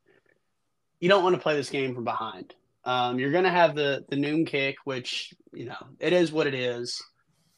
you 1.01 1.09
don't 1.09 1.23
want 1.23 1.37
to 1.37 1.41
play 1.43 1.55
this 1.55 1.71
game 1.71 1.95
from 1.95 2.05
behind. 2.05 2.55
Um, 2.85 3.19
you're 3.19 3.31
going 3.31 3.45
to 3.45 3.51
have 3.51 3.75
the 3.75 4.05
the 4.09 4.17
noon 4.17 4.45
kick, 4.45 4.77
which 4.85 5.33
you 5.53 5.67
know 5.67 5.87
it 6.01 6.13
is 6.13 6.33
what 6.33 6.47
it 6.47 6.55
is, 6.55 7.03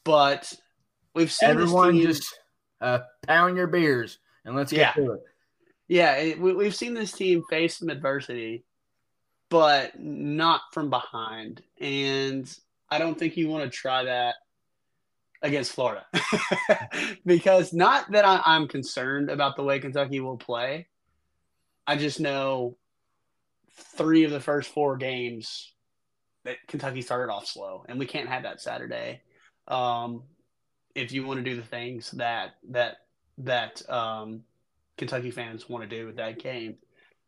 but 0.03 0.53
we've 1.13 1.31
seen 1.31 1.49
everyone 1.49 1.93
team, 1.93 2.03
just 2.03 2.39
uh, 2.79 2.99
pound 3.25 3.57
your 3.57 3.67
beers 3.67 4.19
and 4.45 4.55
let's 4.55 4.71
get 4.71 4.95
yeah. 4.95 5.03
to 5.03 5.11
it. 5.13 5.21
Yeah, 5.87 6.15
it, 6.15 6.39
we, 6.39 6.53
we've 6.53 6.75
seen 6.75 6.93
this 6.93 7.11
team 7.11 7.43
face 7.49 7.77
some 7.77 7.89
adversity, 7.89 8.63
but 9.49 9.99
not 9.99 10.61
from 10.73 10.89
behind, 10.89 11.61
and 11.79 12.49
I 12.89 12.99
don't 12.99 13.17
think 13.17 13.35
you 13.35 13.49
want 13.49 13.63
to 13.63 13.75
try 13.75 14.03
that 14.03 14.35
against 15.41 15.71
Florida 15.71 16.05
because 17.25 17.73
not 17.73 18.11
that 18.11 18.25
I, 18.25 18.41
I'm 18.45 18.67
concerned 18.67 19.29
about 19.29 19.55
the 19.55 19.63
way 19.63 19.79
Kentucky 19.79 20.19
will 20.19 20.37
play. 20.37 20.87
I 21.85 21.95
just 21.95 22.19
know 22.19 22.77
three 23.95 24.23
of 24.23 24.31
the 24.31 24.39
first 24.39 24.69
four 24.69 24.97
games 24.97 25.73
that 26.43 26.57
Kentucky 26.67 27.01
started 27.01 27.31
off 27.31 27.45
slow, 27.45 27.85
and 27.87 27.99
we 27.99 28.05
can't 28.05 28.29
have 28.29 28.43
that 28.43 28.61
Saturday. 28.61 29.21
Um, 29.67 30.23
if 30.95 31.11
you 31.11 31.25
want 31.25 31.43
to 31.43 31.49
do 31.49 31.55
the 31.55 31.67
things 31.67 32.11
that 32.11 32.55
that 32.69 32.97
that 33.39 33.87
um, 33.89 34.41
Kentucky 34.97 35.31
fans 35.31 35.69
want 35.69 35.87
to 35.87 35.95
do 35.95 36.07
with 36.07 36.17
that 36.17 36.39
game, 36.39 36.75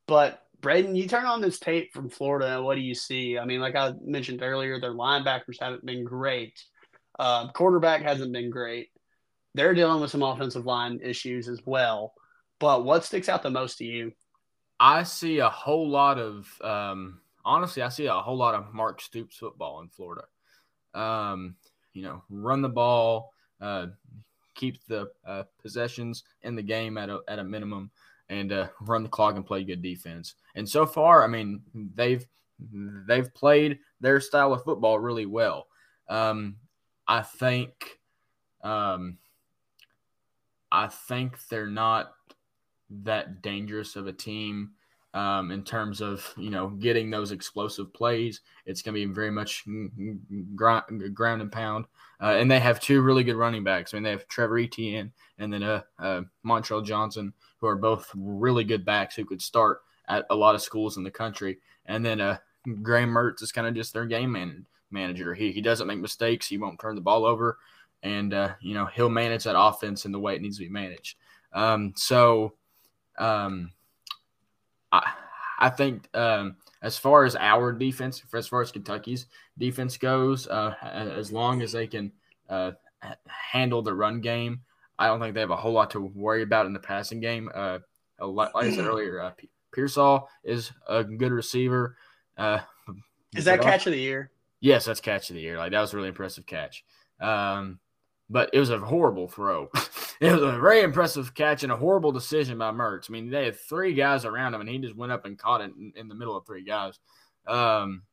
but 0.07 0.43
Braden, 0.61 0.95
you 0.95 1.07
turn 1.07 1.25
on 1.25 1.41
this 1.41 1.59
tape 1.59 1.93
from 1.93 2.09
Florida, 2.09 2.61
what 2.61 2.75
do 2.75 2.81
you 2.81 2.95
see? 2.95 3.37
I 3.37 3.45
mean, 3.45 3.61
like 3.61 3.75
I 3.75 3.93
mentioned 4.03 4.41
earlier, 4.41 4.79
their 4.79 4.93
linebackers 4.93 5.61
haven't 5.61 5.85
been 5.85 6.03
great. 6.03 6.61
Uh, 7.19 7.51
quarterback 7.51 8.01
hasn't 8.01 8.33
been 8.33 8.49
great. 8.49 8.89
They're 9.53 9.73
dealing 9.73 10.01
with 10.01 10.09
some 10.09 10.23
offensive 10.23 10.65
line 10.65 10.99
issues 11.03 11.47
as 11.47 11.59
well. 11.65 12.13
But 12.59 12.85
what 12.85 13.05
sticks 13.05 13.29
out 13.29 13.43
the 13.43 13.49
most 13.49 13.77
to 13.79 13.85
you? 13.85 14.13
I 14.79 15.03
see 15.03 15.39
a 15.39 15.49
whole 15.49 15.89
lot 15.89 16.17
of, 16.17 16.47
um, 16.61 17.19
honestly, 17.43 17.83
I 17.83 17.89
see 17.89 18.05
a 18.05 18.13
whole 18.13 18.37
lot 18.37 18.55
of 18.55 18.73
Mark 18.73 19.01
Stoops 19.01 19.37
football 19.37 19.81
in 19.81 19.89
Florida. 19.89 20.23
Um, 20.93 21.55
you 21.93 22.03
know, 22.03 22.23
run 22.29 22.61
the 22.61 22.69
ball, 22.69 23.33
uh, 23.59 23.87
keep 24.55 24.77
the 24.87 25.09
uh, 25.27 25.43
possessions 25.61 26.23
in 26.43 26.55
the 26.55 26.61
game 26.61 26.97
at 26.97 27.09
a, 27.09 27.19
at 27.27 27.39
a 27.39 27.43
minimum 27.43 27.91
and 28.29 28.53
uh, 28.53 28.67
run 28.81 29.03
the 29.03 29.09
clock 29.09 29.35
and 29.35 29.45
play 29.45 29.63
good 29.63 29.81
defense. 29.81 30.35
And 30.55 30.67
so 30.67 30.85
far, 30.85 31.23
I 31.23 31.27
mean, 31.27 31.61
they've 31.95 32.25
they've 33.07 33.33
played 33.33 33.79
their 34.01 34.19
style 34.19 34.53
of 34.53 34.63
football 34.63 34.99
really 34.99 35.25
well. 35.25 35.67
Um, 36.09 36.57
I 37.09 37.23
think, 37.23 37.99
um, 38.63 39.17
I 40.71 40.87
think 40.87 41.47
they're 41.49 41.67
not 41.67 42.13
that 43.03 43.41
dangerous 43.41 43.95
of 43.95 44.07
a 44.07 44.13
team 44.13 44.71
um, 45.15 45.49
in 45.49 45.63
terms 45.63 46.01
of 46.01 46.31
you 46.37 46.51
know 46.51 46.67
getting 46.67 47.09
those 47.09 47.31
explosive 47.31 47.91
plays. 47.93 48.41
It's 48.67 48.83
going 48.83 48.93
to 48.93 49.07
be 49.07 49.11
very 49.11 49.31
much 49.31 49.65
ground, 50.55 51.15
ground 51.15 51.41
and 51.41 51.51
pound, 51.51 51.85
uh, 52.21 52.35
and 52.37 52.49
they 52.49 52.59
have 52.59 52.79
two 52.79 53.01
really 53.01 53.23
good 53.23 53.35
running 53.35 53.63
backs. 53.63 53.91
I 53.93 53.97
mean, 53.97 54.03
they 54.03 54.11
have 54.11 54.27
Trevor 54.27 54.59
Etienne 54.59 55.11
and 55.39 55.51
then 55.51 55.63
uh, 55.63 55.81
uh, 55.97 56.21
Montrell 56.45 56.85
Johnson, 56.85 57.33
who 57.57 57.65
are 57.65 57.75
both 57.75 58.11
really 58.15 58.63
good 58.63 58.85
backs 58.85 59.15
who 59.15 59.25
could 59.25 59.41
start 59.41 59.81
at 60.07 60.25
a 60.29 60.35
lot 60.35 60.53
of 60.53 60.61
schools 60.61 60.97
in 60.97 61.03
the 61.03 61.11
country. 61.11 61.57
And 61.87 62.05
then 62.05 62.21
uh, 62.21 62.37
Graham 62.83 63.09
Mertz 63.09 63.41
is 63.41 63.51
kind 63.51 63.67
of 63.67 63.73
just 63.73 63.93
their 63.93 64.05
game 64.05 64.33
man- 64.33 64.67
manager. 64.91 65.33
He 65.33 65.51
he 65.51 65.61
doesn't 65.61 65.87
make 65.87 65.99
mistakes. 65.99 66.47
He 66.47 66.57
won't 66.57 66.79
turn 66.79 66.95
the 66.95 67.01
ball 67.01 67.25
over, 67.25 67.57
and 68.03 68.33
uh, 68.33 68.53
you 68.61 68.73
know 68.73 68.85
he'll 68.85 69.09
manage 69.09 69.43
that 69.43 69.59
offense 69.59 70.05
in 70.05 70.11
the 70.11 70.19
way 70.19 70.35
it 70.35 70.41
needs 70.41 70.57
to 70.57 70.63
be 70.63 70.69
managed. 70.69 71.15
Um, 71.53 71.93
so. 71.95 72.53
Um, 73.17 73.71
I, 74.91 75.11
I 75.59 75.69
think 75.69 76.07
um, 76.15 76.55
as 76.81 76.97
far 76.97 77.25
as 77.25 77.35
our 77.35 77.73
defense, 77.73 78.23
as 78.33 78.47
far 78.47 78.61
as 78.61 78.71
Kentucky's 78.71 79.27
defense 79.57 79.97
goes, 79.97 80.47
uh, 80.47 80.73
as 80.81 81.31
long 81.31 81.61
as 81.61 81.73
they 81.73 81.85
can 81.85 82.13
uh, 82.49 82.71
handle 83.27 83.81
the 83.81 83.93
run 83.93 84.21
game, 84.21 84.61
I 84.97 85.07
don't 85.07 85.19
think 85.19 85.33
they 85.33 85.41
have 85.41 85.51
a 85.51 85.57
whole 85.57 85.73
lot 85.73 85.91
to 85.91 85.99
worry 85.99 86.43
about 86.43 86.65
in 86.65 86.73
the 86.73 86.79
passing 86.79 87.19
game. 87.19 87.49
Uh, 87.53 87.79
like 88.21 88.51
I 88.55 88.71
said 88.71 88.85
earlier, 88.85 89.21
uh, 89.21 89.31
Pearsall 89.73 90.29
is 90.43 90.71
a 90.87 91.03
good 91.03 91.33
receiver. 91.33 91.97
Uh, 92.37 92.59
is 93.35 93.45
that 93.45 93.61
catch 93.61 93.85
of 93.85 93.91
the 93.91 93.99
year? 93.99 94.31
Yes, 94.61 94.85
that's 94.85 95.01
catch 95.01 95.29
of 95.29 95.35
the 95.35 95.41
year. 95.41 95.57
Like 95.57 95.71
that 95.71 95.81
was 95.81 95.93
a 95.93 95.97
really 95.97 96.09
impressive 96.09 96.45
catch. 96.45 96.83
Um, 97.19 97.79
but 98.29 98.49
it 98.53 98.59
was 98.59 98.69
a 98.69 98.77
horrible 98.77 99.27
throw. 99.27 99.69
it 100.21 100.31
was 100.31 100.41
a 100.41 100.59
very 100.59 100.81
impressive 100.81 101.33
catch 101.33 101.63
and 101.63 101.71
a 101.71 101.77
horrible 101.77 102.11
decision 102.11 102.57
by 102.57 102.71
Mertz. 102.71 103.09
I 103.09 103.13
mean, 103.13 103.29
they 103.29 103.45
had 103.45 103.59
three 103.59 103.93
guys 103.93 104.25
around 104.25 104.53
him, 104.53 104.61
and 104.61 104.69
he 104.69 104.77
just 104.77 104.95
went 104.95 105.11
up 105.11 105.25
and 105.25 105.37
caught 105.37 105.61
it 105.61 105.71
in, 105.77 105.93
in 105.95 106.07
the 106.07 106.15
middle 106.15 106.37
of 106.37 106.45
three 106.45 106.63
guys. 106.63 106.99
Um, 107.47 108.03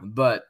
but, 0.00 0.44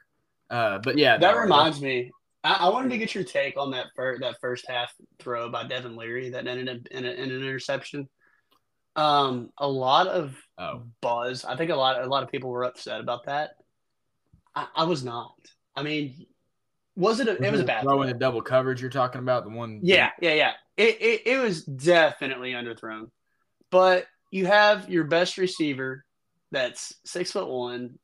uh, 0.50 0.78
but 0.78 0.98
yeah, 0.98 1.18
that 1.18 1.36
reminds 1.36 1.80
me. 1.80 2.10
I, 2.42 2.54
I, 2.60 2.68
wanted 2.70 2.90
to 2.90 2.98
get 2.98 3.14
your 3.14 3.22
take 3.22 3.56
on 3.56 3.70
that 3.70 3.86
first 3.94 4.20
that 4.22 4.36
first 4.40 4.64
half 4.68 4.92
throw 5.20 5.48
by 5.48 5.64
Devin 5.66 5.94
Leary 5.94 6.30
that 6.30 6.48
ended 6.48 6.68
up 6.68 6.86
in, 6.90 7.04
a, 7.04 7.10
in 7.10 7.30
an 7.30 7.42
interception. 7.42 8.08
Um, 8.96 9.50
a 9.58 9.68
lot 9.68 10.08
of 10.08 10.36
oh. 10.58 10.82
buzz. 11.00 11.44
I 11.44 11.56
think 11.56 11.70
a 11.70 11.76
lot 11.76 12.02
a 12.02 12.06
lot 12.06 12.24
of 12.24 12.30
people 12.30 12.50
were 12.50 12.64
upset 12.64 13.00
about 13.00 13.26
that. 13.26 13.52
I, 14.54 14.66
I 14.76 14.84
was 14.84 15.04
not. 15.04 15.34
I 15.74 15.82
mean, 15.82 16.26
was 16.96 17.20
it? 17.20 17.28
A, 17.28 17.42
it 17.42 17.50
was 17.50 17.60
a 17.60 17.64
bad 17.64 17.82
throw 17.82 18.02
in 18.02 18.08
the 18.08 18.14
double 18.14 18.42
coverage. 18.42 18.80
You're 18.80 18.90
talking 18.90 19.20
about 19.20 19.44
the 19.44 19.50
one. 19.50 19.80
Yeah, 19.82 20.10
yeah, 20.20 20.34
yeah. 20.34 20.52
It, 20.76 21.00
it 21.00 21.22
it 21.26 21.38
was 21.38 21.64
definitely 21.64 22.52
underthrown, 22.52 23.10
but 23.70 24.06
you 24.30 24.46
have 24.46 24.88
your 24.88 25.04
best 25.04 25.38
receiver, 25.38 26.04
that's 26.50 26.94
six 27.04 27.32
foot 27.32 27.48
one. 27.48 27.98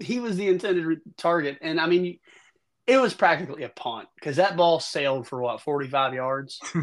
He 0.00 0.20
was 0.20 0.36
the 0.36 0.48
intended 0.48 1.00
target, 1.16 1.58
and 1.60 1.80
I 1.80 1.86
mean, 1.86 2.18
it 2.86 2.98
was 2.98 3.14
practically 3.14 3.64
a 3.64 3.68
punt 3.68 4.08
because 4.16 4.36
that 4.36 4.56
ball 4.56 4.80
sailed 4.80 5.28
for 5.28 5.40
what 5.40 5.60
45 5.60 6.14
yards. 6.14 6.60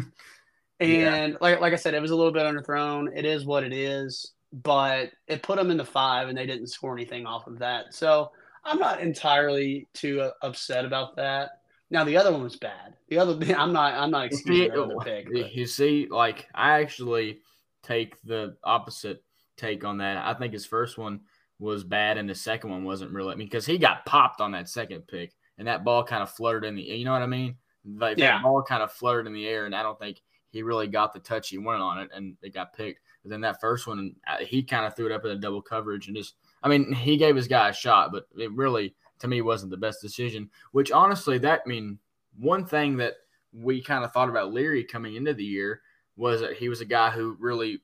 and 0.80 0.90
yeah. 0.90 1.28
like 1.40 1.60
like 1.60 1.72
I 1.72 1.76
said, 1.76 1.94
it 1.94 2.02
was 2.02 2.10
a 2.10 2.16
little 2.16 2.32
bit 2.32 2.44
underthrown. 2.44 3.08
It 3.14 3.24
is 3.24 3.44
what 3.44 3.64
it 3.64 3.72
is, 3.72 4.32
but 4.52 5.10
it 5.26 5.42
put 5.42 5.56
them 5.56 5.70
into 5.70 5.84
five, 5.84 6.28
and 6.28 6.36
they 6.36 6.46
didn't 6.46 6.68
score 6.68 6.92
anything 6.94 7.26
off 7.26 7.46
of 7.46 7.58
that. 7.58 7.94
So 7.94 8.30
I'm 8.64 8.78
not 8.78 9.00
entirely 9.00 9.88
too 9.94 10.20
uh, 10.20 10.30
upset 10.42 10.84
about 10.84 11.16
that. 11.16 11.60
Now 11.90 12.04
the 12.04 12.16
other 12.16 12.32
one 12.32 12.42
was 12.42 12.56
bad. 12.56 12.94
The 13.08 13.18
other, 13.18 13.38
I'm 13.56 13.72
not. 13.72 13.94
I'm 13.94 14.10
not 14.10 14.26
excusing 14.26 14.72
the 14.72 15.00
pick. 15.04 15.26
But. 15.32 15.54
You 15.54 15.66
see, 15.66 16.08
like 16.10 16.46
I 16.54 16.80
actually 16.80 17.40
take 17.82 18.20
the 18.22 18.56
opposite 18.64 19.22
take 19.56 19.84
on 19.84 19.98
that. 19.98 20.16
I 20.16 20.34
think 20.34 20.52
his 20.52 20.66
first 20.66 20.98
one 20.98 21.20
was 21.58 21.84
bad, 21.84 22.18
and 22.18 22.28
the 22.28 22.34
second 22.34 22.70
one 22.70 22.84
wasn't 22.84 23.12
really. 23.12 23.32
I 23.32 23.36
mean, 23.36 23.46
because 23.46 23.66
he 23.66 23.78
got 23.78 24.06
popped 24.06 24.40
on 24.40 24.52
that 24.52 24.68
second 24.68 25.06
pick, 25.06 25.32
and 25.58 25.68
that 25.68 25.84
ball 25.84 26.04
kind 26.04 26.22
of 26.22 26.30
fluttered 26.30 26.64
in 26.64 26.76
the. 26.76 26.82
You 26.82 27.04
know 27.04 27.12
what 27.12 27.22
I 27.22 27.26
mean? 27.26 27.56
Like 27.84 28.18
yeah. 28.18 28.32
that 28.32 28.42
ball 28.42 28.62
kind 28.62 28.82
of 28.82 28.92
fluttered 28.92 29.26
in 29.26 29.32
the 29.32 29.46
air, 29.46 29.66
and 29.66 29.74
I 29.74 29.82
don't 29.82 29.98
think 29.98 30.20
he 30.50 30.62
really 30.62 30.88
got 30.88 31.12
the 31.12 31.20
touch 31.20 31.48
he 31.48 31.58
wanted 31.58 31.82
on 31.82 32.00
it, 32.00 32.10
and 32.14 32.36
it 32.42 32.54
got 32.54 32.72
picked. 32.72 33.00
But 33.22 33.30
then 33.30 33.40
that 33.42 33.60
first 33.60 33.86
one, 33.86 34.14
uh, 34.26 34.38
he 34.38 34.62
kind 34.62 34.86
of 34.86 34.96
threw 34.96 35.06
it 35.06 35.12
up 35.12 35.24
in 35.24 35.32
a 35.32 35.36
double 35.36 35.62
coverage 35.62 36.06
and 36.06 36.16
just 36.16 36.34
I 36.62 36.68
mean, 36.68 36.92
he 36.92 37.16
gave 37.16 37.36
his 37.36 37.48
guy 37.48 37.70
a 37.70 37.74
shot, 37.74 38.12
but 38.12 38.26
it 38.36 38.52
really, 38.52 38.94
to 39.20 39.28
me, 39.28 39.40
wasn't 39.40 39.70
the 39.70 39.76
best 39.76 40.00
decision. 40.02 40.50
Which 40.72 40.92
honestly, 40.92 41.38
that 41.38 41.62
I 41.64 41.68
mean 41.68 41.98
one 42.38 42.66
thing 42.66 42.96
that 42.98 43.14
we 43.52 43.82
kind 43.82 44.04
of 44.04 44.12
thought 44.12 44.28
about 44.28 44.52
Leary 44.52 44.84
coming 44.84 45.16
into 45.16 45.34
the 45.34 45.44
year 45.44 45.82
was 46.16 46.40
that 46.40 46.56
he 46.56 46.68
was 46.68 46.80
a 46.80 46.86
guy 46.86 47.10
who 47.10 47.36
really 47.40 47.80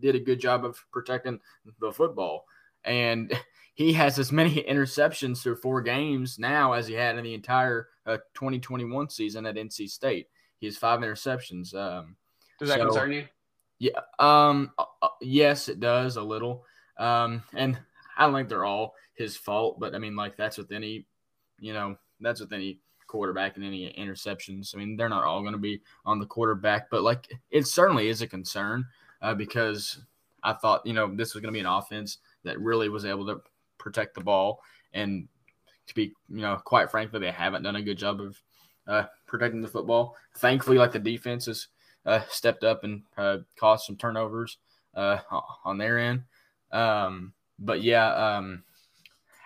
did 0.00 0.14
a 0.14 0.20
good 0.20 0.40
job 0.40 0.64
of 0.64 0.78
protecting 0.90 1.40
the 1.80 1.92
football, 1.92 2.44
and 2.84 3.32
he 3.74 3.92
has 3.92 4.18
as 4.18 4.32
many 4.32 4.62
interceptions 4.62 5.42
through 5.42 5.56
four 5.56 5.82
games 5.82 6.38
now 6.38 6.72
as 6.72 6.86
he 6.86 6.94
had 6.94 7.18
in 7.18 7.24
the 7.24 7.34
entire 7.34 7.88
uh, 8.06 8.16
2021 8.34 9.10
season 9.10 9.46
at 9.46 9.56
NC 9.56 9.90
State. 9.90 10.28
He 10.58 10.66
has 10.66 10.78
five 10.78 11.00
interceptions. 11.00 11.74
Um, 11.74 12.16
does 12.58 12.70
that 12.70 12.78
so, 12.78 12.86
concern 12.86 13.12
you? 13.12 13.26
Yeah. 13.78 14.00
Um. 14.18 14.72
Uh, 14.78 14.84
uh, 15.02 15.08
yes, 15.20 15.68
it 15.68 15.80
does 15.80 16.16
a 16.16 16.22
little. 16.22 16.64
Um, 16.98 17.42
and 17.54 17.78
I 18.16 18.24
don't 18.24 18.34
think 18.34 18.48
they're 18.48 18.64
all 18.64 18.94
his 19.14 19.36
fault, 19.36 19.78
but 19.78 19.94
I 19.94 19.98
mean, 19.98 20.16
like 20.16 20.36
that's 20.36 20.58
with 20.58 20.72
any, 20.72 21.06
you 21.58 21.72
know, 21.72 21.96
that's 22.20 22.40
with 22.40 22.52
any 22.52 22.80
quarterback 23.06 23.56
and 23.56 23.64
any 23.64 23.92
interceptions. 23.98 24.74
I 24.74 24.78
mean, 24.78 24.96
they're 24.96 25.08
not 25.08 25.24
all 25.24 25.42
going 25.42 25.52
to 25.52 25.58
be 25.58 25.80
on 26.04 26.18
the 26.18 26.26
quarterback, 26.26 26.90
but 26.90 27.02
like 27.02 27.28
it 27.50 27.66
certainly 27.66 28.08
is 28.08 28.22
a 28.22 28.26
concern 28.26 28.86
uh, 29.22 29.34
because 29.34 30.00
I 30.42 30.54
thought, 30.54 30.86
you 30.86 30.92
know, 30.92 31.14
this 31.14 31.34
was 31.34 31.42
going 31.42 31.52
to 31.52 31.56
be 31.56 31.60
an 31.60 31.66
offense 31.66 32.18
that 32.44 32.60
really 32.60 32.88
was 32.88 33.04
able 33.04 33.26
to 33.26 33.40
protect 33.78 34.14
the 34.14 34.22
ball. 34.22 34.60
And 34.92 35.28
to 35.86 35.94
be, 35.94 36.12
you 36.28 36.40
know, 36.40 36.56
quite 36.64 36.90
frankly, 36.90 37.20
they 37.20 37.30
haven't 37.30 37.62
done 37.62 37.76
a 37.76 37.82
good 37.82 37.98
job 37.98 38.20
of 38.20 38.40
uh, 38.86 39.04
protecting 39.26 39.62
the 39.62 39.68
football. 39.68 40.16
Thankfully, 40.36 40.78
like 40.78 40.92
the 40.92 40.98
defense 40.98 41.46
has 41.46 41.68
uh, 42.06 42.22
stepped 42.30 42.64
up 42.64 42.84
and 42.84 43.02
uh, 43.18 43.38
caused 43.58 43.84
some 43.84 43.96
turnovers 43.96 44.58
uh, 44.94 45.18
on 45.64 45.78
their 45.78 45.98
end. 45.98 46.22
Um, 46.72 47.32
but 47.58 47.82
yeah, 47.82 48.14
um, 48.14 48.62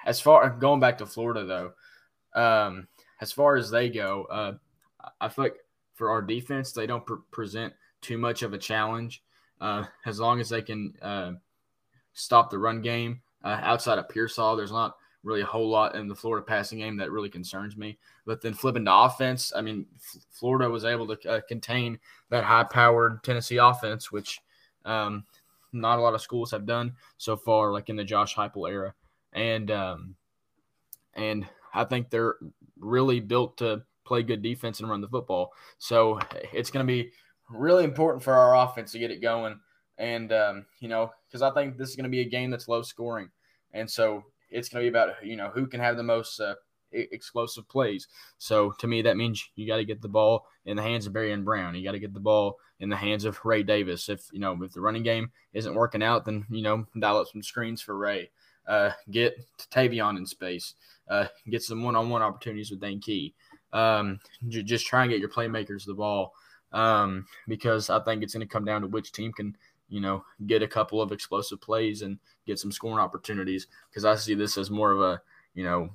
as 0.05 0.21
far 0.21 0.51
going 0.51 0.81
back 0.81 0.99
to 0.99 1.07
Florida 1.07 1.45
though, 1.45 2.41
um, 2.41 2.89
as 3.21 3.33
far 3.33 3.57
as 3.57 3.71
they 3.71 3.89
go, 3.91 4.25
uh, 4.31 4.53
I 5.21 5.29
feel 5.29 5.45
like 5.45 5.57
for 5.95 6.11
our 6.11 6.23
defense, 6.23 6.73
they 6.73 6.87
don't 6.87 7.05
pre- 7.05 7.19
present 7.31 7.75
too 8.01 8.19
much 8.19 8.43
of 8.43 8.53
a 8.53 8.59
challenge 8.59 9.23
uh, 9.61 9.85
as 10.07 10.19
long 10.21 10.41
as 10.41 10.49
they 10.49 10.63
can 10.63 10.95
uh, 11.03 11.33
stop 12.15 12.51
the 12.51 12.59
run 12.59 12.81
game. 12.81 13.21
Uh, 13.43 13.59
outside 13.63 13.99
of 13.99 14.09
Pearsall, 14.09 14.57
there's 14.57 14.73
not 14.73 14.97
really 15.23 15.43
a 15.43 15.47
whole 15.47 15.69
lot 15.69 15.95
in 15.95 16.09
the 16.09 16.15
Florida 16.15 16.45
passing 16.45 16.79
game 16.79 16.97
that 16.97 17.11
really 17.11 17.29
concerns 17.29 17.77
me. 17.77 17.99
But 18.25 18.41
then 18.41 18.55
flipping 18.55 18.87
to 18.87 18.95
offense, 18.95 19.53
I 19.55 19.61
mean, 19.61 19.87
F- 19.97 20.23
Florida 20.31 20.71
was 20.71 20.85
able 20.85 21.15
to 21.15 21.31
uh, 21.31 21.41
contain 21.47 21.99
that 22.31 22.45
high-powered 22.45 23.23
Tennessee 23.23 23.59
offense, 23.59 24.11
which 24.11 24.41
um, 24.85 25.25
not 25.73 25.99
a 25.99 26.03
lot 26.03 26.15
of 26.15 26.23
schools 26.23 26.51
have 26.51 26.67
done 26.67 26.95
so 27.19 27.37
far, 27.37 27.73
like 27.73 27.89
in 27.89 27.97
the 27.97 28.05
Josh 28.05 28.35
Heupel 28.35 28.71
era, 28.71 28.95
and 29.33 29.71
um, 29.71 30.15
and 31.15 31.47
I 31.75 31.85
think 31.85 32.11
they're 32.11 32.37
really 32.79 33.21
built 33.21 33.59
to 33.59 33.83
play 34.05 34.23
good 34.23 34.43
defense 34.43 34.81
and 34.81 34.89
run 34.89 35.01
the 35.01 35.09
football. 35.09 35.53
So 35.79 36.19
it's 36.53 36.71
going 36.71 36.87
to 36.87 36.91
be 36.91 37.11
really 37.51 37.85
important 37.85 38.25
for 38.25 38.33
our 38.33 38.57
offense 38.57 38.93
to 38.93 38.99
get 38.99 39.11
it 39.11 39.21
going, 39.21 39.61
and 39.99 40.33
um, 40.33 40.67
you 40.81 40.89
know, 40.89 41.13
because 41.29 41.43
I 41.43 41.51
think 41.51 41.77
this 41.77 41.91
is 41.91 41.97
going 41.97 42.05
to 42.05 42.11
be 42.11 42.21
a 42.21 42.29
game 42.29 42.51
that's 42.51 42.69
low 42.69 42.83
scoring, 42.83 43.29
and 43.73 43.89
so 43.89 44.25
it's 44.51 44.69
going 44.69 44.85
to 44.85 44.91
be 44.91 44.97
about 44.97 45.25
you 45.25 45.37
know 45.37 45.51
who 45.51 45.67
can 45.67 45.81
have 45.81 45.97
the 45.97 46.03
most 46.03 46.41
uh, 46.41 46.55
explosive 46.93 47.69
plays. 47.69 48.09
So 48.39 48.73
to 48.79 48.87
me, 48.87 49.03
that 49.03 49.17
means 49.17 49.49
you 49.57 49.67
got 49.67 49.77
to 49.77 49.85
get 49.85 50.03
the 50.03 50.09
ball 50.09 50.47
in 50.65 50.77
the 50.77 50.83
hands 50.83 51.07
of 51.07 51.13
Barion 51.13 51.45
Brown. 51.45 51.75
You 51.75 51.85
got 51.85 51.93
to 51.93 51.99
get 51.99 52.15
the 52.15 52.21
ball 52.21 52.59
in 52.81 52.89
the 52.89 52.97
hands 52.97 53.25
of 53.25 53.39
Ray 53.45 53.63
Davis. 53.63 54.09
If 54.09 54.29
you 54.33 54.41
know 54.41 54.61
if 54.63 54.73
the 54.73 54.81
running 54.81 55.03
game 55.03 55.31
isn't 55.53 55.75
working 55.75 56.03
out, 56.03 56.25
then 56.25 56.47
you 56.51 56.63
know 56.63 56.87
dial 56.99 57.19
up 57.19 57.29
some 57.29 57.43
screens 57.43 57.83
for 57.83 57.97
Ray. 57.97 58.31
Uh, 58.67 58.91
get 59.11 59.37
Tayvion 59.73 60.17
in 60.17 60.27
space. 60.27 60.75
Uh, 61.09 61.27
get 61.49 61.63
some 61.63 61.83
one-on-one 61.83 62.23
opportunities 62.23 62.71
with 62.71 62.81
Dane 62.81 63.01
Key. 63.01 63.35
Um, 63.73 64.21
j- 64.49 64.63
just 64.63 64.87
try 64.87 65.03
and 65.03 65.11
get 65.11 65.19
your 65.19 65.29
playmakers 65.29 65.85
the 65.85 65.95
ball 65.95 66.35
um, 66.73 67.27
because 67.49 67.91
I 67.91 68.01
think 68.01 68.23
it's 68.23 68.35
going 68.35 68.47
to 68.47 68.53
come 68.53 68.65
down 68.65 68.83
to 68.83 68.87
which 68.87 69.13
team 69.13 69.33
can 69.33 69.57
you 69.91 70.01
know 70.01 70.25
get 70.47 70.63
a 70.63 70.69
couple 70.69 71.03
of 71.03 71.13
explosive 71.13 71.61
plays 71.61 72.01
and 72.01 72.19
get 72.47 72.59
some 72.59 72.73
scoring 72.73 72.99
opportunities. 72.99 73.67
Because 73.91 74.07
I 74.07 74.15
see 74.15 74.35
this 74.35 74.57
as 74.57 74.71
more 74.71 74.93
of 74.93 75.03
a 75.03 75.21
you 75.55 75.65
know 75.65 75.91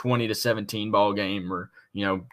20 0.00 0.28
to 0.28 0.34
17 0.34 0.90
ball 0.90 1.12
game 1.12 1.52
or, 1.52 1.70
you 1.92 2.06
know, 2.06 2.24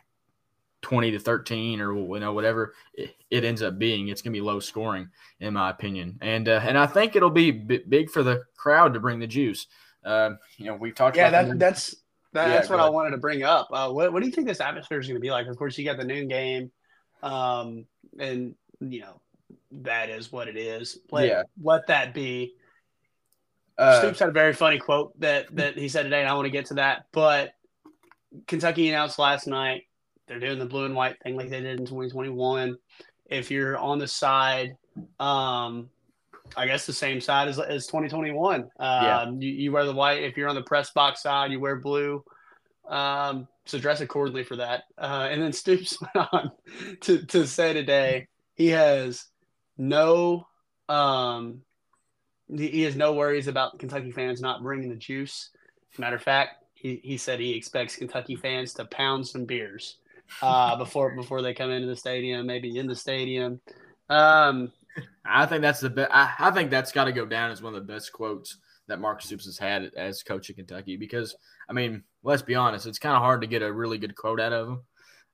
20 0.84 1.12
to 1.12 1.20
13 1.20 1.82
or 1.82 1.94
you 1.94 2.20
know 2.20 2.32
whatever 2.32 2.74
it, 2.94 3.14
it 3.30 3.44
ends 3.44 3.62
up 3.62 3.78
being. 3.78 4.08
It's 4.08 4.22
going 4.22 4.32
to 4.32 4.38
be 4.38 4.42
low 4.42 4.62
scoring 4.62 5.10
in 5.42 5.56
my 5.56 5.70
opinion. 5.70 6.18
And 6.22 6.48
uh, 6.48 6.62
and 6.64 6.78
i 6.78 6.86
think 6.86 7.16
it'll 7.16 7.30
be 7.30 7.52
b- 7.52 7.84
big 7.90 8.10
for 8.10 8.24
the 8.24 8.44
crowd 8.56 8.94
to 8.94 9.02
bring 9.02 9.20
the 9.20 9.28
juice. 9.28 9.68
Uh, 10.06 10.36
you 10.58 10.68
know 10.68 10.76
we've 10.76 10.96
talked 10.96 11.18
yeah 11.18 11.30
that, 11.30 11.60
that's 11.60 11.96
that, 12.32 12.48
yeah, 12.48 12.54
that's 12.54 12.70
what 12.70 12.80
i 12.80 12.88
wanted 12.88 13.10
to 13.10 13.18
bring 13.18 13.44
up. 13.44 13.68
Uh, 13.74 13.90
what, 13.90 14.14
what 14.14 14.22
do 14.22 14.28
you 14.28 14.32
think 14.32 14.48
this 14.48 14.62
atmosphere 14.62 15.00
is 15.00 15.08
going 15.08 15.18
to 15.18 15.22
be 15.22 15.32
like? 15.32 15.48
Of 15.48 15.58
course 15.58 15.78
you 15.78 15.84
got 15.84 15.98
the 15.98 16.06
noon 16.06 16.30
game 16.30 16.72
um, 17.22 17.86
and 18.18 18.56
you 18.80 19.02
know 19.02 19.20
that 19.72 20.10
is 20.10 20.32
what 20.32 20.48
it 20.48 20.58
is 20.58 21.00
let, 21.12 21.28
yeah. 21.28 21.44
let 21.62 21.88
that 21.88 22.14
be 22.14 22.54
uh, 23.78 24.00
Stoops 24.00 24.20
had 24.20 24.30
a 24.30 24.32
very 24.32 24.54
funny 24.54 24.80
quote 24.80 25.20
that 25.20 25.56
that 25.56 25.78
he 25.78 25.88
said 25.88 26.04
today, 26.04 26.22
and 26.22 26.30
I 26.30 26.34
want 26.34 26.46
to 26.46 26.52
get 26.52 26.66
to 26.68 26.76
that. 26.76 27.06
But 27.12 27.52
Kentucky 28.48 28.90
announced 28.90 29.20
last 29.20 29.48
night 29.48 29.84
they're 30.28 30.40
doing 30.40 30.60
the 30.60 30.66
blue 30.66 30.86
and 30.86 30.96
white 30.96 31.22
thing 31.22 31.36
like 31.36 31.50
they 31.50 31.62
did 31.62 31.80
in 31.80 31.86
2021. 31.86 32.76
If 33.28 33.52
you're 33.52 33.78
on 33.78 34.00
the 34.00 34.08
side, 34.08 34.76
um, 35.20 35.90
I 36.56 36.66
guess 36.66 36.86
the 36.86 36.94
same 36.94 37.22
side 37.22 37.48
as, 37.48 37.60
as 37.60 37.88
2021. 37.88 38.62
Um, 38.62 38.70
yeah. 38.80 39.30
you, 39.32 39.50
you 39.50 39.72
wear 39.72 39.86
the 39.86 39.94
white. 39.94 40.24
If 40.24 40.38
you're 40.38 40.50
on 40.50 40.56
the 40.56 40.64
press 40.64 40.92
box 40.92 41.22
side, 41.22 41.52
you 41.52 41.60
wear 41.60 41.78
blue. 41.78 42.24
Um, 42.88 43.48
so 43.66 43.78
dress 43.78 44.02
accordingly 44.02 44.44
for 44.44 44.56
that. 44.58 44.84
Uh, 44.98 45.28
and 45.30 45.42
then 45.42 45.54
Stoops 45.54 45.98
went 46.16 46.28
on 46.32 46.52
to, 47.02 47.26
to 47.28 47.46
say 47.46 47.74
today 47.74 48.28
he 48.56 48.68
has 48.68 49.26
no 49.78 50.48
um, 50.90 51.62
he 52.56 52.84
has 52.84 52.96
no 52.96 53.14
worries 53.14 53.48
about 53.48 53.78
Kentucky 53.78 54.12
fans 54.12 54.42
not 54.42 54.64
bringing 54.64 54.90
the 54.90 54.96
juice. 54.96 55.50
Matter 55.98 56.16
of 56.16 56.24
fact, 56.24 56.64
he, 56.76 57.02
he 57.04 57.18
said 57.18 57.40
he 57.40 57.56
expects 57.56 57.96
Kentucky 57.96 58.36
fans 58.36 58.74
to 58.76 58.86
pound 58.86 59.28
some 59.28 59.46
beers 59.46 59.98
uh, 60.42 60.76
before 60.78 61.16
before 61.16 61.42
they 61.42 61.54
come 61.54 61.72
into 61.72 61.88
the 61.88 61.96
stadium, 61.96 62.46
maybe 62.46 62.78
in 62.78 62.88
the 62.88 62.96
stadium. 62.96 63.60
Um, 64.10 64.72
I 65.26 65.46
think 65.46 65.62
that's 65.62 65.82
the 65.82 65.90
best. 65.90 66.12
I, 66.14 66.34
I 66.40 66.52
think 66.52 66.72
that's 66.72 66.92
got 66.92 67.06
to 67.06 67.12
go 67.12 67.26
down 67.26 67.52
as 67.52 67.62
one 67.62 67.76
of 67.76 67.86
the 67.86 67.94
best 67.94 68.14
quotes 68.14 68.58
that 68.88 69.02
Mark 69.02 69.22
Stoops 69.22 69.46
has 69.46 69.58
had 69.58 69.92
as 69.98 70.24
coach 70.24 70.50
of 70.50 70.56
Kentucky 70.56 70.96
because 70.96 71.36
I 71.68 71.74
mean, 71.74 72.04
let's 72.24 72.42
be 72.42 72.56
honest, 72.56 72.88
it's 72.88 73.00
kind 73.00 73.16
of 73.16 73.22
hard 73.22 73.42
to 73.42 73.48
get 73.48 73.62
a 73.62 73.74
really 73.74 73.98
good 73.98 74.16
quote 74.16 74.40
out 74.40 74.54
of 74.54 74.68
him. 74.70 74.82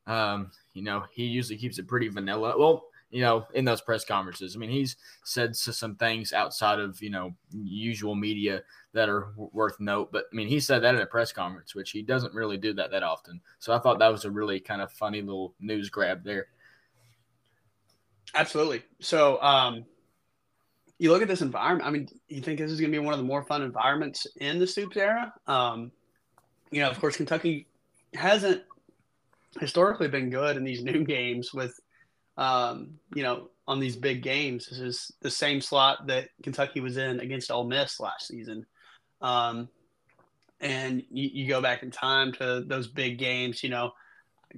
Um, 0.08 0.52
you 0.74 0.82
know, 0.82 1.04
he 1.12 1.26
usually 1.26 1.58
keeps 1.58 1.78
it 1.78 1.88
pretty 1.88 2.08
vanilla. 2.08 2.56
Well, 2.58 2.86
you 3.14 3.22
know, 3.22 3.45
in 3.53 3.64
those 3.64 3.80
press 3.80 4.03
conferences. 4.03 4.55
I 4.55 4.59
mean, 4.59 4.72
he's 4.72 4.97
said 5.24 5.55
some 5.55 5.95
things 5.95 6.34
outside 6.34 6.80
of, 6.80 6.99
you 6.99 7.11
know, 7.11 7.36
usual 7.51 8.16
media 8.16 8.64
that 8.93 9.07
are 9.07 9.34
worth 9.38 9.80
note. 9.80 10.11
But 10.11 10.26
I 10.34 10.36
mean, 10.36 10.47
he 10.47 10.59
said 10.59 10.82
that 10.82 10.95
in 10.95 11.01
a 11.01 11.05
press 11.05 11.32
conference, 11.32 11.76
which 11.76 11.91
he 11.91 12.01
doesn't 12.01 12.34
really 12.34 12.57
do 12.57 12.74
that 12.74 12.89
that 12.89 13.03
often. 13.03 13.39
So 13.59 13.72
I 13.72 13.78
thought 13.78 13.99
that 13.99 14.11
was 14.11 14.26
a 14.26 14.32
really 14.32 14.59
kind 14.59 14.82
of 14.82 14.91
funny 14.91 15.22
little 15.22 15.53
news 15.59 15.91
grab 15.91 16.24
there. 16.24 16.47
Absolutely. 18.34 18.82
So, 18.99 19.39
um, 19.43 19.86
you 20.97 21.11
look 21.11 21.22
at 21.22 21.28
this 21.28 21.43
environment. 21.43 21.88
I 21.88 21.91
mean, 21.91 22.07
you 22.30 22.41
think 22.41 22.57
this 22.57 22.72
is 22.72 22.80
going 22.80 22.91
to 22.91 22.99
be 22.99 23.05
one 23.05 23.14
of 23.14 23.20
the 23.20 23.26
more 23.26 23.43
fun 23.43 23.61
environments 23.61 24.26
in 24.38 24.57
the 24.57 24.66
Stoops 24.66 24.97
era? 24.97 25.32
Um, 25.45 25.91
you 26.72 26.82
know, 26.82 26.89
of 26.89 26.99
course, 26.99 27.18
Kentucky 27.18 27.68
hasn't 28.16 28.64
historically 29.59 30.07
been 30.07 30.32
good 30.32 30.57
in 30.57 30.64
these 30.64 30.84
noon 30.84 31.03
games 31.03 31.53
with 31.53 31.80
um, 32.38 32.96
you 33.14 33.24
know, 33.24 33.50
on 33.68 33.80
these 33.80 33.96
big 33.96 34.24
games. 34.24 34.68
This 34.68 34.80
is 34.80 35.12
the 35.22 35.30
same 35.30 35.62
slot 35.62 36.08
that 36.08 36.30
Kentucky 36.42 36.80
was 36.80 36.98
in 36.98 37.20
against 37.20 37.52
Ole 37.52 37.66
Miss 37.66 38.00
last 38.00 38.28
season. 38.28 38.66
Um, 39.22 39.70
and 40.60 41.04
you, 41.10 41.30
you, 41.34 41.48
go 41.48 41.62
back 41.62 41.84
in 41.84 41.92
time 41.92 42.34
to 42.34 42.64
those 42.66 42.88
big 42.88 43.18
games, 43.18 43.64
you 43.64 43.70
know, 43.70 43.92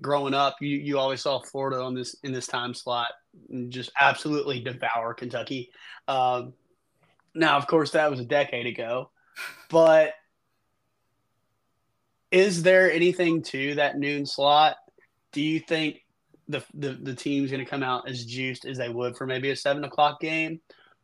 growing 0.01 0.33
up, 0.33 0.55
you, 0.61 0.77
you 0.77 0.99
always 0.99 1.21
saw 1.21 1.39
Florida 1.39 1.81
on 1.81 1.93
this 1.93 2.15
in 2.23 2.31
this 2.31 2.47
time 2.47 2.73
slot 2.73 3.09
and 3.49 3.71
just 3.71 3.91
absolutely 3.99 4.59
devour 4.59 5.13
Kentucky. 5.13 5.71
Um, 6.07 6.53
now, 7.33 7.57
of 7.57 7.67
course, 7.67 7.91
that 7.91 8.09
was 8.09 8.19
a 8.19 8.25
decade 8.25 8.65
ago, 8.65 9.09
but 9.69 10.13
is 12.31 12.63
there 12.63 12.91
anything 12.91 13.43
to 13.43 13.75
that 13.75 13.97
noon 13.97 14.25
slot? 14.25 14.77
Do 15.31 15.41
you 15.41 15.59
think 15.59 16.04
the 16.47 16.63
the, 16.73 16.93
the 16.93 17.15
team's 17.15 17.51
going 17.51 17.63
to 17.63 17.69
come 17.69 17.83
out 17.83 18.07
as 18.09 18.25
juiced 18.25 18.65
as 18.65 18.77
they 18.77 18.89
would 18.89 19.17
for 19.17 19.25
maybe 19.25 19.51
a 19.51 19.55
seven 19.55 19.83
o'clock 19.83 20.19
game, 20.19 20.59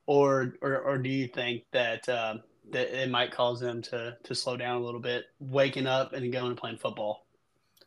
or 0.06 0.56
or, 0.62 0.80
or 0.80 0.98
do 0.98 1.10
you 1.10 1.28
think 1.28 1.64
that 1.72 2.08
uh, 2.08 2.36
that 2.72 3.02
it 3.02 3.10
might 3.10 3.32
cause 3.32 3.60
them 3.60 3.82
to 3.84 4.18
to 4.24 4.36
slow 4.36 4.58
down 4.58 4.82
a 4.82 4.84
little 4.84 5.00
bit, 5.00 5.26
waking 5.40 5.88
up 5.88 6.14
and 6.14 6.32
going 6.32 6.48
and 6.48 6.58
playing 6.58 6.78
football? 6.78 7.26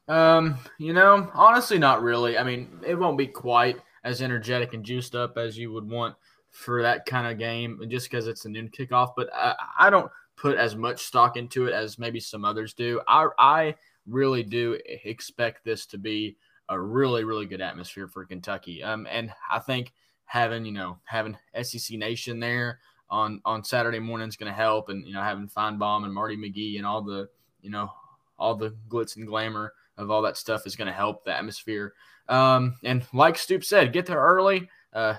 Um, 0.08 0.58
you 0.78 0.92
know, 0.92 1.30
honestly, 1.34 1.78
not 1.78 2.02
really. 2.02 2.36
I 2.36 2.44
mean, 2.44 2.68
it 2.86 2.94
won't 2.94 3.16
be 3.16 3.26
quite 3.26 3.76
as 4.04 4.20
energetic 4.20 4.74
and 4.74 4.84
juiced 4.84 5.14
up 5.14 5.38
as 5.38 5.56
you 5.56 5.72
would 5.72 5.88
want 5.88 6.14
for 6.50 6.82
that 6.82 7.06
kind 7.06 7.26
of 7.26 7.38
game, 7.38 7.80
just 7.88 8.10
because 8.10 8.26
it's 8.26 8.44
a 8.44 8.48
noon 8.48 8.68
kickoff. 8.68 9.12
But 9.16 9.30
I, 9.34 9.54
I 9.78 9.90
don't 9.90 10.10
put 10.36 10.56
as 10.56 10.76
much 10.76 11.02
stock 11.02 11.36
into 11.36 11.66
it 11.66 11.72
as 11.72 11.98
maybe 11.98 12.20
some 12.20 12.44
others 12.44 12.74
do. 12.74 13.00
I 13.08 13.28
I 13.38 13.74
really 14.06 14.42
do 14.42 14.78
expect 14.84 15.64
this 15.64 15.86
to 15.86 15.98
be 15.98 16.36
a 16.68 16.80
really, 16.80 17.24
really 17.24 17.46
good 17.46 17.60
atmosphere 17.60 18.08
for 18.08 18.24
Kentucky. 18.24 18.82
Um, 18.82 19.06
and 19.10 19.32
I 19.50 19.58
think 19.58 19.92
having, 20.24 20.64
you 20.64 20.72
know, 20.72 20.98
having 21.04 21.36
SEC 21.62 21.98
Nation 21.98 22.40
there 22.40 22.80
on 23.10 23.40
on 23.44 23.62
Saturday 23.62 23.98
morning 23.98 24.28
is 24.28 24.36
going 24.36 24.50
to 24.50 24.56
help, 24.56 24.88
and 24.88 25.06
you 25.06 25.12
know, 25.12 25.22
having 25.22 25.48
Finebaum 25.48 26.04
and 26.04 26.14
Marty 26.14 26.36
McGee 26.36 26.76
and 26.78 26.86
all 26.86 27.02
the, 27.02 27.28
you 27.60 27.70
know, 27.70 27.90
all 28.38 28.54
the 28.54 28.74
glitz 28.88 29.16
and 29.16 29.26
glamour 29.26 29.72
of 29.96 30.10
all 30.10 30.22
that 30.22 30.36
stuff 30.36 30.66
is 30.66 30.76
going 30.76 30.86
to 30.86 30.92
help 30.92 31.24
the 31.24 31.36
atmosphere. 31.36 31.94
Um, 32.28 32.76
and 32.82 33.04
like 33.12 33.38
Stoop 33.38 33.64
said, 33.64 33.92
get 33.92 34.06
there 34.06 34.18
early. 34.18 34.68
Uh, 34.92 35.14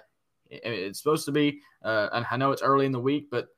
it, 0.50 0.62
it's 0.64 1.00
supposed 1.00 1.26
to 1.26 1.32
be. 1.32 1.62
Uh, 1.84 2.24
I 2.30 2.38
know 2.38 2.52
it's 2.52 2.64
early 2.64 2.86
in 2.86 2.92
the 2.92 3.00
week, 3.00 3.28
but 3.30 3.50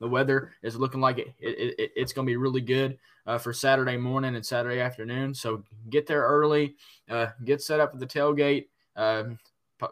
the 0.00 0.08
weather 0.08 0.52
is 0.62 0.76
looking 0.76 1.00
like 1.00 1.18
it, 1.18 1.34
it, 1.38 1.74
it 1.78 1.90
it's 1.96 2.12
going 2.12 2.26
to 2.26 2.30
be 2.30 2.36
really 2.36 2.60
good 2.60 2.98
uh, 3.26 3.38
for 3.38 3.52
Saturday 3.52 3.96
morning 3.96 4.36
and 4.36 4.44
Saturday 4.44 4.80
afternoon. 4.80 5.34
So 5.34 5.64
get 5.90 6.06
there 6.06 6.22
early, 6.22 6.76
uh, 7.10 7.28
get 7.44 7.60
set 7.62 7.80
up 7.80 7.92
at 7.94 8.00
the 8.00 8.06
tailgate, 8.06 8.66
uh, 8.96 9.24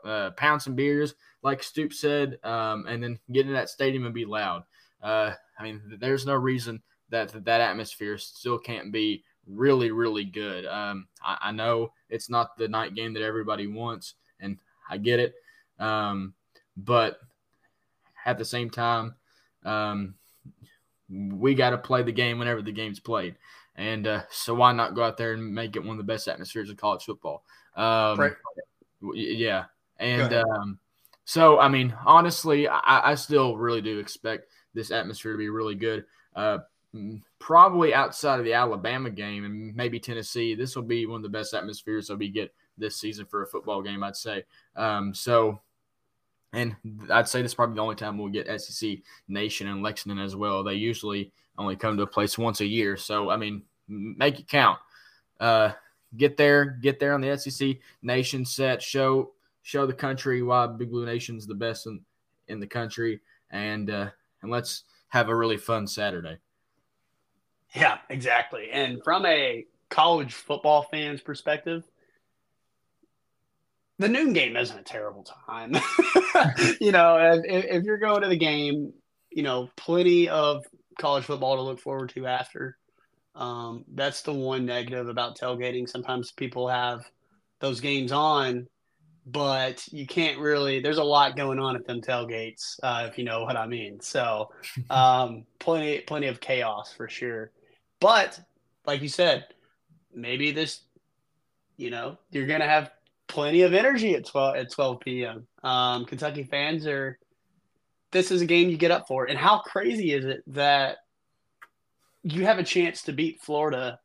uh, 0.05 0.31
pound 0.31 0.63
some 0.63 0.75
beers, 0.75 1.15
like 1.43 1.63
Stoop 1.63 1.93
said, 1.93 2.39
um, 2.45 2.87
and 2.87 3.03
then 3.03 3.19
get 3.31 3.47
in 3.47 3.53
that 3.53 3.69
stadium 3.69 4.05
and 4.05 4.15
be 4.15 4.25
loud. 4.25 4.65
Uh, 5.03 5.33
I 5.59 5.63
mean, 5.63 5.81
there's 6.01 6.27
no 6.27 6.35
reason 6.35 6.83
that 7.11 7.33
that 7.45 7.61
atmosphere 7.61 8.19
still 8.19 8.59
can't 8.59 8.93
be 8.93 9.23
really, 9.47 9.91
really 9.91 10.25
good. 10.25 10.67
Um, 10.67 11.07
I, 11.25 11.39
I, 11.41 11.53
know 11.53 11.93
it's 12.09 12.29
not 12.29 12.57
the 12.57 12.67
night 12.67 12.95
game 12.95 13.15
that 13.15 13.23
everybody 13.23 13.67
wants, 13.69 14.15
and 14.41 14.59
I 14.91 14.99
get 14.99 15.21
it. 15.21 15.35
Um, 15.79 16.35
but 16.77 17.21
at 18.25 18.39
the 18.39 18.45
same 18.45 18.71
time, 18.71 19.15
um, 19.67 20.15
we 21.11 21.55
got 21.55 21.71
to 21.71 21.79
play 21.79 22.03
the 22.03 22.13
game 22.13 22.39
whenever 22.39 22.63
the 22.63 22.73
game's 22.73 23.01
played. 23.01 23.37
And 23.75 24.07
uh, 24.07 24.23
so 24.31 24.55
why 24.55 24.73
not 24.73 24.95
go 24.95 25.03
out 25.03 25.17
there 25.17 25.35
and 25.35 25.55
make 25.55 25.77
it 25.77 25.85
one 25.85 25.93
of 25.93 25.99
the 25.99 26.13
best 26.13 26.29
atmospheres 26.29 26.71
of 26.71 26.79
college 26.79 27.05
football? 27.05 27.45
Um, 27.77 28.19
right. 28.19 28.33
Yeah. 29.13 29.65
And 29.99 30.33
um, 30.33 30.79
so, 31.25 31.59
I 31.59 31.69
mean, 31.69 31.95
honestly, 32.07 32.69
I, 32.69 33.11
I, 33.11 33.15
still 33.15 33.57
really 33.57 33.83
do 33.83 33.99
expect 33.99 34.49
this 34.73 34.91
atmosphere 34.91 35.33
to 35.33 35.39
be 35.39 35.51
really 35.51 35.75
good. 35.75 36.05
Uh, 36.35 36.59
probably 37.39 37.93
outside 37.93 38.39
of 38.39 38.45
the 38.45 38.55
Alabama 38.55 39.11
game 39.11 39.45
and 39.45 39.75
maybe 39.75 40.01
Tennessee, 40.01 40.55
this 40.55 40.75
will 40.75 40.83
be 40.83 41.07
one 41.07 41.17
of 41.17 41.23
the 41.23 41.29
best 41.29 41.53
atmospheres 41.53 42.09
that 42.09 42.19
we 42.19 42.31
get 42.31 42.55
this 42.79 42.97
season 42.97 43.27
for 43.27 43.43
a 43.43 43.47
football 43.47 43.83
game, 43.83 44.03
I'd 44.03 44.17
say. 44.17 44.45
Um, 44.75 45.15
so 45.15 45.61
and 46.57 46.75
I'd 47.11 47.29
say 47.29 47.43
this 47.43 47.51
is 47.51 47.55
probably 47.55 47.77
the 47.77 47.83
only 47.83 47.97
time 47.97 48.17
we'll 48.17 48.29
get 48.29 48.61
SEC 48.61 48.99
Nation 49.29 49.69
and 49.69 49.83
Lexington 49.83 50.19
as 50.19 50.35
well. 50.35 50.65
They 50.65 50.75
usually 50.75 51.31
only 51.59 51.77
come 51.77 51.99
to 51.99 52.03
a 52.03 52.07
place 52.07 52.39
once 52.39 52.63
a 52.63 52.67
year. 52.67 52.97
So, 52.97 53.29
I 53.29 53.37
mean, 53.37 53.63
make 53.89 54.41
it 54.41 54.49
count. 54.49 54.79
Uh, 55.39 55.73
get 56.17 56.39
there, 56.39 56.65
get 56.65 56.99
there 56.99 57.13
on 57.13 57.21
the 57.21 57.37
SEC 57.37 57.77
Nation 58.03 58.45
set, 58.47 58.83
show 58.83 59.33
show 59.63 59.85
the 59.85 59.93
country 59.93 60.43
why 60.43 60.67
Big 60.67 60.91
Blue 60.91 61.05
Nation's 61.05 61.47
the 61.47 61.55
best 61.55 61.87
in, 61.87 62.01
in 62.49 62.59
the 62.59 62.67
country, 62.67 63.21
and 63.51 63.91
uh, 63.91 64.09
and 64.41 64.51
let's 64.51 64.85
have 65.09 65.29
a 65.29 65.37
really 65.37 65.59
fun 65.59 65.87
Saturday. 65.87 66.39
Yeah, 67.75 67.99
exactly. 68.09 68.71
And 68.73 69.05
from 69.05 69.27
a 69.27 69.67
college 69.91 70.33
football 70.33 70.85
fan's 70.91 71.21
perspective, 71.21 71.85
the 73.99 74.09
noon 74.09 74.33
game 74.33 74.57
isn't 74.57 74.79
a 74.79 74.83
terrible 74.83 75.27
time. 75.47 75.73
you 76.81 76.93
know, 76.93 77.17
if, 77.45 77.65
if, 77.65 77.85
you're 77.85 77.99
going 77.99 78.23
to 78.23 78.29
the 78.29 78.37
game, 78.37 78.93
you 79.31 79.43
know, 79.43 79.71
plenty 79.77 80.29
of 80.29 80.65
college 80.99 81.25
football 81.25 81.57
to 81.57 81.63
look 81.63 81.81
forward 81.81 82.11
to 82.11 82.27
after. 82.27 82.77
Um, 83.35 83.85
that's 83.95 84.23
the 84.23 84.33
one 84.33 84.67
negative 84.67 85.09
about 85.09 85.39
tailgating. 85.39 85.89
Sometimes 85.89 86.33
people 86.33 86.69
have 86.69 87.05
those 87.61 87.81
games 87.81 88.13
on, 88.13 88.67
but 89.27 89.87
you 89.93 90.07
can't 90.07 90.39
really. 90.39 90.81
There's 90.81 90.99
a 90.99 91.05
lot 91.05 91.37
going 91.37 91.59
on 91.59 91.77
at 91.77 91.87
them 91.87 92.01
tailgates, 92.01 92.79
uh, 92.83 93.07
if 93.11 93.19
you 93.19 93.25
know 93.25 93.45
what 93.45 93.57
I 93.57 93.67
mean. 93.67 94.01
So, 94.01 94.51
um, 94.91 95.45
plenty, 95.59 96.01
plenty 96.01 96.29
of 96.29 96.41
chaos 96.41 96.93
for 96.95 97.09
sure. 97.09 97.51
But 98.01 98.39
like 98.87 99.03
you 99.03 99.09
said, 99.09 99.47
maybe 100.15 100.53
this, 100.53 100.81
you 101.77 101.91
know, 101.91 102.19
you're 102.31 102.47
gonna 102.47 102.69
have 102.69 102.91
plenty 103.29 103.63
of 103.63 103.75
energy 103.75 104.15
at 104.15 104.27
12 104.27 104.57
at 104.57 104.71
12 104.71 105.01
p.m. 105.01 105.47
Um, 105.63 106.05
Kentucky 106.05 106.45
fans 106.45 106.87
are 106.87 107.19
this 108.13 108.31
is 108.31 108.41
a 108.41 108.47
game 108.47 108.69
you 108.69 108.77
get 108.77 108.91
up 108.91 109.07
for. 109.07 109.25
And 109.25 109.39
how 109.39 109.59
crazy 109.59 110.13
is 110.13 110.25
it 110.25 110.43
that 110.49 110.99
you 112.23 112.45
have 112.45 112.59
a 112.59 112.65
chance 112.65 113.03
to 113.03 113.13
beat 113.13 113.43
Florida 113.43 113.99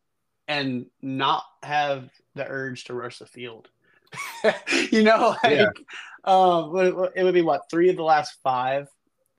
and 0.47 0.85
not 1.01 1.43
have 1.63 2.09
the 2.35 2.45
urge 2.47 2.85
to 2.85 2.93
rush 2.93 3.19
the 3.19 3.25
field? 3.25 3.69
you 4.91 5.03
know, 5.03 5.35
like 5.43 5.53
yeah. 5.53 5.69
um, 6.25 6.75
it 7.15 7.23
would 7.23 7.33
be 7.33 7.41
what 7.41 7.69
three 7.69 7.89
of 7.89 7.95
the 7.95 8.03
last 8.03 8.37
five 8.43 8.89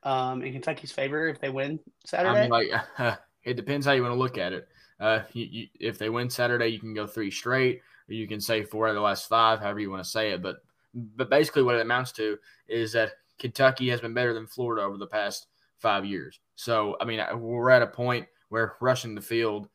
um, 0.02 0.42
in 0.42 0.52
Kentucky's 0.52 0.92
favor 0.92 1.28
if 1.28 1.40
they 1.40 1.50
win 1.50 1.78
Saturday. 2.06 2.38
I 2.38 2.42
mean, 2.42 2.50
like 2.50 2.68
uh, 2.98 3.16
it 3.44 3.54
depends 3.54 3.84
how 3.84 3.92
you 3.92 4.02
want 4.02 4.14
to 4.14 4.18
look 4.18 4.38
at 4.38 4.52
it. 4.52 4.68
Uh, 4.98 5.20
you, 5.32 5.46
you, 5.50 5.66
if 5.80 5.98
they 5.98 6.08
win 6.08 6.30
Saturday, 6.30 6.68
you 6.68 6.78
can 6.78 6.94
go 6.94 7.06
three 7.06 7.30
straight 7.30 7.82
or 8.08 8.14
you 8.14 8.26
can 8.26 8.40
say 8.40 8.64
four 8.64 8.86
out 8.86 8.90
of 8.90 8.96
the 8.96 9.02
last 9.02 9.28
five, 9.28 9.60
however 9.60 9.80
you 9.80 9.90
want 9.90 10.02
to 10.02 10.08
say 10.08 10.32
it. 10.32 10.42
But 10.42 10.56
but 10.94 11.30
basically, 11.30 11.62
what 11.62 11.76
it 11.76 11.80
amounts 11.80 12.12
to 12.12 12.38
is 12.68 12.92
that 12.92 13.12
Kentucky 13.38 13.88
has 13.90 14.00
been 14.00 14.14
better 14.14 14.34
than 14.34 14.46
Florida 14.46 14.82
over 14.82 14.98
the 14.98 15.06
past 15.06 15.46
five 15.78 16.04
years. 16.04 16.40
So 16.54 16.96
I 17.00 17.04
mean, 17.04 17.20
we're 17.38 17.70
at 17.70 17.82
a 17.82 17.86
point 17.86 18.26
where 18.48 18.76
rushing 18.80 19.14
the 19.14 19.20
field 19.20 19.68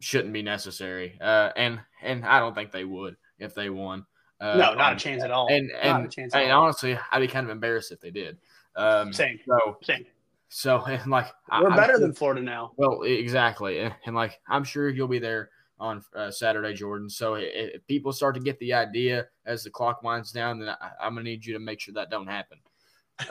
shouldn't 0.00 0.32
be 0.32 0.42
necessary, 0.42 1.18
uh, 1.20 1.50
and 1.56 1.80
and 2.02 2.24
I 2.24 2.40
don't 2.40 2.54
think 2.54 2.72
they 2.72 2.84
would 2.84 3.16
if 3.38 3.54
they 3.54 3.70
won. 3.70 4.04
Uh, 4.40 4.56
no, 4.56 4.74
not 4.74 4.92
um, 4.92 4.96
a 4.96 5.00
chance 5.00 5.24
at 5.24 5.30
all. 5.30 5.48
And 5.50 5.70
and, 5.80 6.14
and 6.16 6.52
honestly, 6.52 6.98
I'd 7.10 7.20
be 7.20 7.28
kind 7.28 7.44
of 7.44 7.50
embarrassed 7.50 7.90
if 7.90 8.00
they 8.00 8.10
did. 8.10 8.38
Um, 8.76 9.12
same. 9.12 9.38
So 9.46 9.78
same. 9.82 10.06
So 10.48 10.82
and 10.86 11.10
like 11.10 11.26
we're 11.50 11.70
I, 11.70 11.76
better 11.76 11.94
I'm, 11.94 12.00
than 12.00 12.12
Florida 12.12 12.42
now. 12.42 12.72
Well, 12.76 13.02
exactly, 13.02 13.80
and, 13.80 13.94
and 14.06 14.14
like 14.14 14.40
I'm 14.48 14.64
sure 14.64 14.88
you'll 14.88 15.08
be 15.08 15.18
there 15.18 15.50
on 15.80 16.02
uh, 16.14 16.30
Saturday, 16.30 16.74
Jordan. 16.74 17.08
So 17.08 17.34
if 17.34 17.86
people 17.86 18.12
start 18.12 18.34
to 18.34 18.40
get 18.40 18.58
the 18.58 18.74
idea 18.74 19.26
as 19.46 19.62
the 19.64 19.70
clock 19.70 20.02
winds 20.02 20.32
down, 20.32 20.58
then 20.58 20.68
I, 20.68 21.06
am 21.06 21.14
gonna 21.14 21.24
need 21.24 21.44
you 21.44 21.52
to 21.54 21.58
make 21.58 21.80
sure 21.80 21.94
that 21.94 22.10
don't 22.10 22.26
happen. 22.26 22.58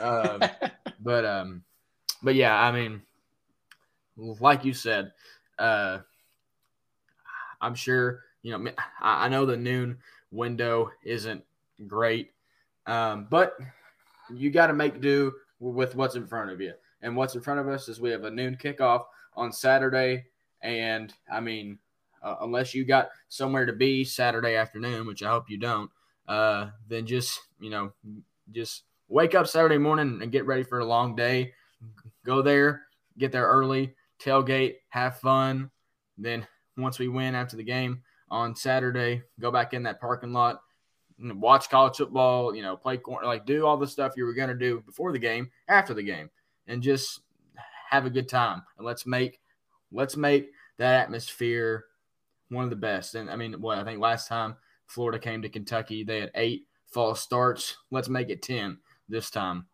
Um, 0.00 0.42
but 1.00 1.24
um, 1.24 1.64
but 2.22 2.34
yeah, 2.34 2.60
I 2.60 2.72
mean, 2.72 3.02
like 4.16 4.64
you 4.64 4.72
said, 4.72 5.12
uh, 5.58 5.98
I'm 7.60 7.74
sure 7.74 8.24
you 8.42 8.56
know. 8.56 8.70
I, 9.00 9.26
I 9.26 9.28
know 9.28 9.46
the 9.46 9.56
noon 9.56 9.98
window 10.30 10.90
isn't 11.04 11.44
great, 11.86 12.32
um, 12.86 13.26
but 13.30 13.56
you 14.32 14.50
got 14.50 14.68
to 14.68 14.74
make 14.74 15.00
do 15.00 15.34
with 15.60 15.94
what's 15.94 16.14
in 16.14 16.26
front 16.26 16.50
of 16.50 16.60
you. 16.60 16.72
And 17.00 17.16
what's 17.16 17.34
in 17.34 17.40
front 17.40 17.60
of 17.60 17.68
us 17.68 17.88
is 17.88 18.00
we 18.00 18.10
have 18.10 18.24
a 18.24 18.30
noon 18.30 18.56
kickoff 18.60 19.04
on 19.34 19.52
Saturday, 19.52 20.26
and 20.62 21.14
I 21.32 21.40
mean, 21.40 21.78
uh, 22.22 22.36
unless 22.40 22.74
you 22.74 22.84
got 22.84 23.08
somewhere 23.28 23.66
to 23.66 23.72
be 23.72 24.04
Saturday 24.04 24.56
afternoon, 24.56 25.06
which 25.06 25.22
I 25.22 25.30
hope 25.30 25.50
you 25.50 25.58
don't, 25.58 25.90
uh, 26.26 26.68
then 26.88 27.06
just 27.06 27.40
you 27.60 27.70
know, 27.70 27.92
just 28.52 28.84
wake 29.08 29.34
up 29.34 29.46
Saturday 29.46 29.78
morning 29.78 30.20
and 30.22 30.32
get 30.32 30.46
ready 30.46 30.62
for 30.62 30.80
a 30.80 30.84
long 30.84 31.16
day. 31.16 31.52
Go 32.24 32.42
there, 32.42 32.82
get 33.16 33.32
there 33.32 33.46
early, 33.46 33.94
tailgate, 34.20 34.76
have 34.88 35.18
fun. 35.18 35.70
Then 36.16 36.46
once 36.76 36.98
we 36.98 37.08
win 37.08 37.34
after 37.34 37.56
the 37.56 37.62
game 37.62 38.02
on 38.30 38.54
Saturday, 38.54 39.22
go 39.40 39.50
back 39.50 39.72
in 39.72 39.84
that 39.84 40.00
parking 40.00 40.32
lot, 40.32 40.60
watch 41.18 41.70
college 41.70 41.96
football, 41.96 42.54
you 42.54 42.62
know, 42.62 42.76
play 42.76 42.96
corner, 42.96 43.26
like 43.26 43.46
do 43.46 43.66
all 43.66 43.76
the 43.76 43.86
stuff 43.86 44.12
you 44.16 44.24
were 44.24 44.34
to 44.34 44.54
do 44.54 44.82
before 44.86 45.12
the 45.12 45.18
game, 45.18 45.50
after 45.68 45.94
the 45.94 46.02
game, 46.02 46.30
and 46.66 46.82
just 46.82 47.20
have 47.90 48.06
a 48.06 48.10
good 48.10 48.28
time. 48.28 48.62
And 48.76 48.86
let's 48.86 49.06
make 49.06 49.40
let's 49.90 50.16
make 50.16 50.50
that 50.78 51.02
atmosphere 51.02 51.86
one 52.50 52.64
of 52.64 52.70
the 52.70 52.76
best. 52.76 53.14
And 53.14 53.30
I 53.30 53.36
mean, 53.36 53.54
what 53.60 53.78
I 53.78 53.84
think 53.84 54.00
last 54.00 54.28
time 54.28 54.56
Florida 54.86 55.18
came 55.18 55.42
to 55.42 55.48
Kentucky, 55.48 56.04
they 56.04 56.20
had 56.20 56.30
eight 56.34 56.66
false 56.92 57.20
starts. 57.20 57.76
Let's 57.90 58.08
make 58.08 58.30
it 58.30 58.42
ten 58.42 58.78
this 59.08 59.30
time. 59.30 59.66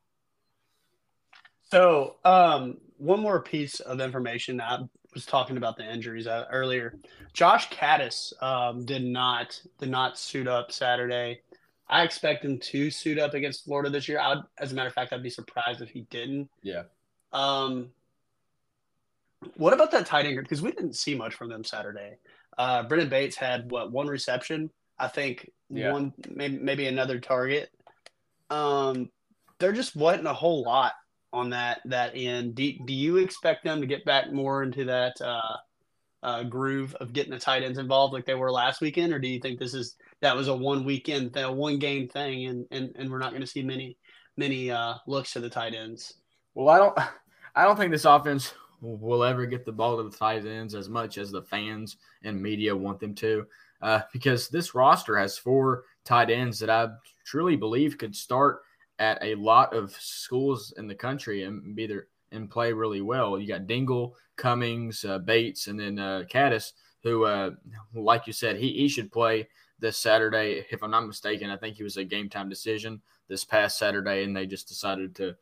So, 1.71 2.17
um, 2.25 2.79
one 2.99 3.21
more 3.21 3.41
piece 3.41 3.81
of 3.81 4.01
information. 4.01 4.61
I 4.61 4.81
was 5.13 5.27
talking 5.27 5.57
about 5.57 5.77
the 5.77 5.91
injuries 5.91 6.27
uh, 6.27 6.45
earlier. 6.51 6.99
Josh 7.33 7.69
Kattus 7.71 8.33
um, 8.43 8.85
did 8.85 9.05
not 9.05 9.61
did 9.79 9.91
not 9.91 10.19
suit 10.19 10.47
up 10.47 10.73
Saturday. 10.73 11.41
I 11.89 12.03
expect 12.03 12.45
him 12.45 12.59
to 12.59 12.91
suit 12.91 13.19
up 13.19 13.35
against 13.35 13.65
Florida 13.65 13.91
this 13.91 14.09
year. 14.09 14.19
I'd, 14.19 14.39
as 14.59 14.73
a 14.73 14.75
matter 14.75 14.89
of 14.89 14.95
fact, 14.95 15.13
I'd 15.13 15.23
be 15.23 15.31
surprised 15.31 15.83
if 15.83 15.91
he 15.91 16.03
didn't. 16.11 16.49
Yeah. 16.63 16.85
Um, 17.33 17.91
what 19.57 19.75
about 19.75 19.91
that 19.91 20.07
tight 20.07 20.25
end? 20.25 20.39
Because 20.39 20.63
we 20.63 20.73
didn't 20.73 20.97
see 20.97 21.15
much 21.15 21.35
from 21.35 21.51
them 21.51 21.63
Saturday. 21.63 22.17
Uh, 22.59 22.85
Brenden 22.85 23.11
Bates 23.11 23.37
had 23.37 23.71
what 23.71 23.93
one 23.93 24.07
reception, 24.07 24.71
I 24.99 25.09
think 25.09 25.51
yeah. 25.71 25.93
one 25.93 26.13
maybe, 26.29 26.59
maybe 26.59 26.87
another 26.87 27.19
target. 27.19 27.71
Um, 28.51 29.11
there 29.59 29.73
just 29.73 29.97
wasn't 29.97 30.27
a 30.27 30.33
whole 30.33 30.63
lot 30.63 30.93
on 31.33 31.51
that 31.51 31.81
that 31.87 32.13
end. 32.15 32.55
Do, 32.55 32.73
do 32.87 32.93
you 32.93 33.17
expect 33.19 33.65
them 33.65 33.81
to 33.81 33.87
get 33.87 34.05
back 34.05 34.33
more 34.33 34.63
into 34.63 34.85
that 34.85 35.21
uh, 35.21 35.57
uh, 36.23 36.43
groove 36.45 36.95
of 36.97 37.13
getting 37.13 37.33
the 37.33 37.39
tight 37.39 37.63
ends 37.63 37.79
involved 37.79 38.15
like 38.15 38.25
they 38.25 38.35
were 38.35 38.51
last 38.51 38.81
weekend, 38.81 39.13
or 39.13 39.19
do 39.19 39.29
you 39.29 39.41
think 39.41 39.59
this 39.59 39.75
is 39.75 39.97
that 40.23 40.37
was 40.37 40.49
a 40.49 40.57
one 40.57 40.85
weekend, 40.85 41.37
a 41.37 41.51
one 41.51 41.79
game 41.79 42.09
thing, 42.09 42.47
and 42.47 42.67
and, 42.71 42.95
and 42.97 43.11
we're 43.11 43.19
not 43.19 43.31
going 43.31 43.43
to 43.43 43.47
see 43.47 43.63
many 43.63 43.97
many 44.37 44.71
uh, 44.71 44.95
looks 45.07 45.33
to 45.33 45.41
the 45.41 45.51
tight 45.51 45.75
ends? 45.75 46.15
Well, 46.55 46.69
I 46.69 46.79
don't 46.79 46.99
I 47.55 47.65
don't 47.65 47.77
think 47.77 47.93
this 47.93 48.05
offense 48.05 48.55
will 48.85 49.25
ever 49.25 49.47
get 49.47 49.65
the 49.65 49.73
ball 49.73 49.97
to 49.97 50.03
the 50.03 50.17
tight 50.17 50.45
ends 50.45 50.75
as 50.75 50.89
much 50.89 51.19
as 51.19 51.31
the 51.31 51.43
fans 51.43 51.97
and 52.23 52.41
media 52.41 52.77
want 52.77 53.01
them 53.01 53.15
to, 53.15 53.47
uh, 53.81 54.01
because 54.13 54.49
this 54.49 54.75
roster 54.75 55.19
has 55.19 55.39
four 55.39 55.85
tight 56.05 56.31
ends 56.31 56.59
that 56.59 56.71
I 56.71 56.89
truly 57.25 57.57
believe 57.57 57.99
could 57.99 58.15
start 58.15 58.63
at 58.99 59.19
a 59.23 59.35
lot 59.37 59.75
of 59.75 59.93
schools 59.93 60.75
in 60.77 60.87
the 60.87 60.95
country 60.95 61.45
and 61.45 61.75
be 61.75 61.87
there 61.87 62.09
and 62.31 62.51
play 62.51 62.73
really 62.73 63.01
well. 63.01 63.39
You 63.39 63.49
got 63.49 63.67
Dingle, 63.67 64.17
Cummings, 64.37 65.05
uh, 65.05 65.19
Bates, 65.19 65.69
and 65.69 65.79
then 65.79 65.99
uh, 65.99 66.25
Kattus, 66.31 66.73
who, 67.03 67.25
uh, 67.25 67.51
like 67.95 68.27
you 68.27 68.33
said, 68.33 68.57
he, 68.57 68.73
he 68.73 68.89
should 68.89 69.13
play 69.13 69.49
this 69.79 69.97
Saturday. 69.97 70.67
If 70.71 70.83
I'm 70.83 70.91
not 70.91 71.07
mistaken, 71.07 71.51
I 71.51 71.57
think 71.57 71.77
he 71.77 71.85
was 71.85 71.97
a 71.97 72.05
game 72.05 72.29
time 72.29 72.49
decision 72.49 73.01
this 73.29 73.45
past 73.45 73.79
Saturday, 73.79 74.25
and 74.25 74.37
they 74.37 74.47
just 74.47 74.69
decided 74.69 75.15
to 75.17 75.37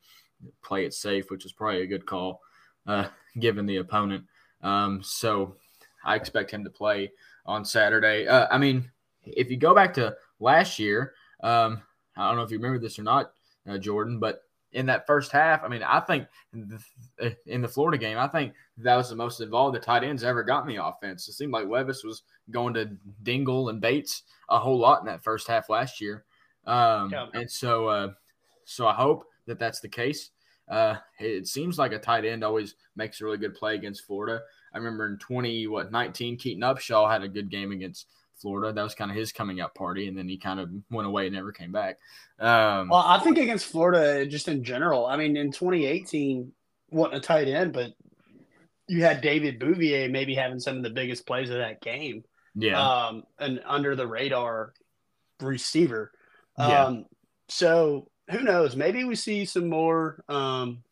play 0.61 0.85
it 0.85 0.93
safe, 0.93 1.29
which 1.31 1.45
is 1.45 1.51
probably 1.51 1.81
a 1.81 1.87
good 1.87 2.05
call 2.05 2.41
uh, 2.85 3.07
given 3.39 3.65
the 3.65 3.77
opponent. 3.77 4.25
Um, 4.61 5.01
so 5.03 5.55
I 6.03 6.15
expect 6.15 6.51
him 6.51 6.63
to 6.63 6.69
play 6.69 7.11
on 7.45 7.65
Saturday. 7.65 8.27
Uh, 8.27 8.47
I 8.49 8.57
mean, 8.57 8.89
if 9.23 9.49
you 9.49 9.57
go 9.57 9.73
back 9.73 9.93
to 9.95 10.15
last 10.39 10.79
year, 10.79 11.13
um, 11.41 11.81
I 12.15 12.27
don't 12.27 12.37
know 12.37 12.43
if 12.43 12.51
you 12.51 12.57
remember 12.57 12.79
this 12.79 12.99
or 12.99 13.03
not 13.03 13.31
uh, 13.67 13.77
Jordan. 13.77 14.19
But 14.19 14.41
in 14.71 14.85
that 14.87 15.07
first 15.07 15.31
half, 15.31 15.63
I 15.63 15.67
mean, 15.67 15.83
I 15.83 15.99
think 15.99 16.27
in 17.45 17.61
the 17.61 17.67
Florida 17.67 17.97
game, 17.97 18.17
I 18.17 18.27
think 18.27 18.53
that 18.77 18.95
was 18.95 19.09
the 19.09 19.15
most 19.15 19.39
involved 19.39 19.75
the 19.75 19.79
tight 19.79 20.03
ends 20.03 20.23
ever 20.23 20.43
got 20.43 20.67
in 20.67 20.75
the 20.75 20.83
offense. 20.83 21.27
It 21.27 21.33
seemed 21.33 21.53
like 21.53 21.67
Levis 21.67 22.03
was 22.03 22.23
going 22.51 22.73
to 22.75 22.97
Dingle 23.23 23.69
and 23.69 23.79
Bates 23.79 24.23
a 24.49 24.59
whole 24.59 24.77
lot 24.77 25.01
in 25.01 25.05
that 25.07 25.23
first 25.23 25.47
half 25.47 25.69
last 25.69 26.01
year. 26.01 26.25
Um, 26.65 27.11
yeah. 27.11 27.27
And 27.33 27.49
so, 27.49 27.87
uh, 27.87 28.11
so 28.65 28.87
I 28.87 28.93
hope 28.93 29.25
that 29.45 29.59
that's 29.59 29.79
the 29.79 29.89
case. 29.89 30.31
Uh, 30.69 30.95
it 31.19 31.47
seems 31.47 31.77
like 31.77 31.91
a 31.91 31.99
tight 31.99 32.25
end 32.25 32.43
always 32.43 32.75
makes 32.95 33.19
a 33.19 33.25
really 33.25 33.37
good 33.37 33.55
play 33.55 33.75
against 33.75 34.05
Florida. 34.05 34.41
I 34.73 34.77
remember 34.77 35.07
in 35.07 35.17
20, 35.17 35.67
what, 35.67 35.91
19, 35.91 36.37
Keaton 36.37 36.63
Upshaw 36.63 37.11
had 37.11 37.23
a 37.23 37.27
good 37.27 37.49
game 37.49 37.71
against 37.71 38.07
Florida. 38.37 38.73
That 38.73 38.83
was 38.83 38.95
kind 38.95 39.11
of 39.11 39.17
his 39.17 39.31
coming 39.31 39.61
out 39.61 39.75
party, 39.75 40.07
and 40.07 40.17
then 40.17 40.27
he 40.27 40.37
kind 40.37 40.59
of 40.59 40.69
went 40.89 41.07
away 41.07 41.27
and 41.27 41.35
never 41.35 41.51
came 41.51 41.71
back. 41.71 41.97
Um, 42.39 42.89
well, 42.89 43.03
I 43.05 43.19
think 43.19 43.37
against 43.37 43.67
Florida, 43.67 44.25
just 44.25 44.47
in 44.47 44.63
general, 44.63 45.05
I 45.05 45.17
mean, 45.17 45.37
in 45.37 45.51
2018, 45.51 46.51
wasn't 46.91 47.15
a 47.15 47.19
tight 47.19 47.47
end, 47.47 47.73
but 47.73 47.93
you 48.87 49.03
had 49.03 49.21
David 49.21 49.59
Bouvier 49.59 50.09
maybe 50.09 50.35
having 50.35 50.59
some 50.59 50.77
of 50.77 50.83
the 50.83 50.89
biggest 50.89 51.25
plays 51.25 51.49
of 51.49 51.57
that 51.57 51.81
game. 51.81 52.23
Yeah. 52.55 52.81
Um, 52.81 53.23
an 53.39 53.59
under 53.65 53.95
the 53.95 54.07
radar 54.07 54.73
receiver. 55.39 56.11
Yeah. 56.57 56.85
Um, 56.85 57.05
so 57.49 58.09
who 58.33 58.43
knows? 58.43 58.75
Maybe 58.75 59.03
we 59.03 59.15
see 59.15 59.45
some 59.45 59.69
more. 59.69 60.23
Um, 60.27 60.83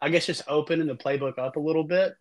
I 0.00 0.08
guess 0.08 0.26
just 0.26 0.42
opening 0.46 0.86
the 0.86 0.94
playbook 0.94 1.38
up 1.38 1.56
a 1.56 1.60
little 1.60 1.84
bit, 1.84 2.14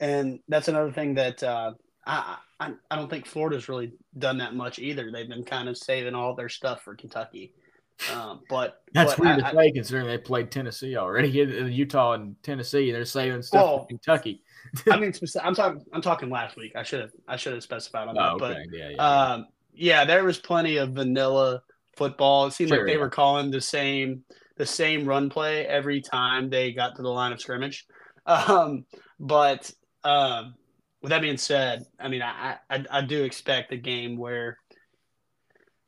and 0.00 0.40
that's 0.48 0.68
another 0.68 0.90
thing 0.90 1.14
that 1.14 1.42
uh, 1.42 1.72
I, 2.06 2.36
I, 2.58 2.72
I 2.90 2.96
don't 2.96 3.10
think 3.10 3.26
Florida's 3.26 3.68
really 3.68 3.92
done 4.16 4.38
that 4.38 4.54
much 4.54 4.78
either. 4.78 5.10
They've 5.10 5.28
been 5.28 5.44
kind 5.44 5.68
of 5.68 5.76
saving 5.76 6.14
all 6.14 6.34
their 6.34 6.48
stuff 6.48 6.82
for 6.82 6.94
Kentucky. 6.94 7.52
Um, 8.14 8.40
but 8.48 8.82
that's 8.94 9.14
but 9.14 9.24
weird 9.24 9.40
I, 9.40 9.50
to 9.50 9.56
say 9.56 9.72
considering 9.72 10.06
they 10.06 10.18
played 10.18 10.50
Tennessee 10.50 10.96
already. 10.96 11.28
Utah 11.72 12.12
and 12.12 12.36
Tennessee, 12.42 12.92
they're 12.92 13.04
saving 13.04 13.42
stuff 13.42 13.62
well, 13.62 13.78
for 13.80 13.86
Kentucky. 13.88 14.42
I 14.90 14.96
mean, 15.00 15.12
I'm 15.42 15.54
talking. 15.54 15.84
I'm 15.92 16.02
talking 16.02 16.30
last 16.30 16.56
week. 16.56 16.72
I 16.76 16.82
should 16.82 17.00
have. 17.00 17.10
I 17.26 17.36
should 17.36 17.54
have 17.54 17.62
specified 17.62 18.08
on 18.08 18.14
that. 18.14 18.22
Oh, 18.22 18.36
okay. 18.36 18.38
But 18.70 18.78
yeah, 18.78 18.88
yeah, 18.90 18.96
um, 18.96 19.46
yeah, 19.74 20.04
there 20.04 20.24
was 20.24 20.38
plenty 20.38 20.76
of 20.76 20.90
vanilla 20.90 21.62
football. 21.98 22.46
It 22.46 22.52
seemed 22.52 22.68
sure, 22.70 22.78
like 22.78 22.86
they 22.86 22.92
yeah. 22.94 23.00
were 23.00 23.10
calling 23.10 23.50
the 23.50 23.60
same 23.60 24.24
the 24.56 24.66
same 24.66 25.06
run 25.06 25.30
play 25.30 25.66
every 25.66 26.00
time 26.00 26.50
they 26.50 26.72
got 26.72 26.96
to 26.96 27.02
the 27.02 27.08
line 27.08 27.32
of 27.32 27.40
scrimmage. 27.40 27.86
Um, 28.26 28.84
but 29.18 29.72
um, 30.04 30.54
with 31.00 31.08
that 31.08 31.22
being 31.22 31.38
said, 31.38 31.86
I 31.98 32.08
mean, 32.08 32.20
I, 32.20 32.56
I, 32.68 32.84
I 32.90 33.00
do 33.00 33.24
expect 33.24 33.72
a 33.72 33.78
game 33.78 34.18
where 34.18 34.58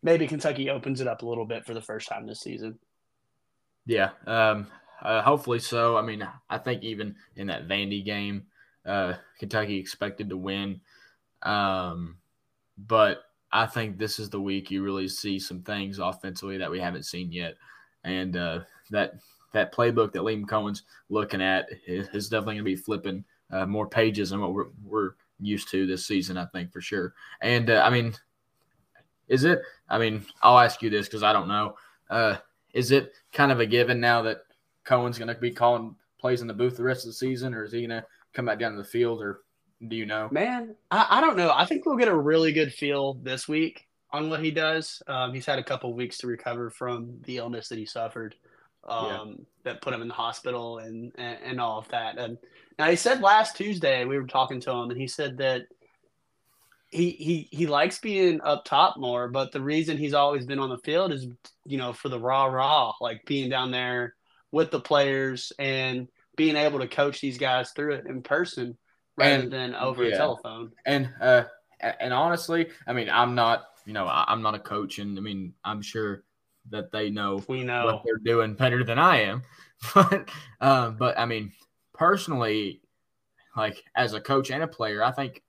maybe 0.02 0.26
Kentucky 0.26 0.70
opens 0.70 1.02
it 1.02 1.06
up 1.06 1.20
a 1.20 1.26
little 1.26 1.44
bit 1.44 1.66
for 1.66 1.74
the 1.74 1.82
first 1.82 2.08
time 2.08 2.26
this 2.26 2.40
season. 2.40 2.78
Yeah, 3.84 4.11
um, 4.26 4.68
uh, 5.02 5.20
hopefully 5.20 5.58
so. 5.58 5.98
I 5.98 6.02
mean, 6.02 6.26
I 6.48 6.56
think 6.56 6.82
even 6.82 7.16
in 7.36 7.48
that 7.48 7.68
Vandy 7.68 8.02
game, 8.02 8.44
uh, 8.86 9.14
Kentucky 9.38 9.78
expected 9.78 10.30
to 10.30 10.36
win, 10.38 10.80
um, 11.42 12.16
but 12.78 13.22
I 13.53 13.66
think 13.66 13.98
this 13.98 14.18
is 14.18 14.30
the 14.30 14.40
week 14.40 14.70
you 14.70 14.82
really 14.82 15.09
see 15.09 15.38
some 15.38 15.62
things 15.62 15.98
offensively 15.98 16.59
that 16.59 16.70
we 16.70 16.80
haven't 16.80 17.05
seen 17.05 17.32
yet, 17.32 17.57
and 18.05 18.36
uh, 18.36 18.61
that 18.90 19.14
that 19.53 19.74
playbook 19.74 20.12
that 20.12 20.22
Liam 20.22 20.48
Coen's 20.48 20.84
looking 21.09 21.42
at 21.42 21.68
is 21.86 22.28
definitely 22.28 22.55
going 22.55 22.64
to 22.64 22.64
be 22.64 22.76
flipping 22.76 23.24
uh, 23.51 23.66
more 23.66 23.88
pages 23.88 24.30
than 24.30 24.40
what 24.40 24.53
we're, 24.53 24.68
we're 24.84 25.11
used 25.40 25.70
to 25.70 25.86
this 25.86 26.07
season, 26.07 26.36
I 26.36 26.46
think 26.46 26.72
for 26.72 26.80
sure. 26.80 27.14
And 27.40 27.70
uh, 27.70 27.82
I 27.84 27.90
mean, 27.90 28.14
is 29.28 29.44
it? 29.44 29.61
I 29.88 29.98
mean, 29.98 30.24
I'll 30.42 30.59
ask 30.59 30.82
you 30.82 30.90
this 30.90 31.07
because 31.07 31.22
I 31.22 31.32
don't 31.32 31.48
know. 31.48 31.74
Uh, 32.09 32.36
is 32.72 32.92
it 32.92 33.12
kind 33.32 33.51
of 33.51 33.61
a 33.61 33.66
given 33.66 34.01
now 34.01 34.22
that 34.22 34.42
Coen's 34.84 35.18
going 35.18 35.28
to 35.28 35.34
be 35.34 35.51
calling 35.51 35.96
plays 36.18 36.42
in 36.42 36.46
the 36.46 36.55
booth 36.55 36.76
the 36.76 36.82
rest 36.82 37.05
of 37.05 37.09
the 37.09 37.14
season, 37.14 37.55
or 37.55 37.64
is 37.64 37.72
he 37.72 37.86
going 37.86 38.01
to 38.01 38.07
come 38.32 38.44
back 38.44 38.59
down 38.59 38.72
to 38.72 38.78
the 38.78 38.84
field, 38.84 39.20
or 39.22 39.40
do 39.86 39.96
you 39.96 40.06
know? 40.06 40.28
Man, 40.30 40.76
I, 40.90 41.06
I 41.10 41.20
don't 41.20 41.36
know. 41.36 41.52
I 41.54 41.64
think 41.64 41.86
we'll 41.86 41.96
get 41.96 42.08
a 42.08 42.16
really 42.16 42.52
good 42.52 42.72
feel 42.72 43.14
this 43.14 43.48
week 43.48 43.86
on 44.12 44.28
what 44.28 44.42
he 44.42 44.50
does. 44.50 45.02
Um, 45.06 45.32
he's 45.32 45.46
had 45.46 45.58
a 45.58 45.64
couple 45.64 45.94
weeks 45.94 46.18
to 46.18 46.26
recover 46.26 46.70
from 46.70 47.18
the 47.24 47.38
illness 47.38 47.68
that 47.68 47.78
he 47.78 47.86
suffered 47.86 48.34
um, 48.88 49.06
yeah. 49.06 49.44
that 49.64 49.82
put 49.82 49.94
him 49.94 50.02
in 50.02 50.08
the 50.08 50.14
hospital 50.14 50.78
and, 50.78 51.12
and, 51.16 51.38
and 51.44 51.60
all 51.60 51.78
of 51.78 51.88
that. 51.88 52.18
And 52.18 52.36
now 52.78 52.90
he 52.90 52.96
said 52.96 53.22
last 53.22 53.56
Tuesday 53.56 54.04
we 54.04 54.18
were 54.18 54.26
talking 54.26 54.60
to 54.60 54.70
him, 54.70 54.90
and 54.90 55.00
he 55.00 55.06
said 55.06 55.38
that 55.38 55.62
he 56.88 57.10
he 57.10 57.48
he 57.52 57.66
likes 57.66 58.00
being 58.00 58.40
up 58.40 58.64
top 58.64 58.96
more, 58.98 59.28
but 59.28 59.52
the 59.52 59.60
reason 59.60 59.96
he's 59.96 60.14
always 60.14 60.44
been 60.44 60.58
on 60.58 60.70
the 60.70 60.78
field 60.78 61.12
is 61.12 61.28
you 61.64 61.78
know 61.78 61.92
for 61.92 62.08
the 62.08 62.18
raw 62.18 62.46
raw, 62.46 62.92
like 63.00 63.24
being 63.26 63.48
down 63.48 63.70
there 63.70 64.14
with 64.50 64.72
the 64.72 64.80
players 64.80 65.52
and 65.58 66.08
being 66.36 66.56
able 66.56 66.80
to 66.80 66.88
coach 66.88 67.20
these 67.20 67.38
guys 67.38 67.70
through 67.70 67.94
it 67.94 68.06
in 68.06 68.22
person 68.22 68.76
rather 69.20 69.42
And- 69.44 69.52
than 69.52 69.74
over 69.74 70.04
yeah. 70.04 70.14
a 70.14 70.16
telephone. 70.16 70.72
And 70.86 71.08
uh, 71.20 71.44
and 72.00 72.12
honestly, 72.12 72.70
I 72.86 72.92
mean, 72.92 73.08
I'm 73.08 73.34
not, 73.34 73.66
you 73.86 73.92
know, 73.92 74.06
I- 74.06 74.24
I'm 74.28 74.42
not 74.42 74.54
a 74.54 74.58
coach, 74.58 74.98
and 74.98 75.16
I 75.16 75.20
mean, 75.20 75.54
I'm 75.64 75.80
sure 75.82 76.24
that 76.70 76.92
they 76.92 77.10
know 77.10 77.42
We 77.48 77.64
know 77.64 77.86
what 77.86 78.02
they're 78.04 78.18
doing 78.18 78.54
better 78.54 78.84
than 78.84 78.98
I 78.98 79.22
am. 79.22 79.42
But 79.94 80.28
um, 80.60 80.96
but 80.98 81.18
I 81.18 81.24
mean, 81.24 81.52
personally, 81.94 82.82
like 83.56 83.82
as 83.94 84.12
a 84.12 84.20
coach 84.20 84.50
and 84.50 84.62
a 84.62 84.66
player, 84.66 85.02
I 85.02 85.10
think 85.10 85.42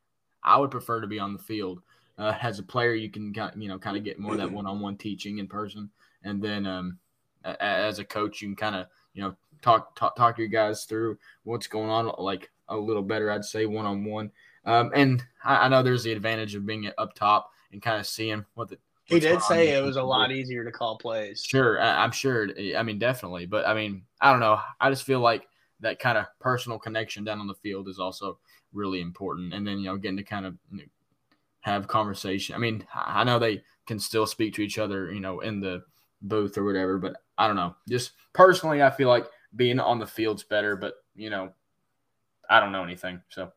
I 0.44 0.58
would 0.58 0.72
prefer 0.72 1.02
to 1.02 1.08
be 1.08 1.20
on 1.20 1.34
the 1.34 1.40
field. 1.40 1.82
Uh, 2.18 2.34
as 2.42 2.60
a 2.60 2.64
player, 2.64 2.94
you 2.94 3.10
can 3.10 3.34
you 3.58 3.68
know 3.68 3.78
kind 3.80 3.98
of 3.98 4.04
get 4.04 4.20
more 4.20 4.34
of 4.34 4.38
that 4.38 4.52
one-on-one 4.52 4.98
teaching 4.98 5.40
in 5.40 5.48
person, 5.48 5.90
and 6.24 6.42
then 6.42 6.66
um, 6.66 6.98
as 7.44 8.00
a 8.00 8.06
coach, 8.06 8.42
you 8.42 8.48
can 8.48 8.56
kind 8.56 8.76
of 8.76 8.88
you 9.14 9.22
know 9.24 9.36
talk, 9.62 9.96
talk 9.96 10.16
talk 10.16 10.36
to 10.36 10.42
your 10.42 10.50
guys 10.50 10.86
through 10.86 11.18
what's 11.44 11.68
going 11.68 11.90
on, 11.90 12.12
like 12.18 12.51
a 12.72 12.78
little 12.78 13.04
better, 13.04 13.32
I'd 13.32 13.46
say, 13.46 13.66
one-on-one. 13.66 14.32
Um, 14.66 14.92
and 14.94 15.24
I, 15.44 15.66
I 15.66 15.68
know 15.68 15.84
there's 15.84 16.04
the 16.04 16.12
advantage 16.12 16.56
of 16.56 16.66
being 16.66 16.90
up 16.98 17.14
top 17.14 17.52
and 17.72 17.82
kind 17.82 18.00
of 18.00 18.08
seeing 18.08 18.46
what 18.54 18.70
the 18.70 18.78
He 19.06 19.20
did 19.20 19.42
say 19.42 19.70
it 19.70 19.84
was 19.84 19.98
a 19.98 20.04
lot 20.04 20.32
easier 20.32 20.64
to 20.64 20.72
call 20.72 20.98
plays. 20.98 21.44
Sure, 21.44 21.82
I, 21.82 22.04
I'm 22.04 22.12
sure. 22.12 22.50
I 22.78 22.84
mean, 22.84 23.00
definitely. 23.00 23.46
But 23.46 23.68
I 23.68 23.74
mean, 23.74 24.04
I 24.20 24.32
don't 24.32 24.40
know. 24.40 24.60
I 24.80 24.90
just 24.90 25.04
feel 25.04 25.20
like 25.20 25.48
that 25.80 26.00
kind 26.00 26.18
of 26.18 26.26
personal 26.40 26.78
connection 26.78 27.24
down 27.24 27.40
on 27.40 27.48
the 27.48 27.56
field 27.56 27.88
is 27.88 27.98
also 28.00 28.38
really 28.72 29.02
important. 29.02 29.54
And 29.54 29.68
then 29.68 29.80
you 29.80 29.86
know, 29.86 29.98
getting 29.98 30.18
to 30.18 30.24
kind 30.24 30.46
of 30.46 30.56
you 30.72 30.78
know, 30.80 30.84
have 31.62 31.88
conversation. 31.88 32.56
I 32.56 32.60
mean, 32.60 32.86
I 32.94 33.22
I 33.22 33.24
know 33.24 33.40
they 33.40 33.64
can 33.88 34.00
still 34.00 34.28
speak 34.28 34.54
to 34.56 34.62
each 34.62 34.78
other, 34.78 35.12
you 35.12 35.20
know, 35.20 35.40
in 35.40 35.60
the 35.60 35.84
booth 36.22 36.58
or 36.58 36.64
whatever. 36.64 37.00
But 37.00 37.18
I 37.38 37.48
don't 37.48 37.56
know. 37.56 37.76
Just 37.90 38.12
personally, 38.34 38.84
I 38.84 38.92
feel 38.92 39.10
like 39.10 39.26
being 39.56 39.80
on 39.80 39.98
the 39.98 40.08
field's 40.08 40.44
better. 40.44 40.76
But 40.76 40.94
you 41.16 41.30
know, 41.30 41.52
I 42.52 42.60
don't 42.60 42.74
know 42.74 42.84
anything. 42.84 43.22
So 43.30 43.54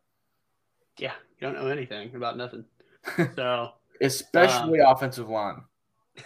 Yeah, 0.98 1.12
you 1.40 1.46
don't 1.48 1.54
know 1.54 1.66
anything 1.66 2.14
about 2.14 2.36
nothing. 2.36 2.64
So 3.36 3.72
especially 4.00 4.78
offensive 4.78 5.28
line. 5.28 5.62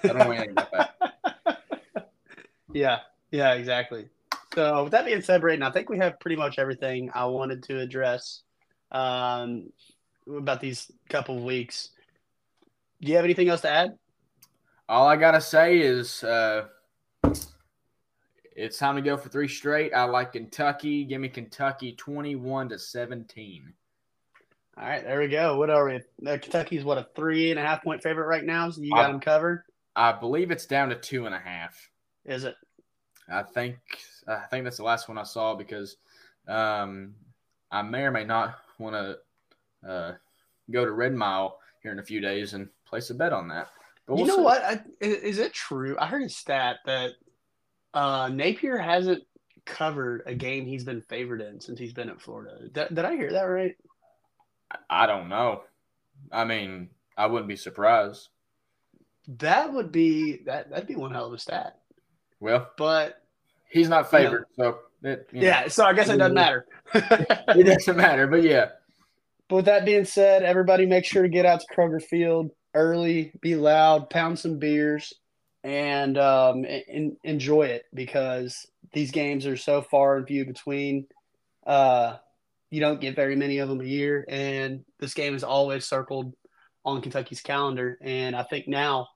I 0.05 0.09
don't 0.09 0.19
know 0.19 0.31
anything 0.31 0.51
about 0.51 0.71
that. 0.73 1.63
yeah, 2.73 2.99
yeah, 3.31 3.55
exactly. 3.55 4.09
So 4.55 4.85
with 4.85 4.93
that 4.93 5.07
being 5.07 5.23
said, 5.23 5.41
Braden, 5.41 5.63
I 5.63 5.71
think 5.71 5.89
we 5.89 5.99
have 5.99 6.21
pretty 6.21 6.37
much 6.37 6.59
everything 6.59 7.11
I 7.15 7.25
wanted 7.25 7.63
to 7.65 7.81
address 7.81 8.43
um, 8.93 9.71
about 10.29 10.61
these 10.61 10.91
couple 11.09 11.39
of 11.39 11.43
weeks. 11.43 11.91
Do 13.01 13.09
you 13.09 13.17
have 13.17 13.25
anything 13.25 13.49
else 13.49 13.63
to 13.63 13.71
add? 13.71 13.99
All 14.89 15.09
I 15.09 15.17
gotta 15.17 15.41
say 15.41 15.79
is 15.79 16.23
uh, 16.23 16.67
it's 18.59 18.79
time 18.79 18.97
to 18.97 19.03
go 19.03 19.17
for 19.17 19.29
three 19.29 19.49
straight. 19.49 19.95
I 19.95 20.05
like 20.05 20.33
Kentucky. 20.33 21.05
Give 21.05 21.21
me 21.21 21.29
Kentucky 21.29 21.93
twenty-one 21.93 22.69
to 22.71 22.79
seventeen. 22.79 23.73
All 24.77 24.85
right, 24.85 25.03
there 25.03 25.21
we 25.21 25.29
go. 25.29 25.57
What 25.57 25.71
are 25.71 25.87
we? 25.87 25.97
Uh, 26.27 26.39
Kentucky's 26.39 26.85
what 26.85 26.99
a 26.99 27.07
three 27.17 27.51
and 27.51 27.59
a 27.59 27.63
half 27.63 27.83
point 27.83 28.03
favorite 28.03 28.27
right 28.27 28.45
now. 28.45 28.71
So 28.71 28.81
you 28.81 28.91
got 28.91 29.07
Uh, 29.07 29.13
them 29.13 29.21
covered. 29.21 29.65
I 29.97 30.13
believe 30.13 30.51
it's 30.51 30.67
down 30.67 30.89
to 30.91 30.95
two 30.97 31.27
and 31.27 31.35
a 31.35 31.39
half. 31.39 31.91
Is 32.25 32.45
it? 32.45 32.57
I 33.29 33.43
think 33.43 33.79
I 34.27 34.41
think 34.51 34.65
that's 34.65 34.77
the 34.77 34.85
last 34.85 35.09
one 35.09 35.19
I 35.19 35.25
saw 35.25 35.55
because 35.55 35.97
um, 36.47 37.15
I 37.71 37.83
may 37.83 38.03
or 38.03 38.11
may 38.11 38.25
not 38.25 38.59
want 38.79 38.95
to 38.95 39.89
uh, 39.89 40.15
go 40.71 40.85
to 40.85 40.93
Red 40.93 41.15
Mile 41.15 41.59
here 41.83 41.93
in 41.93 41.99
a 41.99 42.05
few 42.05 42.21
days 42.21 42.55
and 42.55 42.69
place 42.85 43.11
a 43.11 43.15
bet 43.15 43.33
on 43.33 43.49
that. 43.49 43.69
But 44.07 44.19
you 44.19 44.25
we'll 44.25 44.27
know 44.27 44.37
see. 44.37 44.43
what? 44.43 44.63
I, 44.65 44.81
is 45.01 45.39
it 45.39 45.53
true? 45.53 45.97
I 45.99 46.07
heard 46.07 46.23
a 46.23 46.29
stat 46.29 46.79
that 46.87 47.13
uh, 47.95 48.29
Napier 48.33 48.79
hasn't 48.79 49.25
covered 49.65 50.23
a 50.27 50.35
game 50.35 50.65
he's 50.67 50.85
been 50.85 51.03
favored 51.03 51.41
in 51.41 51.61
since 51.61 51.79
he's 51.79 51.93
been 51.93 52.09
at 52.09 52.21
Florida. 52.21 52.69
Did, 52.73 52.95
did 52.95 53.05
I 53.05 53.17
hear 53.17 53.33
that 53.33 53.43
right? 53.43 53.77
I 54.89 55.07
don't 55.07 55.29
know. 55.29 55.63
I 56.33 56.45
mean, 56.45 56.91
I 57.17 57.27
wouldn't 57.27 57.49
be 57.49 57.57
surprised. 57.57 58.29
That 59.39 59.73
would 59.73 59.93
be 59.93 60.43
that. 60.47 60.71
That'd 60.71 60.87
be 60.87 60.97
one 60.97 61.11
hell 61.11 61.27
of 61.27 61.33
a 61.33 61.39
stat. 61.39 61.79
Well, 62.41 62.71
But 62.77 63.23
he's 63.69 63.89
not 63.89 64.11
favored, 64.11 64.47
so 64.57 64.79
it, 65.03 65.29
you 65.33 65.41
know. 65.41 65.47
yeah, 65.47 65.69
so 65.69 65.85
I 65.85 65.93
guess 65.93 66.09
it 66.09 66.17
doesn't 66.19 66.35
matter. 66.35 66.67
it 66.95 67.67
doesn't 67.67 67.97
matter. 67.97 68.27
But 68.27 68.43
yeah, 68.43 68.71
But 69.49 69.57
with 69.57 69.65
that 69.67 69.85
being 69.85 70.05
said, 70.05 70.43
everybody 70.43 70.87
make 70.87 71.05
sure 71.05 71.23
to 71.23 71.29
get 71.29 71.45
out 71.47 71.61
to 71.61 71.67
Kroger 71.75 72.03
Field 72.03 72.51
early, 72.75 73.33
be 73.41 73.57
loud, 73.57 74.09
pound 74.09 74.39
some 74.39 74.59
beers, 74.59 75.13
and 75.65 76.17
um, 76.19 76.65
and 76.65 77.17
enjoy 77.25 77.65
it 77.65 77.85
because 77.93 78.67
these 78.93 79.11
games 79.11 79.47
are 79.47 79.57
so 79.57 79.83
far 79.83 80.17
and 80.17 80.27
few 80.27 80.45
between. 80.45 81.07
Uh, 81.67 82.17
you 82.71 82.81
don't 82.81 83.01
get 83.01 83.17
very 83.17 83.35
many 83.37 83.59
of 83.59 83.69
them 83.69 83.81
a 83.81 83.85
year, 83.85 84.25
and 84.29 84.85
this 85.01 85.15
game 85.15 85.35
is 85.35 85.45
always 85.45 85.87
circled 85.87 86.35
on 86.85 87.01
Kentucky's 87.01 87.41
calendar. 87.41 87.99
And 88.01 88.37
I 88.37 88.43
think 88.43 88.69
now 88.69 89.09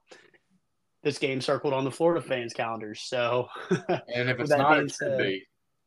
this 1.03 1.17
game 1.17 1.41
circled 1.41 1.73
on 1.73 1.83
the 1.83 1.91
Florida 1.91 2.21
fans' 2.25 2.53
calendars. 2.53 3.01
So 3.01 3.47
and 3.69 4.29
if 4.29 4.39
it's 4.39 4.49
not, 4.49 4.79
it 4.79 4.89
should 4.89 4.93
said- 4.93 5.17
be. 5.17 5.43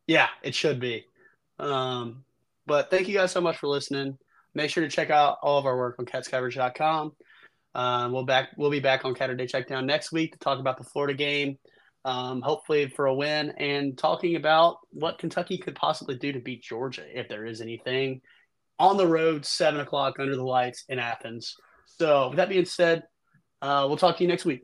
Yeah, 0.06 0.28
it 0.42 0.54
should 0.54 0.78
be. 0.78 1.04
Um, 1.58 2.24
but 2.66 2.90
thank 2.90 3.08
you 3.08 3.14
guys 3.14 3.32
so 3.32 3.40
much 3.40 3.56
for 3.56 3.66
listening. 3.66 4.18
Make 4.54 4.70
sure 4.70 4.84
to 4.84 4.90
check 4.90 5.10
out 5.10 5.38
all 5.42 5.58
of 5.58 5.66
our 5.66 5.76
work 5.76 5.96
on 5.98 6.06
catscoverage.com. 6.06 7.12
Um, 7.76 8.12
we'll 8.12 8.24
back 8.24 8.48
we'll 8.56 8.70
be 8.70 8.80
back 8.80 9.04
on 9.04 9.14
Saturday 9.14 9.46
Checkdown 9.46 9.84
next 9.84 10.10
week 10.10 10.32
to 10.32 10.38
talk 10.38 10.58
about 10.58 10.78
the 10.78 10.84
Florida 10.84 11.12
game, 11.12 11.58
um, 12.06 12.40
hopefully 12.40 12.88
for 12.88 13.06
a 13.06 13.14
win, 13.14 13.50
and 13.50 13.98
talking 13.98 14.36
about 14.36 14.78
what 14.92 15.18
Kentucky 15.18 15.58
could 15.58 15.74
possibly 15.74 16.16
do 16.16 16.32
to 16.32 16.40
beat 16.40 16.62
Georgia 16.62 17.04
if 17.12 17.28
there 17.28 17.44
is 17.44 17.60
anything 17.60 18.22
on 18.78 18.96
the 18.96 19.06
road, 19.06 19.44
seven 19.44 19.80
o'clock 19.80 20.14
under 20.18 20.34
the 20.34 20.42
lights 20.42 20.84
in 20.88 20.98
Athens. 20.98 21.54
So 21.84 22.28
with 22.28 22.38
that 22.38 22.48
being 22.48 22.64
said, 22.64 23.02
uh, 23.60 23.84
we'll 23.86 23.98
talk 23.98 24.16
to 24.16 24.22
you 24.24 24.28
next 24.28 24.46
week. 24.46 24.62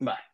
Bye. 0.00 0.27